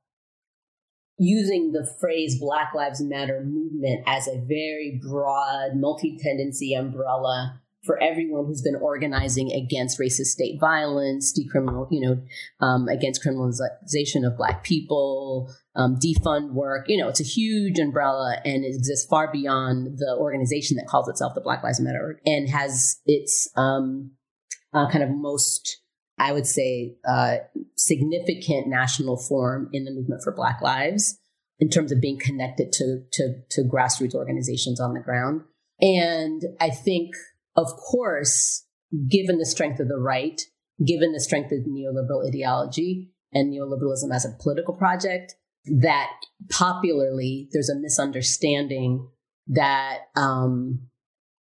using 1.19 1.71
the 1.71 1.88
phrase 1.99 2.39
Black 2.39 2.73
Lives 2.75 3.01
Matter 3.01 3.43
movement 3.43 4.03
as 4.06 4.27
a 4.27 4.38
very 4.38 4.99
broad, 5.01 5.75
multi-tendency 5.75 6.73
umbrella 6.73 7.62
for 7.83 8.01
everyone 8.01 8.45
who's 8.45 8.61
been 8.61 8.75
organizing 8.75 9.51
against 9.51 9.99
racist 9.99 10.27
state 10.27 10.59
violence, 10.59 11.33
decriminal, 11.33 11.87
you 11.89 12.01
know, 12.01 12.21
um, 12.65 12.87
against 12.87 13.23
criminalization 13.23 14.25
of 14.25 14.37
Black 14.37 14.63
people, 14.63 15.53
um, 15.75 15.97
defund 15.97 16.51
work. 16.51 16.85
You 16.87 16.97
know, 16.97 17.07
it's 17.07 17.21
a 17.21 17.23
huge 17.23 17.79
umbrella 17.79 18.37
and 18.43 18.63
it 18.63 18.75
exists 18.75 19.07
far 19.07 19.31
beyond 19.31 19.99
the 19.99 20.15
organization 20.19 20.77
that 20.77 20.87
calls 20.87 21.07
itself 21.07 21.33
the 21.35 21.41
Black 21.41 21.63
Lives 21.63 21.79
Matter 21.79 22.19
and 22.25 22.49
has 22.49 22.97
its 23.05 23.49
um, 23.55 24.11
uh, 24.73 24.89
kind 24.89 25.03
of 25.03 25.09
most, 25.11 25.81
I 26.17 26.33
would 26.33 26.47
say, 26.47 26.97
uh, 27.07 27.37
significant 27.75 28.67
national 28.67 29.17
form 29.17 29.69
in 29.71 29.85
the 29.85 29.91
movement 29.91 30.21
for 30.23 30.33
Black 30.35 30.61
Lives 30.61 31.19
in 31.59 31.69
terms 31.69 31.91
of 31.91 32.01
being 32.01 32.19
connected 32.19 32.71
to, 32.71 33.03
to, 33.11 33.41
to 33.49 33.61
grassroots 33.63 34.13
organizations 34.13 34.79
on 34.79 34.93
the 34.93 34.99
ground. 34.99 35.41
And 35.79 36.41
I 36.59 36.69
think, 36.69 37.13
of 37.58 37.76
course, 37.76 38.65
given 39.10 39.39
the 39.39 39.46
strength 39.46 39.80
of 39.80 39.89
the 39.89 39.98
right, 39.98 40.39
given 40.86 41.12
the 41.12 41.20
strength 41.20 41.52
of 41.52 41.65
neoliberal 41.65 42.26
ideology 42.26 43.12
and 43.34 43.52
neoliberalism 43.52 44.13
as 44.13 44.24
a 44.24 44.38
political 44.39 44.76
project, 44.76 45.36
that 45.65 46.12
popularly 46.50 47.50
there's 47.52 47.70
a 47.70 47.76
misunderstanding 47.76 49.10
that 49.48 50.00
um, 50.15 50.88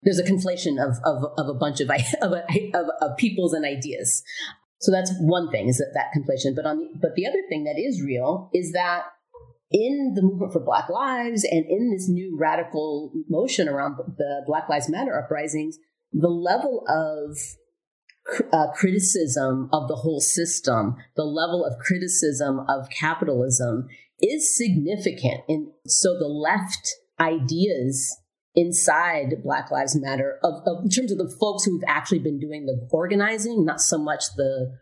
there's 0.02 0.18
a 0.18 0.24
conflation 0.24 0.82
of, 0.82 0.96
of, 1.04 1.32
of 1.36 1.48
a 1.48 1.58
bunch 1.58 1.80
of, 1.80 1.90
of, 2.22 2.32
of, 2.32 2.86
of 3.00 3.16
peoples 3.16 3.52
and 3.52 3.64
ideas. 3.64 4.22
So 4.80 4.92
that's 4.92 5.12
one 5.20 5.50
thing 5.50 5.68
is 5.68 5.78
that, 5.78 5.92
that 5.94 6.12
conflation. 6.16 6.54
But 6.56 6.66
on 6.66 6.78
the, 6.78 6.88
but 7.00 7.14
the 7.14 7.26
other 7.26 7.42
thing 7.48 7.64
that 7.64 7.78
is 7.78 8.02
real 8.02 8.50
is 8.52 8.72
that 8.72 9.04
in 9.70 10.12
the 10.14 10.22
movement 10.22 10.52
for 10.52 10.60
Black 10.60 10.88
Lives 10.88 11.44
and 11.44 11.64
in 11.66 11.90
this 11.90 12.08
new 12.08 12.36
radical 12.38 13.12
motion 13.28 13.68
around 13.68 13.96
the 13.96 14.42
Black 14.46 14.68
Lives 14.68 14.88
Matter 14.88 15.18
uprisings, 15.18 15.78
the 16.20 16.28
level 16.28 16.84
of 16.88 17.36
uh, 18.52 18.72
criticism 18.74 19.68
of 19.72 19.88
the 19.88 19.96
whole 19.96 20.20
system, 20.20 20.96
the 21.14 21.24
level 21.24 21.64
of 21.64 21.78
criticism 21.78 22.60
of 22.68 22.88
capitalism 22.90 23.86
is 24.20 24.56
significant. 24.56 25.42
And 25.48 25.68
so 25.86 26.18
the 26.18 26.26
left 26.26 26.88
ideas 27.20 28.16
inside 28.54 29.34
Black 29.44 29.70
Lives 29.70 29.94
Matter, 30.00 30.38
of, 30.42 30.62
of, 30.66 30.84
in 30.84 30.90
terms 30.90 31.12
of 31.12 31.18
the 31.18 31.34
folks 31.38 31.64
who've 31.64 31.84
actually 31.86 32.20
been 32.20 32.40
doing 32.40 32.64
the 32.64 32.88
organizing, 32.90 33.64
not 33.64 33.80
so 33.80 33.98
much 33.98 34.24
the, 34.36 34.78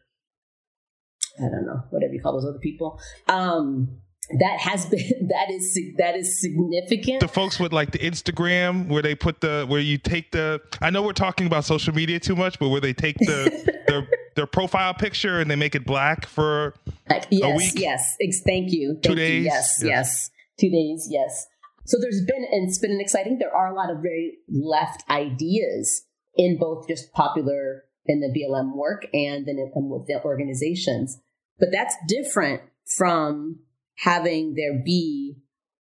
I 1.39 1.51
don't 1.51 1.67
know, 1.67 1.83
whatever 1.91 2.15
you 2.15 2.23
call 2.23 2.35
those 2.35 2.49
other 2.49 2.61
people. 2.61 3.01
Um, 3.27 4.01
that 4.39 4.59
has 4.61 4.87
been 4.87 5.01
that 5.29 5.51
is 5.51 5.79
that 5.97 6.17
is 6.17 6.41
significant. 6.41 7.21
The 7.21 7.29
folks 7.29 7.59
with 7.59 7.73
like 7.73 7.93
the 7.93 7.99
Instagram 7.99 8.89
where 8.89 9.03
they 9.03 9.15
put 9.15 9.41
the 9.41 9.67
where 9.69 9.81
you 9.81 9.99
take 9.99 10.33
the 10.33 10.61
I 10.81 10.91
know 10.91 11.03
we're 11.03 11.13
talking 11.13 11.47
about 11.47 11.65
social 11.65 11.95
media 11.95 12.21
too 12.21 12.37
much, 12.37 12.59
but 12.59 12.69
where 12.69 12.81
they 12.81 12.93
take 12.93 13.19
the 13.19 13.83
their 13.89 14.09
their 14.37 14.47
profile 14.47 14.95
picture 14.95 15.41
and 15.41 15.51
they 15.51 15.57
make 15.57 15.75
it 15.75 15.87
black 15.87 16.27
for 16.27 16.75
like, 17.09 17.27
yes, 17.31 17.53
a 17.53 17.57
week. 17.57 17.73
Yes, 17.77 18.17
thank 18.47 18.73
you. 18.73 18.95
Thank 18.95 19.03
Two 19.03 19.11
you. 19.11 19.17
days. 19.17 19.45
Yes, 19.45 19.79
yes, 19.81 19.85
yes, 19.85 20.31
two 20.61 20.71
days. 20.71 21.09
Yes. 21.11 21.47
So 21.87 21.99
there's 22.01 22.25
been 22.27 22.47
and 22.51 22.69
it's 22.69 22.79
been 22.79 22.93
an 22.93 23.01
exciting. 23.01 23.39
There 23.39 23.55
are 23.55 23.69
a 23.69 23.75
lot 23.75 23.91
of 23.91 23.99
very 23.99 24.39
left 24.49 25.05
ideas 25.11 26.05
in 26.37 26.59
both 26.59 26.89
just 26.89 27.13
popular 27.13 27.85
in 28.07 28.21
the 28.21 28.29
BLM 28.29 28.75
work 28.75 29.07
and 29.15 29.47
then 29.47 29.57
in 29.59 29.71
with 29.89 30.07
the 30.07 30.21
organizations, 30.25 31.21
but 31.59 31.71
that's 31.73 31.95
different 32.09 32.63
from 32.97 33.61
having 33.97 34.55
there 34.55 34.83
be, 34.85 35.37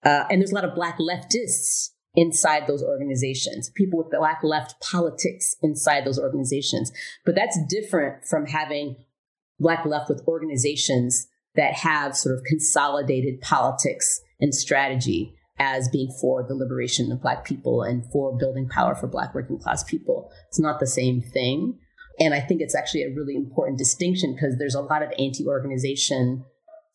uh, 0.05 0.25
and 0.31 0.41
there's 0.41 0.53
a 0.53 0.55
lot 0.55 0.65
of 0.65 0.75
black 0.75 0.99
leftists 0.99 1.91
inside 2.15 2.67
those 2.67 2.83
organizations, 2.83 3.71
people 3.71 3.99
with 3.99 4.11
black 4.11 4.41
left 4.43 4.81
politics 4.81 5.55
inside 5.63 6.05
those 6.05 6.19
organizations. 6.19 6.91
But 7.25 7.35
that's 7.35 7.59
different 7.69 8.25
from 8.25 8.47
having 8.47 8.97
black 9.61 9.85
left 9.85 10.09
with 10.09 10.23
organizations 10.27 11.29
that 11.55 11.75
have 11.75 12.17
sort 12.17 12.37
of 12.37 12.45
consolidated 12.45 13.41
politics 13.41 14.21
and 14.41 14.55
strategy 14.55 15.35
as 15.59 15.89
being 15.89 16.11
for 16.21 16.45
the 16.47 16.55
liberation 16.55 17.11
of 17.11 17.21
black 17.21 17.45
people 17.45 17.83
and 17.83 18.05
for 18.13 18.37
building 18.37 18.69
power 18.69 18.95
for 18.95 19.09
black 19.09 19.35
working 19.35 19.59
class 19.59 19.83
people. 19.83 20.31
It's 20.49 20.61
not 20.61 20.79
the 20.79 20.87
same 20.87 21.21
thing. 21.21 21.79
And 22.21 22.35
I 22.35 22.41
think 22.41 22.61
it's 22.61 22.75
actually 22.75 23.03
a 23.03 23.15
really 23.15 23.35
important 23.35 23.79
distinction 23.79 24.35
because 24.35 24.57
there's 24.59 24.75
a 24.75 24.81
lot 24.81 25.03
of 25.03 25.13
anti-organization 25.19 26.45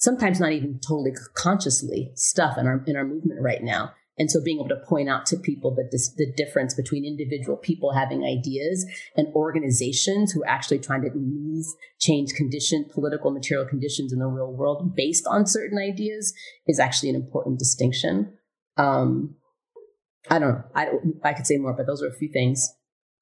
sometimes 0.03 0.39
not 0.39 0.51
even 0.51 0.79
totally 0.79 1.13
consciously 1.33 2.11
stuff 2.15 2.57
in 2.57 2.67
our 2.67 2.83
in 2.85 2.95
our 2.95 3.05
movement 3.05 3.41
right 3.41 3.63
now. 3.63 3.93
And 4.15 4.29
so 4.29 4.43
being 4.43 4.59
able 4.59 4.69
to 4.69 4.85
point 4.87 5.09
out 5.09 5.25
to 5.27 5.37
people 5.37 5.73
that 5.73 5.89
this, 5.91 6.13
the 6.15 6.31
difference 6.37 6.75
between 6.75 7.03
individual 7.03 7.57
people 7.57 7.93
having 7.93 8.23
ideas 8.23 8.85
and 9.17 9.27
organizations 9.33 10.31
who 10.31 10.43
are 10.43 10.49
actually 10.49 10.79
trying 10.79 11.01
to 11.01 11.09
move, 11.15 11.65
change 11.99 12.33
condition, 12.33 12.85
political 12.93 13.31
material 13.31 13.65
conditions 13.65 14.13
in 14.13 14.19
the 14.19 14.27
real 14.27 14.53
world 14.53 14.95
based 14.95 15.25
on 15.27 15.47
certain 15.47 15.79
ideas 15.79 16.31
is 16.67 16.79
actually 16.79 17.09
an 17.09 17.15
important 17.15 17.57
distinction. 17.57 18.33
Um, 18.77 19.35
I 20.29 20.37
don't 20.37 20.49
know. 20.49 20.63
I, 20.75 20.89
I 21.23 21.33
could 21.33 21.47
say 21.47 21.57
more, 21.57 21.73
but 21.73 21.87
those 21.87 22.03
are 22.03 22.07
a 22.07 22.13
few 22.13 22.29
things. 22.31 22.71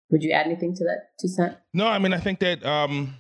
Would 0.10 0.24
you 0.24 0.32
add 0.32 0.46
anything 0.46 0.76
to 0.76 0.84
that, 0.84 1.12
Toussaint? 1.22 1.56
No, 1.74 1.88
I 1.88 2.00
mean, 2.00 2.14
I 2.14 2.20
think 2.20 2.40
that, 2.40 2.66
um, 2.66 3.16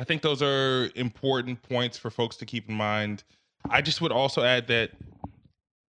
I 0.00 0.04
think 0.04 0.22
those 0.22 0.40
are 0.40 0.88
important 0.94 1.60
points 1.60 1.98
for 1.98 2.08
folks 2.08 2.36
to 2.38 2.46
keep 2.46 2.70
in 2.70 2.74
mind. 2.74 3.22
I 3.68 3.82
just 3.82 4.00
would 4.00 4.12
also 4.12 4.42
add 4.42 4.66
that 4.68 4.92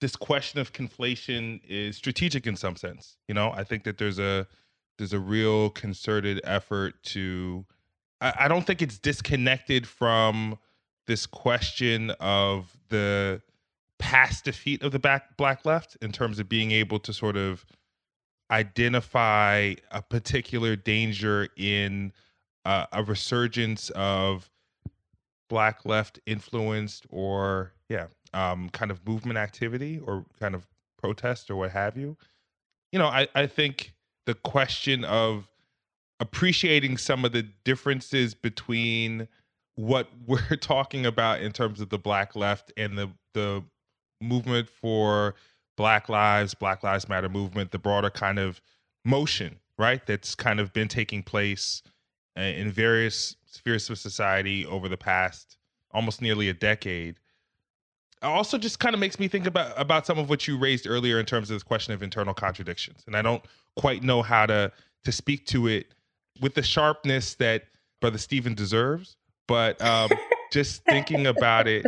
this 0.00 0.16
question 0.16 0.58
of 0.58 0.72
conflation 0.72 1.60
is 1.68 1.98
strategic 1.98 2.48
in 2.48 2.56
some 2.56 2.74
sense. 2.74 3.16
You 3.28 3.34
know, 3.34 3.52
I 3.52 3.62
think 3.62 3.84
that 3.84 3.98
there's 3.98 4.18
a 4.18 4.48
there's 4.98 5.12
a 5.12 5.20
real 5.20 5.70
concerted 5.70 6.40
effort 6.42 7.00
to. 7.04 7.64
I, 8.20 8.32
I 8.40 8.48
don't 8.48 8.66
think 8.66 8.82
it's 8.82 8.98
disconnected 8.98 9.86
from 9.86 10.58
this 11.06 11.24
question 11.24 12.10
of 12.18 12.76
the 12.88 13.40
past 14.00 14.46
defeat 14.46 14.82
of 14.82 14.90
the 14.90 14.98
back 14.98 15.36
black 15.36 15.64
left 15.64 15.96
in 16.02 16.10
terms 16.10 16.40
of 16.40 16.48
being 16.48 16.72
able 16.72 16.98
to 16.98 17.12
sort 17.12 17.36
of 17.36 17.64
identify 18.50 19.74
a 19.92 20.02
particular 20.02 20.74
danger 20.74 21.46
in 21.56 22.12
uh, 22.64 22.86
a 22.92 23.02
resurgence 23.02 23.90
of 23.90 24.50
black 25.48 25.84
left 25.84 26.18
influenced 26.26 27.06
or 27.10 27.72
yeah 27.88 28.06
um, 28.32 28.70
kind 28.70 28.90
of 28.90 29.06
movement 29.06 29.38
activity 29.38 29.98
or 29.98 30.24
kind 30.40 30.54
of 30.54 30.66
protest 30.98 31.50
or 31.50 31.56
what 31.56 31.70
have 31.70 31.96
you. 31.96 32.16
You 32.92 32.98
know 32.98 33.06
i, 33.06 33.26
I 33.34 33.46
think 33.46 33.94
the 34.26 34.34
question 34.34 35.04
of 35.04 35.48
appreciating 36.20 36.96
some 36.98 37.24
of 37.24 37.32
the 37.32 37.42
differences 37.64 38.34
between 38.34 39.28
what 39.74 40.08
we're 40.26 40.56
talking 40.56 41.04
about 41.06 41.40
in 41.40 41.52
terms 41.52 41.80
of 41.80 41.88
the 41.88 41.98
black 41.98 42.36
left 42.36 42.72
and 42.76 42.96
the 42.96 43.10
the 43.34 43.62
movement 44.20 44.68
for 44.68 45.34
black 45.76 46.08
lives 46.08 46.54
black 46.54 46.82
lives 46.82 47.08
matter 47.08 47.28
movement 47.28 47.72
the 47.72 47.78
broader 47.78 48.10
kind 48.10 48.38
of 48.38 48.60
motion 49.04 49.58
right 49.78 50.06
that's 50.06 50.34
kind 50.34 50.60
of 50.60 50.72
been 50.72 50.86
taking 50.86 51.22
place 51.22 51.82
in 52.36 52.70
various 52.70 53.36
spheres 53.46 53.88
of 53.90 53.98
society 53.98 54.66
over 54.66 54.88
the 54.88 54.96
past 54.96 55.56
almost 55.92 56.22
nearly 56.22 56.48
a 56.48 56.54
decade 56.54 57.16
also 58.22 58.56
just 58.56 58.78
kind 58.78 58.94
of 58.94 59.00
makes 59.00 59.18
me 59.18 59.28
think 59.28 59.46
about 59.46 59.72
about 59.76 60.06
some 60.06 60.18
of 60.18 60.30
what 60.30 60.46
you 60.46 60.56
raised 60.56 60.86
earlier 60.86 61.18
in 61.18 61.26
terms 61.26 61.50
of 61.50 61.56
this 61.56 61.62
question 61.62 61.92
of 61.92 62.02
internal 62.02 62.34
contradictions. 62.34 63.02
And 63.06 63.16
i 63.16 63.22
don't 63.22 63.44
quite 63.76 64.02
know 64.02 64.22
how 64.22 64.46
to 64.46 64.72
to 65.04 65.12
speak 65.12 65.46
to 65.46 65.66
it 65.66 65.94
with 66.40 66.54
the 66.54 66.62
sharpness 66.62 67.34
that 67.34 67.64
brother 68.00 68.18
Steven 68.18 68.54
deserves 68.54 69.16
but 69.48 69.80
um 69.82 70.10
just 70.52 70.84
thinking 70.84 71.26
about 71.26 71.66
it 71.66 71.84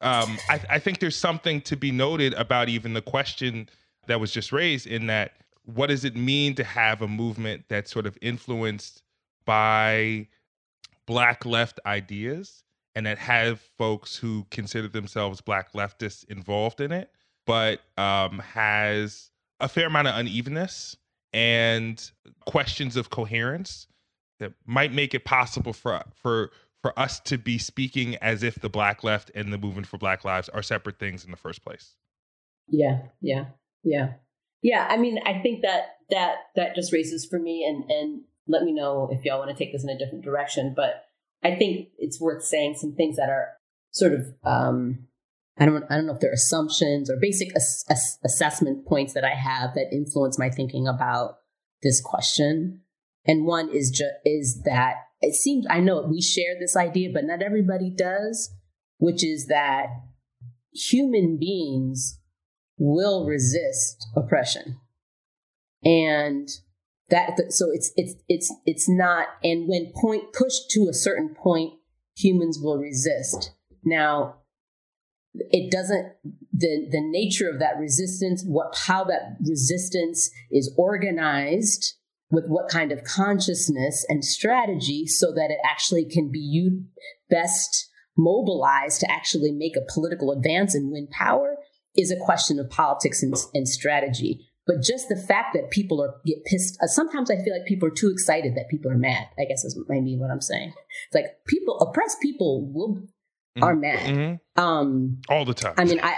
um 0.00 0.38
I, 0.48 0.60
I 0.70 0.78
think 0.78 1.00
there's 1.00 1.16
something 1.16 1.60
to 1.62 1.76
be 1.76 1.90
noted 1.90 2.34
about 2.34 2.68
even 2.68 2.94
the 2.94 3.02
question 3.02 3.68
that 4.06 4.20
was 4.20 4.32
just 4.32 4.52
raised 4.52 4.86
in 4.86 5.06
that 5.08 5.32
what 5.64 5.88
does 5.88 6.04
it 6.04 6.16
mean 6.16 6.54
to 6.54 6.64
have 6.64 7.02
a 7.02 7.08
movement 7.08 7.64
that's 7.68 7.90
sort 7.90 8.06
of 8.06 8.16
influenced 8.22 9.02
by 9.48 10.28
black 11.06 11.46
left 11.46 11.80
ideas 11.86 12.64
and 12.94 13.06
that 13.06 13.16
have 13.16 13.60
folks 13.78 14.14
who 14.14 14.46
consider 14.50 14.88
themselves 14.88 15.40
black 15.40 15.72
leftists 15.72 16.22
involved 16.28 16.82
in 16.82 16.92
it, 16.92 17.10
but 17.46 17.80
um, 17.96 18.40
has 18.40 19.30
a 19.58 19.68
fair 19.68 19.86
amount 19.86 20.06
of 20.06 20.16
unevenness 20.16 20.98
and 21.32 22.10
questions 22.44 22.94
of 22.94 23.08
coherence 23.08 23.86
that 24.38 24.52
might 24.66 24.92
make 24.92 25.14
it 25.14 25.24
possible 25.24 25.72
for 25.72 26.02
for 26.14 26.50
for 26.82 26.96
us 26.98 27.18
to 27.20 27.38
be 27.38 27.56
speaking 27.56 28.16
as 28.16 28.42
if 28.42 28.56
the 28.56 28.68
black 28.68 29.02
left 29.02 29.30
and 29.34 29.50
the 29.50 29.58
movement 29.58 29.86
for 29.86 29.96
black 29.96 30.26
lives 30.26 30.50
are 30.50 30.62
separate 30.62 30.98
things 30.98 31.24
in 31.24 31.30
the 31.30 31.38
first 31.38 31.64
place. 31.64 31.94
Yeah, 32.68 32.98
yeah, 33.22 33.46
yeah. 33.82 34.12
Yeah, 34.60 34.86
I 34.90 34.98
mean, 34.98 35.18
I 35.24 35.40
think 35.40 35.62
that 35.62 35.96
that 36.10 36.34
that 36.54 36.74
just 36.74 36.92
raises 36.92 37.24
for 37.24 37.38
me 37.38 37.64
and 37.64 37.90
and 37.90 38.20
let 38.48 38.62
me 38.62 38.72
know 38.72 39.08
if 39.12 39.24
y'all 39.24 39.38
want 39.38 39.50
to 39.50 39.56
take 39.56 39.72
this 39.72 39.84
in 39.84 39.90
a 39.90 39.98
different 39.98 40.24
direction, 40.24 40.72
but 40.74 41.04
I 41.44 41.54
think 41.54 41.88
it's 41.98 42.20
worth 42.20 42.44
saying 42.44 42.76
some 42.78 42.94
things 42.94 43.16
that 43.16 43.28
are 43.28 43.52
sort 43.90 44.14
of 44.14 44.26
um, 44.44 45.06
I 45.58 45.66
don't 45.66 45.84
I 45.90 45.96
don't 45.96 46.06
know 46.06 46.14
if 46.14 46.20
they're 46.20 46.32
assumptions 46.32 47.10
or 47.10 47.16
basic 47.20 47.54
ass- 47.54 47.84
ass- 47.88 48.18
assessment 48.24 48.86
points 48.86 49.14
that 49.14 49.24
I 49.24 49.34
have 49.34 49.74
that 49.74 49.92
influence 49.92 50.38
my 50.38 50.50
thinking 50.50 50.88
about 50.88 51.38
this 51.82 52.00
question. 52.00 52.82
And 53.26 53.44
one 53.44 53.68
is 53.68 53.90
just 53.90 54.14
is 54.24 54.62
that 54.64 54.96
it 55.20 55.34
seems 55.34 55.66
I 55.68 55.80
know 55.80 56.02
we 56.02 56.22
share 56.22 56.58
this 56.58 56.76
idea, 56.76 57.10
but 57.12 57.24
not 57.24 57.42
everybody 57.42 57.90
does, 57.90 58.50
which 58.98 59.24
is 59.24 59.46
that 59.46 59.86
human 60.72 61.38
beings 61.38 62.18
will 62.78 63.26
resist 63.26 64.06
oppression. 64.16 64.78
And 65.84 66.48
that 67.10 67.52
so 67.52 67.70
it's 67.72 67.92
it's 67.96 68.14
it's 68.28 68.54
it's 68.66 68.88
not 68.88 69.28
and 69.42 69.68
when 69.68 69.92
point 69.94 70.32
pushed 70.32 70.70
to 70.70 70.88
a 70.90 70.94
certain 70.94 71.34
point 71.34 71.74
humans 72.16 72.58
will 72.60 72.78
resist. 72.78 73.52
Now 73.84 74.36
it 75.34 75.70
doesn't 75.70 76.12
the 76.52 76.88
the 76.90 77.00
nature 77.00 77.48
of 77.48 77.58
that 77.60 77.78
resistance 77.78 78.42
what 78.46 78.76
how 78.86 79.04
that 79.04 79.36
resistance 79.46 80.30
is 80.50 80.74
organized 80.76 81.94
with 82.30 82.44
what 82.46 82.68
kind 82.68 82.92
of 82.92 83.04
consciousness 83.04 84.04
and 84.08 84.24
strategy 84.24 85.06
so 85.06 85.32
that 85.32 85.50
it 85.50 85.58
actually 85.64 86.04
can 86.04 86.30
be 86.30 86.40
you 86.40 86.84
best 87.30 87.88
mobilized 88.16 89.00
to 89.00 89.10
actually 89.10 89.52
make 89.52 89.76
a 89.76 89.92
political 89.92 90.32
advance 90.32 90.74
and 90.74 90.90
win 90.90 91.06
power 91.06 91.56
is 91.96 92.10
a 92.10 92.16
question 92.16 92.58
of 92.58 92.68
politics 92.68 93.22
and, 93.22 93.34
and 93.54 93.68
strategy 93.68 94.47
but 94.68 94.82
just 94.82 95.08
the 95.08 95.16
fact 95.16 95.54
that 95.54 95.70
people 95.70 96.00
are 96.02 96.14
get 96.26 96.44
pissed. 96.44 96.78
Uh, 96.80 96.86
sometimes 96.86 97.30
I 97.30 97.36
feel 97.36 97.54
like 97.54 97.66
people 97.66 97.88
are 97.88 97.92
too 97.92 98.10
excited 98.10 98.54
that 98.54 98.68
people 98.68 98.92
are 98.92 98.98
mad. 98.98 99.26
I 99.38 99.46
guess 99.46 99.64
is 99.64 99.82
maybe 99.88 100.16
what 100.18 100.30
I'm 100.30 100.42
saying. 100.42 100.74
It's 101.06 101.14
like 101.14 101.24
people, 101.46 101.78
oppressed 101.78 102.20
people 102.20 102.70
will 102.70 102.96
mm-hmm. 102.96 103.64
are 103.64 103.74
mad 103.74 103.98
mm-hmm. 104.00 104.62
um, 104.62 105.22
all 105.30 105.46
the 105.46 105.54
time. 105.54 105.72
I 105.78 105.84
mean, 105.84 106.00
I 106.02 106.16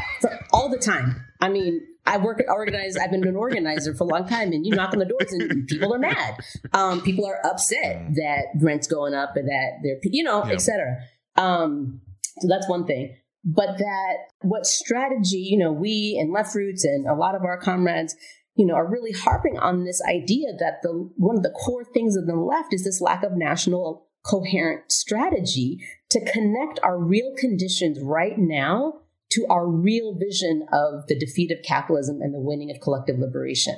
all 0.52 0.68
the 0.68 0.78
time. 0.78 1.24
I 1.40 1.48
mean, 1.48 1.80
I 2.04 2.16
work 2.16 2.42
organized. 2.48 2.98
I've 2.98 3.12
been 3.12 3.26
an 3.26 3.36
organizer 3.36 3.94
for 3.94 4.02
a 4.02 4.08
long 4.08 4.26
time, 4.26 4.52
and 4.52 4.66
you 4.66 4.74
knock 4.74 4.94
on 4.94 4.98
the 4.98 5.04
doors, 5.04 5.32
and 5.32 5.68
people 5.68 5.94
are 5.94 5.98
mad. 5.98 6.34
Um, 6.72 7.02
people 7.02 7.26
are 7.26 7.38
upset 7.46 7.98
mm. 7.98 8.14
that 8.16 8.46
rent's 8.60 8.88
going 8.88 9.14
up, 9.14 9.36
and 9.36 9.46
that 9.48 9.78
they're 9.84 9.98
you 10.02 10.24
know, 10.24 10.44
yeah. 10.44 10.54
etc. 10.54 10.96
Um, 11.36 12.00
so 12.40 12.48
that's 12.48 12.68
one 12.68 12.84
thing 12.84 13.14
but 13.44 13.78
that 13.78 14.16
what 14.42 14.66
strategy, 14.66 15.38
you 15.38 15.58
know, 15.58 15.72
we 15.72 16.18
and 16.20 16.32
Left 16.32 16.54
Roots 16.54 16.84
and 16.84 17.06
a 17.06 17.14
lot 17.14 17.34
of 17.34 17.42
our 17.44 17.58
comrades 17.58 18.14
you 18.60 18.66
know, 18.66 18.74
are 18.74 18.86
really 18.86 19.12
harping 19.12 19.58
on 19.58 19.84
this 19.84 20.02
idea 20.06 20.48
that 20.58 20.82
the 20.82 21.10
one 21.16 21.34
of 21.34 21.42
the 21.42 21.48
core 21.64 21.82
things 21.82 22.14
of 22.14 22.26
the 22.26 22.36
left 22.36 22.74
is 22.74 22.84
this 22.84 23.00
lack 23.00 23.22
of 23.22 23.32
national 23.32 24.06
coherent 24.22 24.92
strategy 24.92 25.80
to 26.10 26.22
connect 26.30 26.78
our 26.82 26.98
real 26.98 27.32
conditions 27.38 27.98
right 28.02 28.36
now 28.36 29.00
to 29.30 29.46
our 29.48 29.66
real 29.66 30.14
vision 30.14 30.66
of 30.74 31.06
the 31.06 31.18
defeat 31.18 31.50
of 31.50 31.64
capitalism 31.64 32.20
and 32.20 32.34
the 32.34 32.38
winning 32.38 32.70
of 32.70 32.82
collective 32.82 33.18
liberation, 33.18 33.76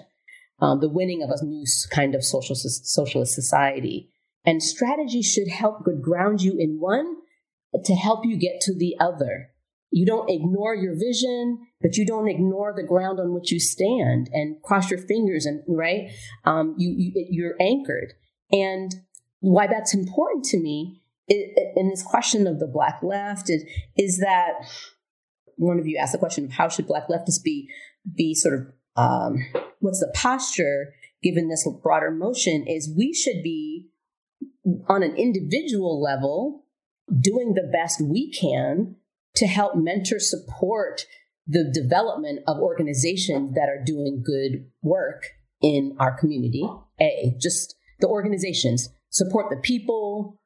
um, 0.60 0.80
the 0.80 0.88
winning 0.88 1.22
of 1.22 1.30
a 1.30 1.44
new 1.44 1.64
kind 1.92 2.16
of 2.16 2.24
social 2.24 2.56
socialist 2.56 3.36
society. 3.36 4.10
And 4.44 4.60
strategy 4.60 5.22
should 5.22 5.46
help 5.46 5.84
ground 6.02 6.42
you 6.42 6.56
in 6.58 6.80
one 6.80 7.18
to 7.84 7.94
help 7.94 8.26
you 8.26 8.36
get 8.36 8.60
to 8.62 8.74
the 8.74 8.96
other. 8.98 9.51
You 9.92 10.06
don't 10.06 10.30
ignore 10.30 10.74
your 10.74 10.94
vision, 10.98 11.58
but 11.82 11.96
you 11.96 12.06
don't 12.06 12.28
ignore 12.28 12.72
the 12.74 12.82
ground 12.82 13.20
on 13.20 13.34
which 13.34 13.52
you 13.52 13.60
stand 13.60 14.30
and 14.32 14.60
cross 14.62 14.90
your 14.90 14.98
fingers 14.98 15.44
and 15.44 15.62
right. 15.68 16.10
Um, 16.44 16.74
you, 16.78 16.94
you 16.96 17.26
you're 17.30 17.56
anchored, 17.60 18.14
and 18.50 18.94
why 19.40 19.66
that's 19.66 19.94
important 19.94 20.44
to 20.46 20.58
me 20.58 21.02
in 21.28 21.88
this 21.88 22.02
question 22.02 22.46
of 22.46 22.58
the 22.58 22.66
black 22.66 23.00
left 23.02 23.48
is, 23.48 23.64
is 23.96 24.18
that 24.18 24.52
one 25.56 25.78
of 25.78 25.86
you 25.86 25.96
asked 25.96 26.12
the 26.12 26.18
question 26.18 26.44
of 26.44 26.52
how 26.52 26.68
should 26.68 26.86
black 26.86 27.08
leftists 27.08 27.42
be 27.42 27.68
be 28.16 28.34
sort 28.34 28.54
of 28.54 28.66
um, 28.96 29.36
what's 29.80 30.00
the 30.00 30.12
posture 30.14 30.94
given 31.22 31.48
this 31.48 31.68
broader 31.82 32.10
motion 32.10 32.66
is 32.66 32.92
we 32.96 33.12
should 33.12 33.42
be 33.42 33.88
on 34.88 35.02
an 35.02 35.16
individual 35.16 36.02
level 36.02 36.64
doing 37.20 37.54
the 37.54 37.68
best 37.72 38.00
we 38.00 38.30
can 38.32 38.96
to 39.36 39.46
help 39.46 39.76
mentor 39.76 40.18
support 40.18 41.06
the 41.46 41.70
development 41.72 42.40
of 42.46 42.58
organizations 42.58 43.54
that 43.54 43.68
are 43.68 43.82
doing 43.84 44.22
good 44.24 44.70
work 44.82 45.24
in 45.60 45.96
our 45.98 46.16
community. 46.18 46.64
A, 47.00 47.34
just 47.40 47.74
the 48.00 48.08
organizations 48.08 48.88
support 49.10 49.50
the 49.50 49.56
people, 49.56 50.40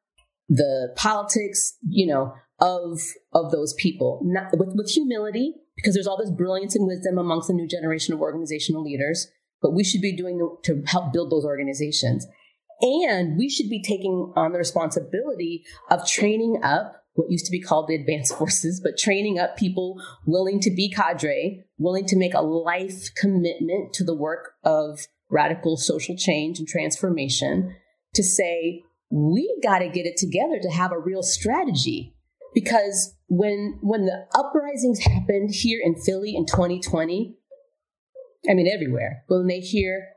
the 0.48 0.92
politics, 0.96 1.76
you 1.88 2.06
know, 2.06 2.34
of 2.58 3.00
of 3.32 3.50
those 3.50 3.74
people, 3.74 4.20
not, 4.24 4.56
with 4.56 4.74
with 4.74 4.90
humility, 4.90 5.54
because 5.76 5.94
there's 5.94 6.06
all 6.06 6.18
this 6.18 6.30
brilliance 6.30 6.74
and 6.74 6.86
wisdom 6.86 7.18
amongst 7.18 7.48
the 7.48 7.54
new 7.54 7.68
generation 7.68 8.14
of 8.14 8.20
organizational 8.20 8.82
leaders. 8.82 9.28
But 9.60 9.74
we 9.74 9.84
should 9.84 10.02
be 10.02 10.16
doing 10.16 10.38
the, 10.38 10.54
to 10.64 10.82
help 10.86 11.12
build 11.12 11.30
those 11.30 11.44
organizations, 11.44 12.26
and 12.80 13.36
we 13.36 13.50
should 13.50 13.68
be 13.68 13.82
taking 13.82 14.32
on 14.36 14.52
the 14.52 14.58
responsibility 14.58 15.64
of 15.90 16.08
training 16.08 16.60
up 16.62 16.95
what 17.16 17.30
used 17.30 17.46
to 17.46 17.50
be 17.50 17.60
called 17.60 17.88
the 17.88 17.94
advanced 17.94 18.34
forces, 18.38 18.80
but 18.82 18.96
training 18.96 19.38
up 19.38 19.56
people 19.56 20.00
willing 20.24 20.60
to 20.60 20.70
be 20.70 20.90
cadre, 20.90 21.64
willing 21.78 22.06
to 22.06 22.16
make 22.16 22.34
a 22.34 22.42
life 22.42 23.12
commitment 23.14 23.92
to 23.94 24.04
the 24.04 24.14
work 24.14 24.52
of 24.62 25.00
radical 25.28 25.76
social 25.76 26.16
change 26.16 26.58
and 26.58 26.68
transformation 26.68 27.74
to 28.14 28.22
say, 28.22 28.84
we 29.10 29.58
got 29.62 29.80
to 29.80 29.88
get 29.88 30.06
it 30.06 30.16
together 30.16 30.58
to 30.60 30.70
have 30.70 30.92
a 30.92 30.98
real 30.98 31.22
strategy. 31.22 32.14
Because 32.54 33.14
when, 33.28 33.78
when 33.82 34.06
the 34.06 34.26
uprisings 34.34 35.00
happened 35.00 35.50
here 35.52 35.80
in 35.82 35.94
Philly 35.94 36.34
in 36.34 36.46
2020, 36.46 37.36
I 38.48 38.54
mean, 38.54 38.68
everywhere, 38.72 39.24
when 39.26 39.46
they 39.46 39.60
hear 39.60 40.08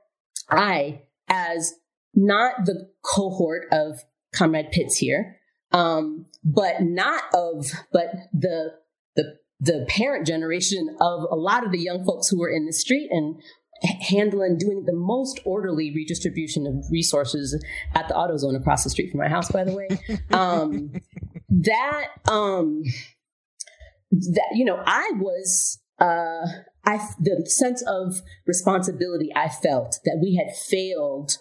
I, 0.50 1.02
as 1.28 1.74
not 2.14 2.66
the 2.66 2.90
cohort 3.04 3.68
of 3.72 4.04
Comrade 4.34 4.72
Pitts 4.72 4.98
here, 4.98 5.39
um, 5.72 6.26
but 6.44 6.82
not 6.82 7.24
of, 7.34 7.68
but 7.92 8.08
the, 8.34 8.74
the, 9.16 9.38
the 9.60 9.86
parent 9.90 10.26
generation 10.26 10.96
of 11.02 11.24
a 11.30 11.36
lot 11.36 11.66
of 11.66 11.72
the 11.72 11.80
young 11.80 12.06
folks 12.06 12.28
who 12.30 12.40
were 12.40 12.50
in 12.50 12.66
the 12.66 12.74
street 12.74 13.10
and 13.12 13.42
handling 14.02 14.58
doing 14.58 14.84
the 14.86 14.94
most 14.94 15.40
orderly 15.46 15.94
redistribution 15.94 16.68
of 16.68 16.86
resources 16.92 17.64
at 17.96 18.08
the 18.08 18.14
AutoZone 18.14 18.60
across 18.60 18.84
the 18.84 18.90
street 18.90 19.10
from 19.12 19.20
my 19.20 19.30
house 19.30 19.52
by 19.52 19.64
the 19.64 19.74
way. 19.74 19.88
Um, 20.32 20.92
that 21.50 22.08
um 22.30 22.84
that 24.12 24.50
you 24.54 24.64
know 24.66 24.82
i 24.86 25.12
was 25.16 25.80
uh 26.00 26.46
i 26.86 26.98
the 27.20 27.46
sense 27.48 27.84
of 27.88 28.22
responsibility 28.46 29.30
i 29.36 29.50
felt 29.50 30.00
that 30.06 30.20
we 30.22 30.36
had 30.36 30.56
failed 30.56 31.38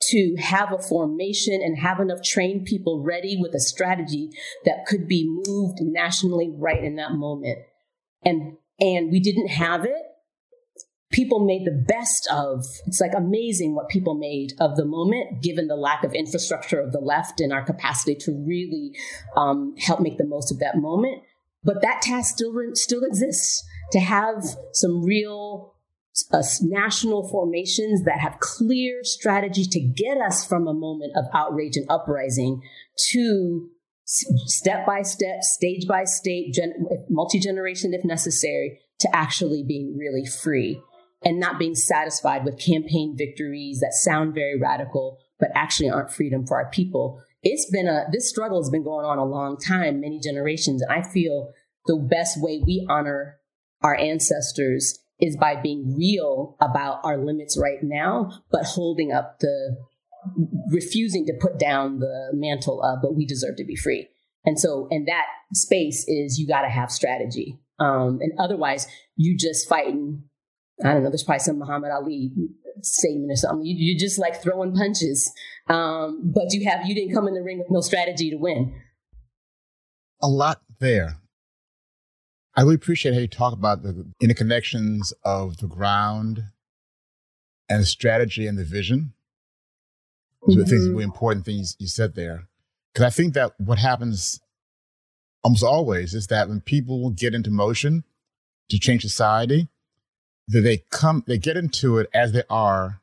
to 0.00 0.36
have 0.38 0.72
a 0.72 0.78
formation 0.78 1.60
and 1.62 1.78
have 1.78 2.00
enough 2.00 2.22
trained 2.22 2.64
people 2.64 3.02
ready 3.02 3.36
with 3.38 3.54
a 3.54 3.60
strategy 3.60 4.30
that 4.64 4.86
could 4.86 5.06
be 5.06 5.28
moved 5.28 5.78
nationally 5.80 6.50
right 6.56 6.82
in 6.82 6.96
that 6.96 7.12
moment. 7.12 7.58
And 8.24 8.56
and 8.78 9.10
we 9.10 9.20
didn't 9.20 9.48
have 9.48 9.84
it. 9.84 10.02
People 11.12 11.44
made 11.44 11.66
the 11.66 11.84
best 11.86 12.28
of 12.32 12.64
it's 12.86 13.00
like 13.00 13.12
amazing 13.16 13.74
what 13.74 13.88
people 13.88 14.14
made 14.14 14.52
of 14.58 14.76
the 14.76 14.84
moment 14.84 15.42
given 15.42 15.66
the 15.66 15.76
lack 15.76 16.04
of 16.04 16.14
infrastructure 16.14 16.80
of 16.80 16.92
the 16.92 17.00
left 17.00 17.40
and 17.40 17.52
our 17.52 17.64
capacity 17.64 18.14
to 18.14 18.44
really 18.46 18.96
um, 19.36 19.74
help 19.76 20.00
make 20.00 20.18
the 20.18 20.26
most 20.26 20.50
of 20.52 20.60
that 20.60 20.76
moment. 20.76 21.22
But 21.62 21.82
that 21.82 22.00
task 22.00 22.34
still 22.34 22.54
still 22.74 23.04
exists. 23.04 23.64
To 23.92 23.98
have 23.98 24.44
some 24.72 25.02
real 25.02 25.69
uh, 26.32 26.42
national 26.62 27.28
formations 27.28 28.04
that 28.04 28.18
have 28.18 28.40
clear 28.40 29.02
strategy 29.02 29.64
to 29.64 29.80
get 29.80 30.18
us 30.18 30.46
from 30.46 30.66
a 30.66 30.74
moment 30.74 31.12
of 31.16 31.24
outrage 31.34 31.76
and 31.76 31.86
uprising 31.90 32.62
to 33.10 33.68
step 34.04 34.84
by 34.86 35.02
step, 35.02 35.42
stage 35.42 35.86
by 35.86 36.04
stage, 36.04 36.54
gen- 36.54 36.86
multi 37.08 37.38
generation 37.38 37.94
if 37.94 38.04
necessary, 38.04 38.80
to 38.98 39.08
actually 39.14 39.64
being 39.66 39.96
really 39.98 40.26
free 40.26 40.80
and 41.22 41.38
not 41.38 41.58
being 41.58 41.74
satisfied 41.74 42.44
with 42.44 42.58
campaign 42.58 43.14
victories 43.16 43.80
that 43.80 43.92
sound 43.92 44.34
very 44.34 44.58
radical, 44.58 45.18
but 45.38 45.50
actually 45.54 45.90
aren't 45.90 46.12
freedom 46.12 46.46
for 46.46 46.56
our 46.62 46.70
people. 46.70 47.22
It's 47.42 47.70
been 47.70 47.86
a, 47.86 48.04
this 48.12 48.28
struggle 48.28 48.62
has 48.62 48.70
been 48.70 48.84
going 48.84 49.06
on 49.06 49.18
a 49.18 49.24
long 49.24 49.56
time, 49.58 50.00
many 50.00 50.18
generations. 50.18 50.82
And 50.82 50.92
I 50.92 51.02
feel 51.02 51.52
the 51.86 51.96
best 51.96 52.40
way 52.40 52.62
we 52.64 52.86
honor 52.88 53.36
our 53.82 53.96
ancestors 53.96 54.98
is 55.20 55.36
by 55.36 55.56
being 55.56 55.94
real 55.96 56.56
about 56.60 57.00
our 57.04 57.18
limits 57.18 57.58
right 57.60 57.82
now, 57.82 58.42
but 58.50 58.64
holding 58.64 59.12
up 59.12 59.38
the, 59.40 59.76
refusing 60.70 61.26
to 61.26 61.32
put 61.40 61.58
down 61.58 61.98
the 61.98 62.30
mantle 62.32 62.82
of, 62.82 63.00
but 63.02 63.14
we 63.14 63.26
deserve 63.26 63.56
to 63.56 63.64
be 63.64 63.76
free. 63.76 64.08
And 64.44 64.58
so, 64.58 64.88
and 64.90 65.06
that 65.08 65.26
space 65.52 66.04
is 66.08 66.38
you 66.38 66.46
got 66.46 66.62
to 66.62 66.68
have 66.68 66.90
strategy. 66.90 67.58
Um, 67.78 68.18
and 68.20 68.32
otherwise, 68.38 68.86
you 69.16 69.36
just 69.36 69.68
fighting 69.68 70.24
I 70.82 70.94
don't 70.94 71.02
know, 71.02 71.10
there's 71.10 71.22
probably 71.22 71.40
some 71.40 71.58
Muhammad 71.58 71.90
Ali 71.90 72.32
statement 72.82 73.30
or 73.30 73.36
something. 73.36 73.66
You, 73.66 73.74
you're 73.78 73.98
just 73.98 74.18
like 74.18 74.42
throwing 74.42 74.74
punches. 74.74 75.32
Um, 75.68 76.32
but 76.34 76.52
you 76.52 76.68
have, 76.68 76.86
you 76.86 76.94
didn't 76.94 77.14
come 77.14 77.28
in 77.28 77.34
the 77.34 77.42
ring 77.42 77.58
with 77.58 77.70
no 77.70 77.80
strategy 77.80 78.30
to 78.30 78.36
win. 78.36 78.74
A 80.22 80.28
lot 80.28 80.62
there. 80.78 81.18
I 82.56 82.62
really 82.62 82.74
appreciate 82.74 83.14
how 83.14 83.20
you 83.20 83.28
talk 83.28 83.52
about 83.52 83.82
the 83.82 84.06
interconnections 84.22 85.12
of 85.24 85.58
the 85.58 85.66
ground 85.66 86.44
and 87.68 87.82
the 87.82 87.86
strategy 87.86 88.46
and 88.46 88.58
the 88.58 88.64
vision. 88.64 89.12
Those 90.46 90.56
mm-hmm. 90.56 90.64
things, 90.64 90.88
really 90.88 91.04
important 91.04 91.44
things 91.44 91.76
you 91.78 91.86
said 91.86 92.14
there. 92.14 92.48
Because 92.92 93.06
I 93.06 93.10
think 93.10 93.34
that 93.34 93.52
what 93.58 93.78
happens 93.78 94.40
almost 95.44 95.62
always 95.62 96.14
is 96.14 96.26
that 96.26 96.48
when 96.48 96.60
people 96.60 97.10
get 97.10 97.34
into 97.34 97.50
motion 97.50 98.04
to 98.70 98.78
change 98.78 99.02
society, 99.02 99.68
that 100.48 100.62
they 100.62 100.84
come, 100.90 101.22
they 101.26 101.38
get 101.38 101.56
into 101.56 101.98
it 101.98 102.08
as 102.12 102.32
they 102.32 102.42
are 102.50 103.00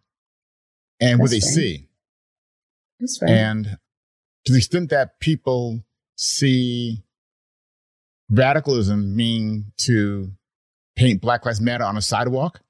and 1.00 1.20
That's 1.20 1.22
what 1.22 1.30
they 1.32 1.38
right. 1.38 1.44
see. 1.44 1.88
That's 3.00 3.22
right. 3.22 3.32
And 3.32 3.78
to 4.46 4.52
the 4.52 4.58
extent 4.58 4.90
that 4.90 5.20
people 5.20 5.84
see 6.16 7.04
radicalism 8.30 9.16
mean 9.16 9.72
to 9.78 10.32
paint 10.96 11.22
Black 11.22 11.46
Lives 11.46 11.62
Matter 11.62 11.84
on 11.84 11.98
a 11.98 12.02
sidewalk 12.02 12.62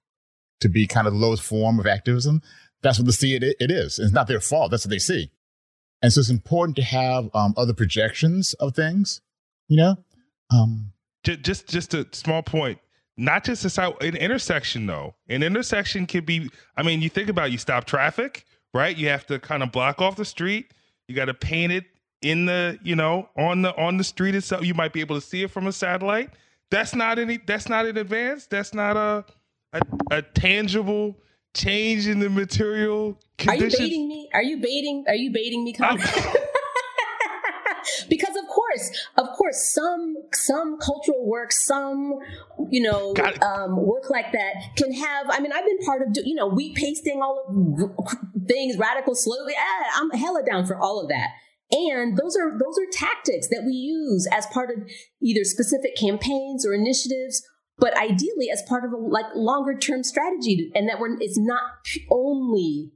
to 0.61 0.69
be 0.69 0.87
kind 0.87 1.07
of 1.07 1.13
the 1.13 1.19
lowest 1.19 1.43
form 1.43 1.79
of 1.79 1.85
activism, 1.85 2.41
that's 2.81 2.99
what 2.99 3.05
they 3.05 3.11
see 3.11 3.35
it, 3.35 3.43
it 3.43 3.71
is. 3.71 3.99
It's 3.99 4.11
not 4.11 4.27
their 4.27 4.39
fault. 4.39 4.71
That's 4.71 4.85
what 4.85 4.91
they 4.91 4.99
see. 4.99 5.31
And 6.01 6.13
so 6.13 6.19
it's 6.19 6.29
important 6.29 6.75
to 6.77 6.83
have 6.83 7.29
um, 7.33 7.53
other 7.57 7.73
projections 7.73 8.53
of 8.55 8.75
things, 8.75 9.21
you 9.67 9.77
know? 9.77 9.97
Um, 10.51 10.91
just, 11.23 11.67
just 11.67 11.93
a 11.93 12.07
small 12.11 12.43
point 12.43 12.79
not 13.17 13.43
just 13.43 13.65
a 13.65 13.69
side 13.69 13.93
an 14.01 14.15
intersection 14.15 14.85
though 14.85 15.15
an 15.27 15.43
intersection 15.43 16.05
could 16.05 16.25
be 16.25 16.49
i 16.77 16.83
mean 16.83 17.01
you 17.01 17.09
think 17.09 17.29
about 17.29 17.47
it, 17.47 17.51
you 17.51 17.57
stop 17.57 17.85
traffic 17.85 18.45
right 18.73 18.95
you 18.95 19.07
have 19.09 19.25
to 19.25 19.39
kind 19.39 19.63
of 19.63 19.71
block 19.71 20.01
off 20.01 20.15
the 20.15 20.25
street 20.25 20.71
you 21.07 21.15
got 21.15 21.25
to 21.25 21.33
paint 21.33 21.71
it 21.71 21.85
in 22.21 22.45
the 22.45 22.79
you 22.83 22.95
know 22.95 23.29
on 23.37 23.61
the 23.61 23.75
on 23.77 23.97
the 23.97 24.03
street 24.03 24.35
itself 24.35 24.65
you 24.65 24.73
might 24.73 24.93
be 24.93 25.01
able 25.01 25.15
to 25.15 25.21
see 25.21 25.43
it 25.43 25.51
from 25.51 25.67
a 25.67 25.71
satellite 25.71 26.31
that's 26.71 26.95
not 26.95 27.19
any 27.19 27.37
that's 27.45 27.69
not 27.69 27.85
in 27.85 27.97
advance 27.97 28.47
that's 28.47 28.73
not 28.73 28.97
a 28.97 29.25
a, 29.73 29.81
a 30.11 30.21
tangible 30.21 31.15
change 31.53 32.07
in 32.07 32.19
the 32.19 32.29
material 32.29 33.19
conditions. 33.37 33.75
are 33.75 33.83
you 33.83 33.89
baiting 33.89 34.07
me 34.07 34.29
are 34.33 34.43
you 34.43 34.57
baiting 34.57 35.03
are 35.07 35.15
you 35.15 35.31
baiting 35.31 35.63
me 35.63 35.75
because 38.09 38.35
of 38.35 38.47
course, 38.47 39.07
of 39.17 39.29
course, 39.35 39.73
some 39.73 40.15
some 40.33 40.77
cultural 40.79 41.25
work, 41.25 41.51
some 41.51 42.19
you 42.69 42.81
know 42.81 43.13
um, 43.41 43.77
work 43.77 44.09
like 44.09 44.31
that 44.31 44.53
can 44.75 44.93
have. 44.93 45.27
I 45.29 45.39
mean, 45.39 45.51
I've 45.51 45.65
been 45.65 45.79
part 45.79 46.01
of 46.01 46.09
you 46.25 46.35
know 46.35 46.47
wheat 46.47 46.75
pasting 46.75 47.21
all 47.21 47.43
of 47.47 48.47
things, 48.47 48.77
radical 48.77 49.15
slowly. 49.15 49.53
Ah, 49.57 50.01
I'm 50.01 50.11
hella 50.11 50.43
down 50.43 50.65
for 50.65 50.77
all 50.77 51.01
of 51.01 51.09
that. 51.09 51.29
And 51.71 52.17
those 52.17 52.37
are 52.37 52.51
those 52.51 52.77
are 52.77 52.87
tactics 52.91 53.49
that 53.49 53.63
we 53.65 53.73
use 53.73 54.27
as 54.31 54.45
part 54.47 54.69
of 54.69 54.89
either 55.21 55.43
specific 55.43 55.97
campaigns 55.97 56.65
or 56.65 56.73
initiatives, 56.73 57.43
but 57.77 57.97
ideally 57.97 58.49
as 58.51 58.63
part 58.69 58.85
of 58.85 58.93
a 58.93 58.97
like 58.97 59.25
longer 59.35 59.77
term 59.77 60.03
strategy, 60.03 60.71
and 60.73 60.87
that 60.87 60.99
we're 60.99 61.19
it's 61.19 61.37
not 61.37 61.61
only 62.09 62.91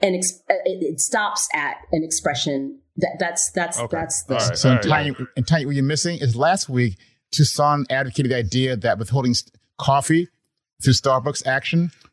and 0.00 0.16
ex- 0.16 0.40
uh, 0.48 0.54
it, 0.64 1.00
stops 1.00 1.48
at 1.54 1.76
an 1.92 2.02
expression 2.02 2.80
that 2.96 3.16
that's 3.18 3.50
that's 3.50 3.78
okay. 3.78 3.96
that's 3.96 4.22
the 4.24 4.34
right. 4.34 4.56
so 4.58 4.70
right. 4.70 5.16
and 5.36 5.46
Tanya, 5.46 5.66
what 5.66 5.74
you're 5.76 5.84
missing 5.84 6.18
is 6.18 6.36
last 6.36 6.68
week 6.68 6.96
Toussaint 7.32 7.90
advocated 7.90 8.30
the 8.30 8.36
idea 8.36 8.76
that 8.76 8.98
withholding 8.98 9.34
coffee 9.78 10.28
through 10.82 10.94
Starbucks 10.94 11.46
action 11.46 11.90
with 12.02 12.07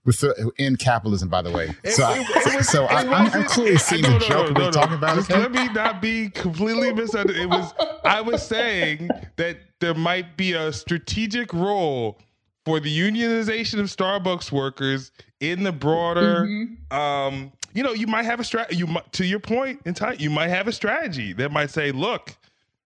in 0.57 0.75
capitalism, 0.75 1.29
by 1.29 1.41
the 1.41 1.51
way. 1.51 1.67
So, 1.85 2.09
it, 2.11 2.27
it, 2.29 2.57
was, 2.57 2.69
so 2.69 2.85
I, 2.85 3.01
am 3.01 3.43
clearly 3.45 3.77
seeing 3.77 4.03
no, 4.03 4.09
the 4.09 4.19
no, 4.19 4.27
joke 4.27 4.53
no, 4.53 4.65
no, 4.65 4.71
talking 4.71 4.97
about. 4.97 5.17
Okay? 5.19 5.37
Let 5.37 5.51
me 5.51 5.67
not 5.69 6.01
be 6.01 6.29
completely 6.29 6.93
misunderstood. 6.93 7.43
It 7.43 7.49
was 7.49 7.73
I 8.03 8.21
was 8.21 8.45
saying 8.45 9.09
that 9.37 9.57
there 9.79 9.93
might 9.93 10.37
be 10.37 10.53
a 10.53 10.71
strategic 10.71 11.53
role 11.53 12.19
for 12.65 12.79
the 12.79 12.95
unionization 12.95 13.79
of 13.79 13.85
Starbucks 13.87 14.51
workers 14.51 15.11
in 15.39 15.63
the 15.63 15.71
broader 15.71 16.45
mm-hmm. 16.45 16.95
um, 16.95 17.51
you 17.75 17.83
know, 17.83 17.91
you 17.91 18.07
might 18.07 18.23
have 18.23 18.39
a 18.39 18.43
strategy. 18.43 18.77
You 18.77 18.87
might, 18.87 19.11
to 19.13 19.25
your 19.25 19.39
point 19.39 19.81
in 19.85 19.93
time, 19.93 20.15
you 20.17 20.29
might 20.29 20.47
have 20.47 20.67
a 20.67 20.71
strategy 20.71 21.33
that 21.33 21.51
might 21.51 21.69
say, 21.69 21.91
look, 21.91 22.33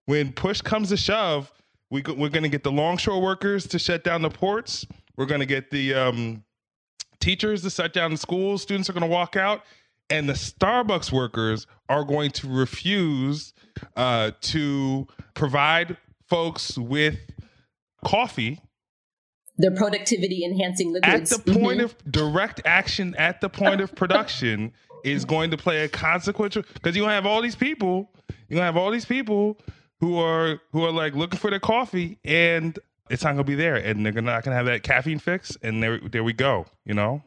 when 0.05 0.33
push 0.33 0.61
comes 0.61 0.89
to 0.89 0.97
shove, 0.97 1.51
we 1.91 2.01
go, 2.01 2.13
we're 2.13 2.29
going 2.29 2.43
to 2.43 2.49
get 2.49 2.63
the 2.63 2.71
longshore 2.71 3.21
workers 3.21 3.67
to 3.67 3.77
shut 3.77 4.03
down 4.03 4.23
the 4.23 4.31
ports. 4.31 4.87
We're 5.15 5.27
going 5.27 5.41
to 5.41 5.45
get 5.45 5.69
the 5.69 5.93
um, 5.93 6.43
teachers 7.19 7.61
to 7.63 7.69
shut 7.69 7.93
down 7.93 8.11
the 8.11 8.17
schools. 8.17 8.61
Students 8.61 8.89
are 8.89 8.93
going 8.93 9.01
to 9.01 9.07
walk 9.07 9.35
out, 9.35 9.63
and 10.09 10.27
the 10.27 10.33
Starbucks 10.33 11.11
workers 11.11 11.67
are 11.87 12.03
going 12.03 12.31
to 12.31 12.47
refuse 12.47 13.53
uh, 13.95 14.31
to 14.41 15.07
provide 15.33 15.97
folks 16.27 16.77
with 16.77 17.17
coffee 18.05 18.61
their 19.59 19.71
productivity 19.71 20.45
enhancing 20.45 20.93
liquids. 20.93 21.33
At 21.33 21.45
the 21.45 21.53
point 21.53 21.79
mm-hmm. 21.79 21.85
of 21.85 22.11
direct 22.11 22.61
action, 22.63 23.13
at 23.17 23.41
the 23.41 23.49
point 23.49 23.81
of 23.81 23.93
production, 23.93 24.71
is 25.03 25.25
going 25.25 25.51
to 25.51 25.57
play 25.57 25.83
a 25.83 25.89
consequential 25.89 26.63
because 26.73 26.95
you're 26.95 27.03
gonna 27.03 27.13
have 27.13 27.25
all 27.25 27.41
these 27.41 27.55
people, 27.55 28.09
you're 28.47 28.55
gonna 28.55 28.65
have 28.65 28.77
all 28.77 28.89
these 28.89 29.05
people 29.05 29.59
who 29.99 30.17
are 30.17 30.61
who 30.71 30.83
are 30.83 30.91
like 30.91 31.13
looking 31.13 31.39
for 31.39 31.49
their 31.49 31.59
coffee 31.59 32.17
and 32.23 32.79
it's 33.09 33.23
not 33.23 33.31
gonna 33.31 33.43
be 33.43 33.55
there 33.55 33.75
and 33.75 34.05
they're 34.05 34.13
not 34.21 34.43
gonna 34.43 34.55
have 34.55 34.65
that 34.65 34.83
caffeine 34.83 35.19
fix 35.19 35.57
and 35.61 35.81
there 35.81 35.99
there 35.99 36.23
we 36.23 36.33
go, 36.33 36.65
you 36.85 36.93
know? 36.93 37.23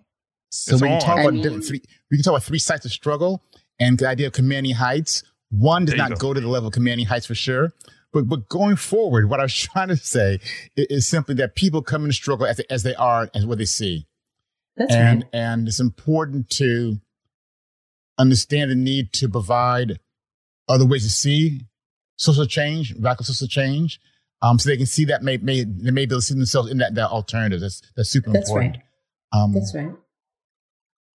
So 0.50 0.76
we 0.76 0.88
can 0.88 1.00
talk 1.00 1.18
about 1.18 1.64
three 1.64 1.82
we 2.10 2.16
can 2.16 2.24
talk 2.24 2.32
about 2.32 2.44
three 2.44 2.58
sites 2.58 2.84
of 2.84 2.92
struggle 2.92 3.42
and 3.80 3.98
the 3.98 4.06
idea 4.06 4.26
of 4.26 4.32
commanding 4.32 4.74
heights. 4.74 5.22
One 5.50 5.84
does 5.84 5.96
not 5.96 6.10
go. 6.10 6.16
go 6.16 6.34
to 6.34 6.40
the 6.40 6.48
level 6.48 6.68
of 6.68 6.74
commanding 6.74 7.06
heights 7.06 7.26
for 7.26 7.34
sure. 7.34 7.72
But 8.12 8.28
but 8.28 8.48
going 8.48 8.76
forward, 8.76 9.28
what 9.28 9.40
I 9.40 9.44
was 9.44 9.54
trying 9.72 9.88
to 9.88 9.96
say 9.96 10.40
is, 10.76 10.86
is 10.90 11.06
simply 11.06 11.34
that 11.36 11.54
people 11.54 11.82
come 11.82 12.02
into 12.02 12.14
struggle 12.14 12.46
as, 12.46 12.60
as 12.70 12.82
they 12.82 12.94
are 12.94 13.30
and 13.34 13.48
what 13.48 13.58
they 13.58 13.64
see. 13.64 14.06
That's 14.76 14.94
and 14.94 15.22
right. 15.22 15.30
and 15.32 15.68
it's 15.68 15.80
important 15.80 16.48
to 16.50 16.98
understand 18.18 18.70
the 18.70 18.74
need 18.74 19.12
to 19.14 19.28
provide 19.28 19.98
other 20.68 20.86
ways 20.86 21.04
to 21.04 21.10
see 21.10 21.62
social 22.16 22.46
change, 22.46 22.94
radical 22.98 23.24
social 23.24 23.48
change, 23.48 24.00
um, 24.42 24.58
so 24.58 24.68
they 24.68 24.76
can 24.76 24.86
see 24.86 25.04
that 25.06 25.22
may, 25.22 25.36
may 25.36 25.64
they 25.64 25.90
may 25.92 26.04
be 26.04 26.14
able 26.14 26.16
to 26.16 26.22
see 26.22 26.34
themselves 26.34 26.70
in 26.70 26.78
that 26.78 26.94
that 26.96 27.10
alternative. 27.10 27.60
That's 27.60 27.80
that's 27.96 28.10
super 28.10 28.36
important. 28.36 28.42
that's 28.42 28.50
important. 28.50 28.76
Right. 29.32 29.40
Um, 29.40 29.54
that's 29.54 29.74
right. 29.74 29.92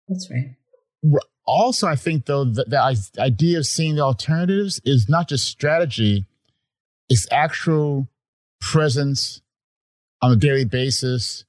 That's 0.09 0.31
right. 0.31 1.23
Also, 1.45 1.87
I 1.87 1.97
think 1.97 2.27
though 2.27 2.45
that 2.45 2.71
the 2.71 3.21
idea 3.21 3.59
of 3.59 3.67
seeing 3.67 3.95
the 3.97 4.03
alternatives 4.03 4.81
is 4.85 5.09
not 5.09 5.29
just 5.29 5.47
strategy, 5.47 6.27
its 7.09 7.27
actual 7.31 8.09
presence 8.61 9.41
on 10.21 10.33
a 10.33 10.37
daily 10.37 10.65
basis 10.65 11.45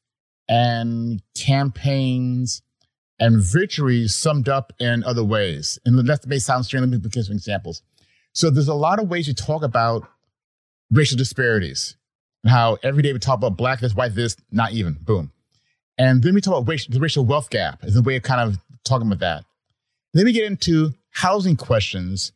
and 0.49 1.21
campaigns 1.35 2.61
and 3.19 3.41
victories 3.41 4.15
summed 4.15 4.49
up 4.49 4.73
in 4.79 5.03
other 5.03 5.23
ways. 5.23 5.79
And 5.85 5.97
that 6.07 6.27
may 6.27 6.39
sound 6.39 6.65
strange. 6.65 6.81
Let 6.81 7.03
me 7.03 7.09
give 7.09 7.25
some 7.25 7.35
examples. 7.35 7.83
So 8.33 8.49
there's 8.49 8.67
a 8.67 8.73
lot 8.73 8.99
of 8.99 9.09
ways 9.09 9.27
to 9.27 9.33
talk 9.33 9.63
about 9.63 10.07
racial 10.93 11.17
disparities 11.17 11.97
and 12.43 12.51
how 12.51 12.77
every 12.83 13.01
day 13.01 13.11
we 13.13 13.19
talk 13.19 13.37
about 13.37 13.57
black 13.57 13.79
this, 13.79 13.95
white 13.95 14.15
this, 14.15 14.35
not 14.51 14.71
even, 14.71 14.93
boom. 14.93 15.31
And 15.97 16.23
then 16.23 16.33
we 16.33 16.41
talk 16.41 16.53
about 16.53 16.67
racial, 16.67 16.93
the 16.93 16.99
racial 16.99 17.25
wealth 17.25 17.49
gap 17.49 17.83
as 17.83 17.95
a 17.95 18.01
way 18.01 18.15
of 18.15 18.23
kind 18.23 18.41
of 18.41 18.57
talking 18.83 19.07
about 19.07 19.19
that. 19.19 19.45
Then 20.13 20.25
we 20.25 20.31
get 20.31 20.45
into 20.45 20.93
housing 21.11 21.55
questions, 21.55 22.31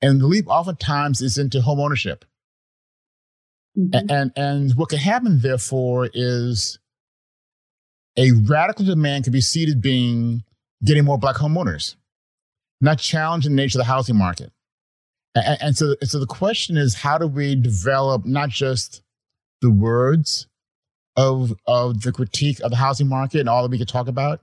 and 0.00 0.20
the 0.20 0.26
leap 0.26 0.46
oftentimes 0.48 1.20
is 1.20 1.38
into 1.38 1.60
home 1.60 1.80
ownership. 1.80 2.24
Mm-hmm. 3.78 4.10
And, 4.10 4.32
and 4.36 4.72
what 4.76 4.88
can 4.88 4.98
happen, 4.98 5.40
therefore, 5.40 6.08
is 6.12 6.78
a 8.16 8.32
radical 8.32 8.84
demand 8.84 9.24
can 9.24 9.32
be 9.32 9.40
seated 9.40 9.80
being 9.80 10.42
getting 10.84 11.04
more 11.04 11.18
black 11.18 11.36
homeowners, 11.36 11.96
not 12.80 12.98
challenging 12.98 13.52
the 13.52 13.56
nature 13.56 13.78
of 13.78 13.86
the 13.86 13.92
housing 13.92 14.16
market. 14.16 14.52
And, 15.46 15.58
and 15.60 15.76
so, 15.76 15.94
so 16.02 16.18
the 16.18 16.26
question 16.26 16.76
is, 16.76 16.94
how 16.94 17.18
do 17.18 17.26
we 17.26 17.54
develop 17.54 18.24
not 18.24 18.50
just 18.50 19.02
the 19.60 19.70
words 19.70 20.46
of 21.16 21.52
of 21.66 22.02
the 22.02 22.12
critique 22.12 22.60
of 22.60 22.70
the 22.70 22.76
housing 22.76 23.08
market 23.08 23.40
and 23.40 23.48
all 23.48 23.62
that 23.62 23.70
we 23.70 23.78
could 23.78 23.88
talk 23.88 24.08
about, 24.08 24.40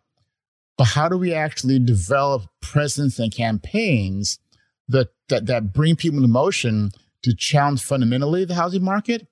but 0.77 0.85
how 0.85 1.07
do 1.07 1.17
we 1.17 1.33
actually 1.33 1.79
develop 1.79 2.43
presence 2.61 3.17
and 3.17 3.33
campaigns 3.33 4.39
that 4.87 5.09
that 5.29 5.45
that 5.45 5.73
bring 5.73 5.95
people 5.95 6.17
into 6.17 6.27
motion 6.27 6.91
to 7.23 7.35
challenge 7.35 7.81
fundamentally 7.81 8.45
the 8.45 8.55
housing 8.55 8.83
market 8.83 9.27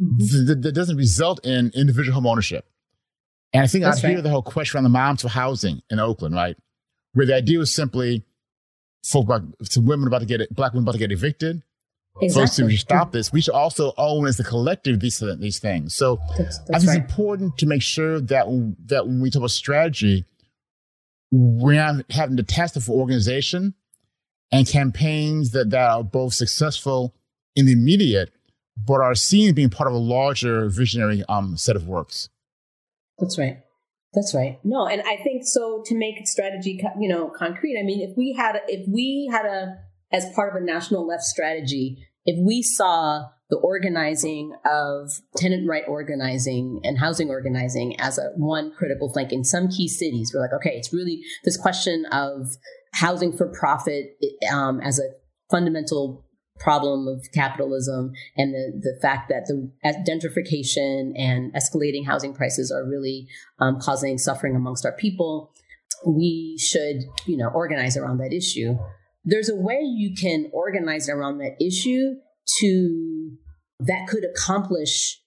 mm-hmm. 0.00 0.46
that, 0.46 0.62
that, 0.62 0.72
doesn't 0.72 0.96
result 0.96 1.44
in 1.44 1.70
individual 1.74 2.14
home 2.14 2.26
ownership. 2.26 2.66
And 3.52 3.62
I 3.62 3.68
think 3.68 3.84
That's 3.84 4.02
I 4.02 4.08
hear 4.08 4.22
the 4.22 4.30
whole 4.30 4.42
question 4.42 4.76
around 4.76 4.84
the 4.84 4.90
moms 4.90 5.22
for 5.22 5.28
housing 5.28 5.82
in 5.88 6.00
Oakland, 6.00 6.34
right? 6.34 6.56
Where 7.12 7.26
the 7.26 7.36
idea 7.36 7.58
was 7.58 7.72
simply 7.72 8.24
folk 9.04 9.24
about, 9.24 9.42
to 9.70 9.80
women 9.80 10.06
about 10.06 10.20
to 10.20 10.26
get 10.26 10.40
it, 10.40 10.54
black 10.54 10.72
women 10.72 10.84
about 10.84 10.92
to 10.92 10.98
get 10.98 11.12
evicted, 11.12 11.62
Exactly. 12.20 12.42
First, 12.42 12.56
to 12.56 12.76
stop 12.78 13.12
this, 13.12 13.32
we 13.32 13.42
should 13.42 13.52
also 13.52 13.92
own 13.98 14.26
as 14.26 14.40
a 14.40 14.44
collective 14.44 15.00
these 15.00 15.22
these 15.38 15.58
things. 15.58 15.94
So 15.94 16.18
that's, 16.38 16.58
that's 16.60 16.70
I 16.70 16.78
think 16.78 16.88
right. 16.88 16.98
it's 16.98 17.10
important 17.12 17.58
to 17.58 17.66
make 17.66 17.82
sure 17.82 18.20
that 18.20 18.46
that 18.86 19.06
when 19.06 19.20
we 19.20 19.30
talk 19.30 19.40
about 19.40 19.50
strategy, 19.50 20.24
we're 21.30 21.74
not 21.74 22.10
having 22.10 22.38
to 22.38 22.42
test 22.42 22.76
it 22.76 22.80
for 22.80 22.92
organization 22.92 23.74
and 24.50 24.66
campaigns 24.66 25.50
that, 25.50 25.70
that 25.70 25.90
are 25.90 26.04
both 26.04 26.32
successful 26.32 27.14
in 27.54 27.66
the 27.66 27.72
immediate, 27.72 28.32
but 28.76 29.00
are 29.00 29.14
seen 29.14 29.48
as 29.48 29.54
being 29.54 29.70
part 29.70 29.88
of 29.88 29.94
a 29.94 29.98
larger 29.98 30.68
visionary 30.70 31.22
um, 31.28 31.58
set 31.58 31.76
of 31.76 31.86
works. 31.86 32.30
That's 33.18 33.38
right. 33.38 33.58
That's 34.16 34.34
right. 34.34 34.58
No, 34.64 34.86
and 34.86 35.02
I 35.02 35.16
think 35.22 35.42
so. 35.44 35.82
To 35.84 35.94
make 35.94 36.26
strategy, 36.26 36.80
you 36.98 37.08
know, 37.08 37.28
concrete. 37.28 37.78
I 37.78 37.84
mean, 37.84 38.00
if 38.00 38.16
we 38.16 38.32
had, 38.32 38.58
if 38.66 38.88
we 38.88 39.28
had 39.30 39.44
a 39.44 39.76
as 40.10 40.32
part 40.34 40.56
of 40.56 40.62
a 40.62 40.64
national 40.64 41.06
left 41.06 41.22
strategy, 41.22 41.98
if 42.24 42.38
we 42.44 42.62
saw 42.62 43.26
the 43.50 43.58
organizing 43.58 44.56
of 44.64 45.10
tenant 45.36 45.68
right 45.68 45.84
organizing 45.86 46.80
and 46.82 46.98
housing 46.98 47.28
organizing 47.28 47.94
as 48.00 48.18
a 48.18 48.30
one 48.36 48.72
critical 48.72 49.12
flank 49.12 49.32
in 49.32 49.44
some 49.44 49.68
key 49.68 49.86
cities, 49.86 50.32
we're 50.34 50.40
like, 50.40 50.54
okay, 50.54 50.76
it's 50.76 50.94
really 50.94 51.20
this 51.44 51.58
question 51.58 52.06
of 52.10 52.48
housing 52.94 53.36
for 53.36 53.52
profit 53.52 54.16
um, 54.50 54.80
as 54.80 54.98
a 54.98 55.10
fundamental 55.50 56.25
problem 56.58 57.08
of 57.08 57.26
capitalism 57.32 58.12
and 58.36 58.54
the, 58.54 58.80
the 58.80 58.98
fact 59.00 59.28
that 59.28 59.46
the 59.46 59.70
gentrification 60.08 61.12
and 61.16 61.52
escalating 61.54 62.06
housing 62.06 62.34
prices 62.34 62.72
are 62.72 62.84
really 62.84 63.28
um, 63.58 63.78
causing 63.80 64.18
suffering 64.18 64.56
amongst 64.56 64.84
our 64.84 64.92
people. 64.92 65.52
We 66.06 66.56
should, 66.58 67.04
you 67.26 67.36
know, 67.36 67.48
organize 67.48 67.96
around 67.96 68.18
that 68.18 68.32
issue 68.32 68.76
there's 69.26 69.50
a 69.50 69.56
way 69.56 69.80
you 69.80 70.14
can 70.14 70.48
organize 70.52 71.08
around 71.08 71.38
that 71.38 71.60
issue 71.60 72.14
to 72.60 73.32
that 73.80 74.06
could 74.08 74.24
accomplish 74.24 75.20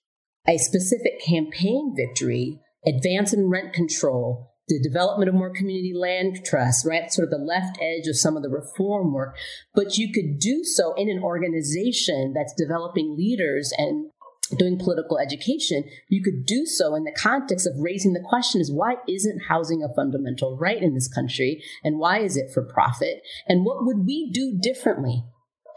a 0.48 0.58
specific 0.58 1.22
campaign 1.24 1.94
victory, 1.96 2.60
advance 2.88 3.34
in 3.34 3.50
rent 3.50 3.74
control, 3.74 4.49
the 4.70 4.80
development 4.82 5.28
of 5.28 5.36
more 5.36 5.54
community 5.54 5.94
land 5.94 6.46
trusts, 6.46 6.86
right? 6.86 7.12
Sort 7.12 7.26
of 7.26 7.32
the 7.32 7.44
left 7.44 7.78
edge 7.82 8.08
of 8.08 8.18
some 8.18 8.38
of 8.38 8.44
the 8.44 8.50
reform 8.50 9.14
work. 9.14 9.36
But 9.74 9.98
you 9.98 10.14
could 10.14 10.40
do 10.40 10.64
so 10.64 10.94
in 10.94 11.10
an 11.10 11.22
organization 11.22 12.34
that's 12.34 12.54
developing 12.56 13.18
leaders 13.18 13.74
and 13.78 14.12
doing 14.58 14.80
political 14.80 15.20
education, 15.20 15.84
you 16.08 16.24
could 16.24 16.46
do 16.46 16.66
so 16.66 16.96
in 16.96 17.04
the 17.04 17.16
context 17.16 17.68
of 17.68 17.74
raising 17.78 18.14
the 18.14 18.26
question 18.28 18.62
is 18.62 18.72
why 18.72 18.96
isn't 19.08 19.44
housing 19.48 19.84
a 19.84 19.94
fundamental 19.94 20.58
right 20.58 20.82
in 20.82 20.94
this 20.94 21.08
country? 21.08 21.64
And 21.84 22.00
why 22.00 22.20
is 22.20 22.38
it 22.38 22.52
for 22.54 22.64
profit? 22.64 23.22
And 23.48 23.66
what 23.66 23.86
would 23.86 24.06
we 24.06 24.32
do 24.32 24.58
differently? 24.60 25.24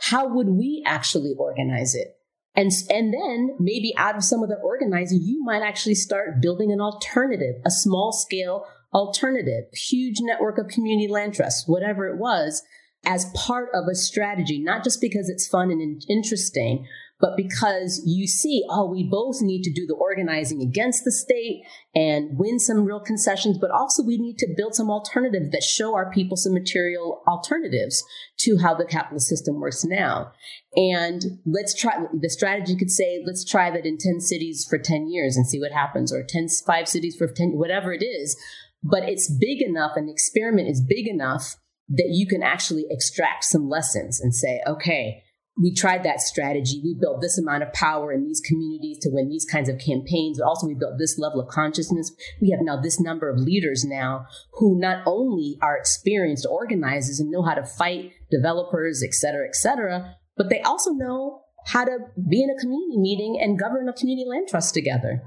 How 0.01 0.27
would 0.27 0.49
we 0.49 0.83
actually 0.87 1.35
organize 1.39 1.95
it? 1.95 2.17
And, 2.55 2.71
and 2.91 3.15
then 3.15 3.57
maybe 3.59 3.95
out 3.97 4.17
of 4.17 4.25
some 4.25 4.43
of 4.43 4.49
the 4.49 4.57
organizing, 4.57 5.21
you 5.23 5.43
might 5.43 5.63
actually 5.63 5.95
start 5.95 6.43
building 6.43 6.71
an 6.71 6.81
alternative, 6.81 7.55
a 7.65 7.71
small 7.71 8.13
scale 8.13 8.67
alternative, 8.93 9.65
huge 9.73 10.17
network 10.21 10.59
of 10.59 10.69
community 10.69 11.09
land 11.11 11.35
trusts, 11.35 11.67
whatever 11.67 12.09
it 12.09 12.19
was, 12.19 12.63
as 13.05 13.31
part 13.35 13.69
of 13.75 13.85
a 13.91 13.95
strategy, 13.95 14.63
not 14.63 14.85
just 14.85 15.01
because 15.01 15.29
it's 15.29 15.49
fun 15.49 15.71
and 15.71 16.03
interesting, 16.09 16.87
but 17.23 17.37
because 17.37 18.03
you 18.05 18.27
see, 18.27 18.65
oh, 18.69 18.91
we 18.91 19.09
both 19.09 19.37
need 19.41 19.63
to 19.63 19.73
do 19.73 19.87
the 19.87 19.95
organizing 19.95 20.61
against 20.61 21.05
the 21.05 21.13
state 21.13 21.63
and 21.95 22.37
win 22.37 22.59
some 22.59 22.85
real 22.85 22.99
concessions, 22.99 23.59
but 23.59 23.71
also 23.71 24.03
we 24.03 24.19
need 24.19 24.39
to 24.39 24.53
build 24.57 24.75
some 24.75 24.91
alternatives 24.91 25.51
that 25.51 25.63
show 25.63 25.95
our 25.95 26.11
people 26.11 26.37
some 26.37 26.53
material 26.53 27.23
alternatives 27.29 28.03
to 28.39 28.59
how 28.61 28.75
the 28.75 28.85
capitalist 28.85 29.29
system 29.29 29.61
works 29.61 29.85
now. 29.85 30.33
And 30.75 31.23
let's 31.47 31.75
try, 31.75 31.93
the 32.13 32.29
strategy 32.29 32.77
could 32.77 32.91
say, 32.91 33.23
let's 33.25 33.45
try 33.45 33.71
that 33.71 33.87
in 33.87 33.99
10 33.99 34.21
cities 34.21 34.67
for 34.69 34.77
10 34.77 35.09
years 35.09 35.37
and 35.37 35.47
see 35.47 35.61
what 35.61 35.71
happens, 35.71 36.13
or 36.13 36.25
10, 36.29 36.49
five 36.67 36.89
cities 36.89 37.15
for 37.17 37.29
10, 37.29 37.53
whatever 37.53 37.93
it 37.93 38.03
is. 38.03 38.37
But 38.83 39.09
it's 39.09 39.31
big 39.31 39.63
enough, 39.63 39.93
the 39.95 40.11
experiment 40.11 40.69
is 40.69 40.83
big 40.83 41.07
enough 41.07 41.57
that 41.89 42.09
you 42.11 42.27
can 42.27 42.43
actually 42.43 42.87
extract 42.91 43.45
some 43.45 43.69
lessons 43.69 44.21
and 44.21 44.35
say, 44.35 44.61
okay, 44.67 45.23
we 45.61 45.75
tried 45.75 46.03
that 46.05 46.21
strategy. 46.21 46.81
We 46.83 46.97
built 46.99 47.21
this 47.21 47.39
amount 47.39 47.63
of 47.63 47.73
power 47.75 48.11
in 48.11 48.25
these 48.25 48.41
communities 48.41 48.99
to 49.03 49.11
win 49.13 49.29
these 49.29 49.45
kinds 49.45 49.69
of 49.69 49.79
campaigns, 49.79 50.39
but 50.39 50.47
also 50.47 50.67
we 50.67 50.75
built 50.75 50.95
this 50.99 51.19
level 51.19 51.41
of 51.41 51.49
consciousness. 51.49 52.11
We 52.41 52.51
have 52.51 52.61
now 52.63 52.81
this 52.81 52.99
number 52.99 53.29
of 53.29 53.39
leaders 53.39 53.85
now 53.85 54.27
who 54.55 54.81
not 54.81 55.03
only 55.07 55.59
are 55.61 55.77
experienced 55.77 56.47
organizers 56.51 57.21
and 57.21 57.31
know 57.31 57.43
how 57.43 57.55
to 57.55 57.67
fight 57.67 58.13
developers, 58.31 59.03
et 59.05 59.13
cetera, 59.13 59.47
et 59.47 59.55
cetera, 59.55 60.17
but 60.37 60.49
they 60.49 60.63
also 60.63 60.93
know 60.93 61.43
how 61.67 61.85
to 61.85 61.99
be 62.29 62.43
in 62.43 62.51
a 62.51 62.59
community 62.59 62.99
meeting 62.99 63.39
and 63.41 63.59
govern 63.59 63.89
a 63.89 63.93
community 63.93 64.27
land 64.27 64.49
trust 64.49 64.73
together 64.73 65.23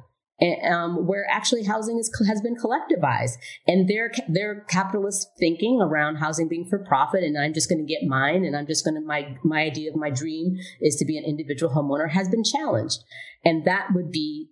um, 0.69 1.07
where 1.07 1.25
actually 1.29 1.63
housing 1.63 1.97
is, 1.97 2.11
has 2.27 2.41
been 2.41 2.55
collectivized. 2.55 3.33
And 3.67 3.87
their 3.87 4.11
their 4.27 4.61
capitalist 4.61 5.29
thinking 5.39 5.79
around 5.81 6.17
housing 6.17 6.47
being 6.47 6.67
for 6.69 6.79
profit 6.79 7.23
and 7.23 7.37
I'm 7.37 7.53
just 7.53 7.69
going 7.69 7.85
to 7.85 7.91
get 7.91 8.07
mine 8.07 8.43
and 8.43 8.55
I'm 8.55 8.67
just 8.67 8.83
going 8.83 8.95
to 8.95 9.05
my 9.05 9.37
my 9.43 9.61
idea 9.61 9.91
of 9.91 9.95
my 9.95 10.09
dream 10.09 10.57
is 10.81 10.95
to 10.97 11.05
be 11.05 11.17
an 11.17 11.23
individual 11.23 11.73
homeowner 11.73 12.09
has 12.11 12.29
been 12.29 12.43
challenged. 12.43 13.03
And 13.43 13.65
that 13.65 13.89
would 13.93 14.11
be 14.11 14.49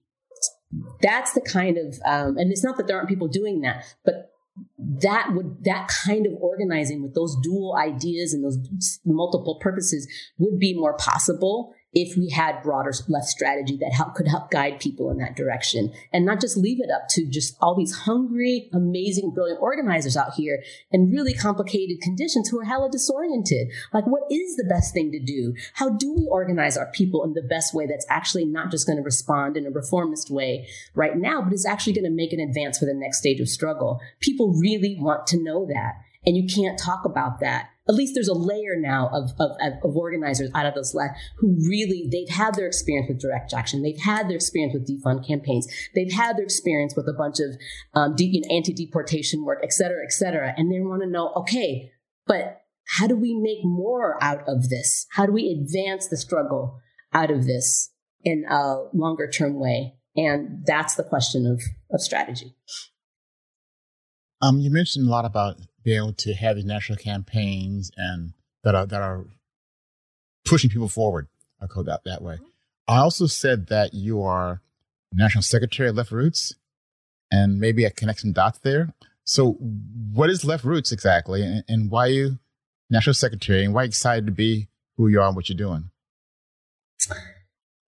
that's 1.01 1.33
the 1.33 1.41
kind 1.41 1.77
of 1.77 1.99
um, 2.05 2.37
and 2.37 2.51
it's 2.51 2.63
not 2.63 2.77
that 2.77 2.87
there 2.87 2.97
aren't 2.97 3.09
people 3.09 3.27
doing 3.27 3.61
that 3.61 3.85
but 4.03 4.31
that 4.79 5.29
would 5.33 5.63
that 5.63 5.87
kind 6.05 6.25
of 6.25 6.33
organizing 6.39 7.01
with 7.01 7.13
those 7.15 7.35
dual 7.41 7.75
ideas 7.77 8.33
and 8.33 8.43
those 8.43 8.57
multiple 9.05 9.57
purposes 9.61 10.07
would 10.37 10.59
be 10.59 10.77
more 10.77 10.95
possible 10.97 11.73
if 11.93 12.17
we 12.17 12.29
had 12.29 12.61
broader 12.63 12.91
left 13.07 13.27
strategy 13.27 13.77
that 13.77 13.93
help, 13.93 14.15
could 14.15 14.27
help 14.27 14.49
guide 14.49 14.79
people 14.79 15.11
in 15.11 15.17
that 15.17 15.35
direction 15.35 15.93
and 16.11 16.25
not 16.25 16.41
just 16.41 16.57
leave 16.57 16.79
it 16.79 16.89
up 16.89 17.07
to 17.09 17.25
just 17.25 17.55
all 17.61 17.75
these 17.75 17.95
hungry, 17.95 18.69
amazing, 18.73 19.31
brilliant 19.31 19.61
organizers 19.61 20.17
out 20.17 20.33
here 20.33 20.63
in 20.91 21.11
really 21.11 21.33
complicated 21.33 22.01
conditions 22.01 22.49
who 22.49 22.59
are 22.59 22.65
hella 22.65 22.89
disoriented. 22.89 23.69
Like, 23.93 24.05
what 24.05 24.23
is 24.31 24.55
the 24.55 24.63
best 24.63 24.93
thing 24.93 25.11
to 25.11 25.19
do? 25.19 25.53
How 25.73 25.89
do 25.89 26.13
we 26.13 26.27
organize 26.29 26.77
our 26.77 26.87
people 26.87 27.23
in 27.23 27.33
the 27.33 27.41
best 27.41 27.73
way 27.73 27.85
that's 27.85 28.05
actually 28.09 28.45
not 28.45 28.71
just 28.71 28.87
going 28.87 28.97
to 28.97 29.03
respond 29.03 29.55
in 29.55 29.67
a 29.67 29.71
reformist 29.71 30.31
way 30.31 30.67
right 30.95 31.15
now, 31.15 31.41
but 31.41 31.53
is 31.53 31.65
actually 31.65 31.93
going 31.93 32.05
to 32.05 32.09
make 32.09 32.33
an 32.33 32.39
advance 32.39 32.79
for 32.79 32.85
the 32.85 32.93
next 32.93 33.19
stage 33.19 33.39
of 33.39 33.49
struggle? 33.49 34.01
People 34.19 34.53
really 34.53 34.97
want 34.99 35.27
to 35.27 35.41
know 35.41 35.65
that. 35.67 35.93
And 36.25 36.37
you 36.37 36.47
can't 36.47 36.79
talk 36.79 37.05
about 37.05 37.39
that 37.41 37.69
at 37.85 37.95
least 37.95 38.13
there's 38.13 38.29
a 38.29 38.33
layer 38.33 38.77
now 38.77 39.09
of, 39.11 39.31
of, 39.41 39.51
of 39.83 39.97
organizers 39.97 40.49
out 40.55 40.65
of 40.65 40.73
those 40.73 40.95
left 40.95 41.19
who 41.39 41.53
really, 41.67 42.07
they've 42.09 42.33
had 42.33 42.55
their 42.55 42.65
experience 42.65 43.09
with 43.09 43.19
direct 43.19 43.53
action. 43.53 43.83
They've 43.83 43.99
had 43.99 44.29
their 44.29 44.37
experience 44.37 44.73
with 44.73 44.87
defund 44.87 45.27
campaigns. 45.27 45.67
They've 45.93 46.09
had 46.09 46.37
their 46.37 46.45
experience 46.45 46.95
with 46.95 47.09
a 47.09 47.13
bunch 47.13 47.41
of 47.41 47.59
um, 47.93 48.15
de- 48.15 48.23
you 48.23 48.39
know, 48.39 48.55
anti-deportation 48.55 49.43
work, 49.43 49.59
et 49.65 49.73
cetera, 49.73 50.01
et 50.01 50.13
cetera. 50.13 50.53
And 50.55 50.71
they 50.71 50.79
want 50.79 51.01
to 51.01 51.09
know, 51.09 51.33
okay, 51.35 51.91
but 52.25 52.61
how 52.87 53.05
do 53.05 53.17
we 53.17 53.33
make 53.33 53.65
more 53.65 54.17
out 54.23 54.47
of 54.47 54.69
this? 54.69 55.05
How 55.11 55.25
do 55.25 55.33
we 55.33 55.51
advance 55.51 56.07
the 56.07 56.15
struggle? 56.15 56.79
out 57.13 57.31
of 57.31 57.45
this 57.45 57.91
in 58.23 58.45
a 58.49 58.85
longer 58.93 59.29
term 59.29 59.59
way? 59.59 59.95
And 60.15 60.65
that's 60.65 60.95
the 60.95 61.03
question 61.03 61.45
of, 61.45 61.61
of 61.91 62.01
strategy. 62.01 62.55
Um, 64.41 64.59
you 64.59 64.71
mentioned 64.71 65.07
a 65.07 65.11
lot 65.11 65.25
about 65.25 65.55
being 65.83 65.97
able 65.97 66.13
to 66.13 66.33
have 66.33 66.55
these 66.55 66.65
national 66.65 66.97
campaigns 66.97 67.91
and 67.97 68.33
that 68.63 68.75
are 68.75 68.85
that 68.85 69.01
are 69.01 69.25
pushing 70.45 70.69
people 70.69 70.89
forward. 70.89 71.27
I 71.61 71.67
call 71.67 71.83
that 71.83 72.03
that 72.05 72.21
way. 72.21 72.35
Mm-hmm. 72.35 72.45
I 72.87 72.97
also 72.97 73.27
said 73.27 73.67
that 73.67 73.93
you 73.93 74.21
are 74.21 74.61
national 75.13 75.43
secretary 75.43 75.89
of 75.89 75.95
Left 75.95 76.11
Roots, 76.11 76.55
and 77.31 77.59
maybe 77.59 77.85
I 77.85 77.89
connect 77.89 78.21
some 78.21 78.33
dots 78.33 78.59
there. 78.59 78.93
So, 79.23 79.53
what 79.53 80.29
is 80.29 80.43
Left 80.43 80.65
Roots 80.65 80.91
exactly, 80.91 81.41
and, 81.41 81.63
and 81.67 81.91
why 81.91 82.07
you 82.07 82.39
national 82.89 83.13
secretary, 83.13 83.63
and 83.63 83.73
why 83.73 83.85
excited 83.85 84.25
to 84.25 84.31
be 84.31 84.67
who 84.97 85.07
you 85.07 85.21
are 85.21 85.27
and 85.27 85.35
what 85.35 85.49
you're 85.49 85.57
doing? 85.57 85.89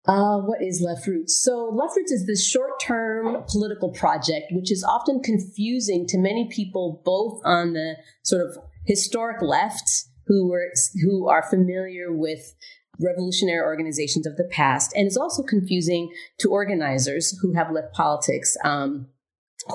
Uh, 0.08 0.38
what 0.39 0.62
is 0.62 0.82
Left 0.82 1.05
Roots? 1.05 1.41
So, 1.43 1.70
Left 1.74 1.95
Roots 1.97 2.14
is 2.14 2.26
this 2.26 2.47
short 2.47 2.80
term 2.80 3.43
political 3.49 3.91
project, 3.91 4.47
which 4.51 4.72
is 4.72 4.84
often 4.84 5.22
confusing 5.22 6.05
to 6.08 6.18
many 6.18 6.47
people, 6.49 7.01
both 7.03 7.41
on 7.43 7.74
the 7.74 7.97
sort 8.24 8.41
of 8.41 8.58
historic 8.86 9.41
left 9.41 9.89
who, 10.28 10.47
were, 10.49 10.72
who 11.03 11.28
are 11.28 11.43
familiar 11.43 12.14
with 12.14 12.55
revolutionary 12.99 13.62
organizations 13.62 14.26
of 14.26 14.38
the 14.38 14.45
past, 14.45 14.93
and 14.95 15.05
it's 15.05 15.18
also 15.18 15.43
confusing 15.43 16.10
to 16.39 16.49
organizers 16.49 17.38
who 17.41 17.53
have 17.53 17.70
left 17.72 17.93
politics, 17.93 18.55
um, 18.64 19.08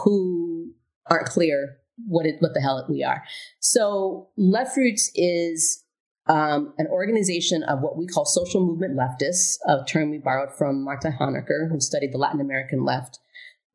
who 0.03 0.73
aren't 1.11 1.27
clear 1.27 1.77
what 2.09 2.25
it, 2.25 2.37
what 2.41 2.55
the 2.55 2.61
hell 2.61 2.87
we 2.89 3.05
are. 3.05 3.23
So, 3.61 4.31
Left 4.39 4.79
Roots 4.79 5.11
is 5.15 5.82
um, 6.27 6.73
an 6.79 6.87
organization 6.87 7.63
of 7.65 7.81
what 7.81 7.97
we 7.97 8.07
call 8.07 8.25
social 8.25 8.65
movement 8.65 8.97
leftists, 8.97 9.57
a 9.67 9.85
term 9.85 10.11
we 10.11 10.19
borrowed 10.19 10.57
from 10.57 10.85
Marta 10.85 11.11
Harnecker, 11.19 11.69
who 11.71 11.81
studied 11.81 12.13
the 12.13 12.19
Latin 12.19 12.41
American 12.41 12.85
left, 12.85 13.19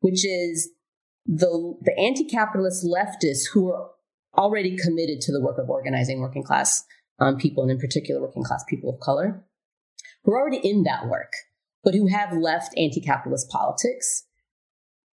which 0.00 0.24
is 0.24 0.70
the, 1.26 1.76
the 1.82 1.96
anti 1.98 2.24
capitalist 2.24 2.86
leftists 2.86 3.50
who 3.52 3.70
are 3.70 3.90
already 4.36 4.76
committed 4.76 5.20
to 5.20 5.32
the 5.32 5.42
work 5.42 5.58
of 5.58 5.68
organizing 5.68 6.20
working 6.20 6.42
class 6.42 6.84
um, 7.18 7.36
people, 7.36 7.62
and 7.62 7.72
in 7.72 7.78
particular, 7.78 8.20
working 8.20 8.44
class 8.44 8.64
people 8.66 8.88
of 8.88 9.00
color, 9.00 9.44
who 10.24 10.32
are 10.32 10.40
already 10.40 10.60
in 10.66 10.84
that 10.84 11.06
work, 11.06 11.32
but 11.84 11.94
who 11.94 12.06
have 12.06 12.32
left 12.32 12.72
anti 12.78 13.00
capitalist 13.00 13.50
politics, 13.50 14.24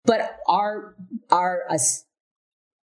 but 0.05 0.39
are, 0.49 0.97
are 1.31 1.62
a, 1.70 1.78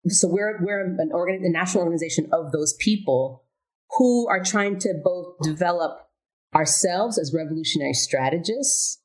so 0.08 0.30
we're, 0.30 0.60
we're 0.62 0.82
an 0.82 1.10
organ, 1.12 1.44
a 1.44 1.50
national 1.50 1.84
organization 1.84 2.30
of 2.32 2.54
those 2.54 2.74
people 2.80 3.44
who 3.98 4.28
are 4.28 4.44
trying 4.44 4.80
to 4.80 4.94
both 5.04 5.36
develop 5.42 6.08
ourselves 6.56 7.18
as 7.18 7.34
revolutionary 7.34 7.94
strategists, 7.94 9.02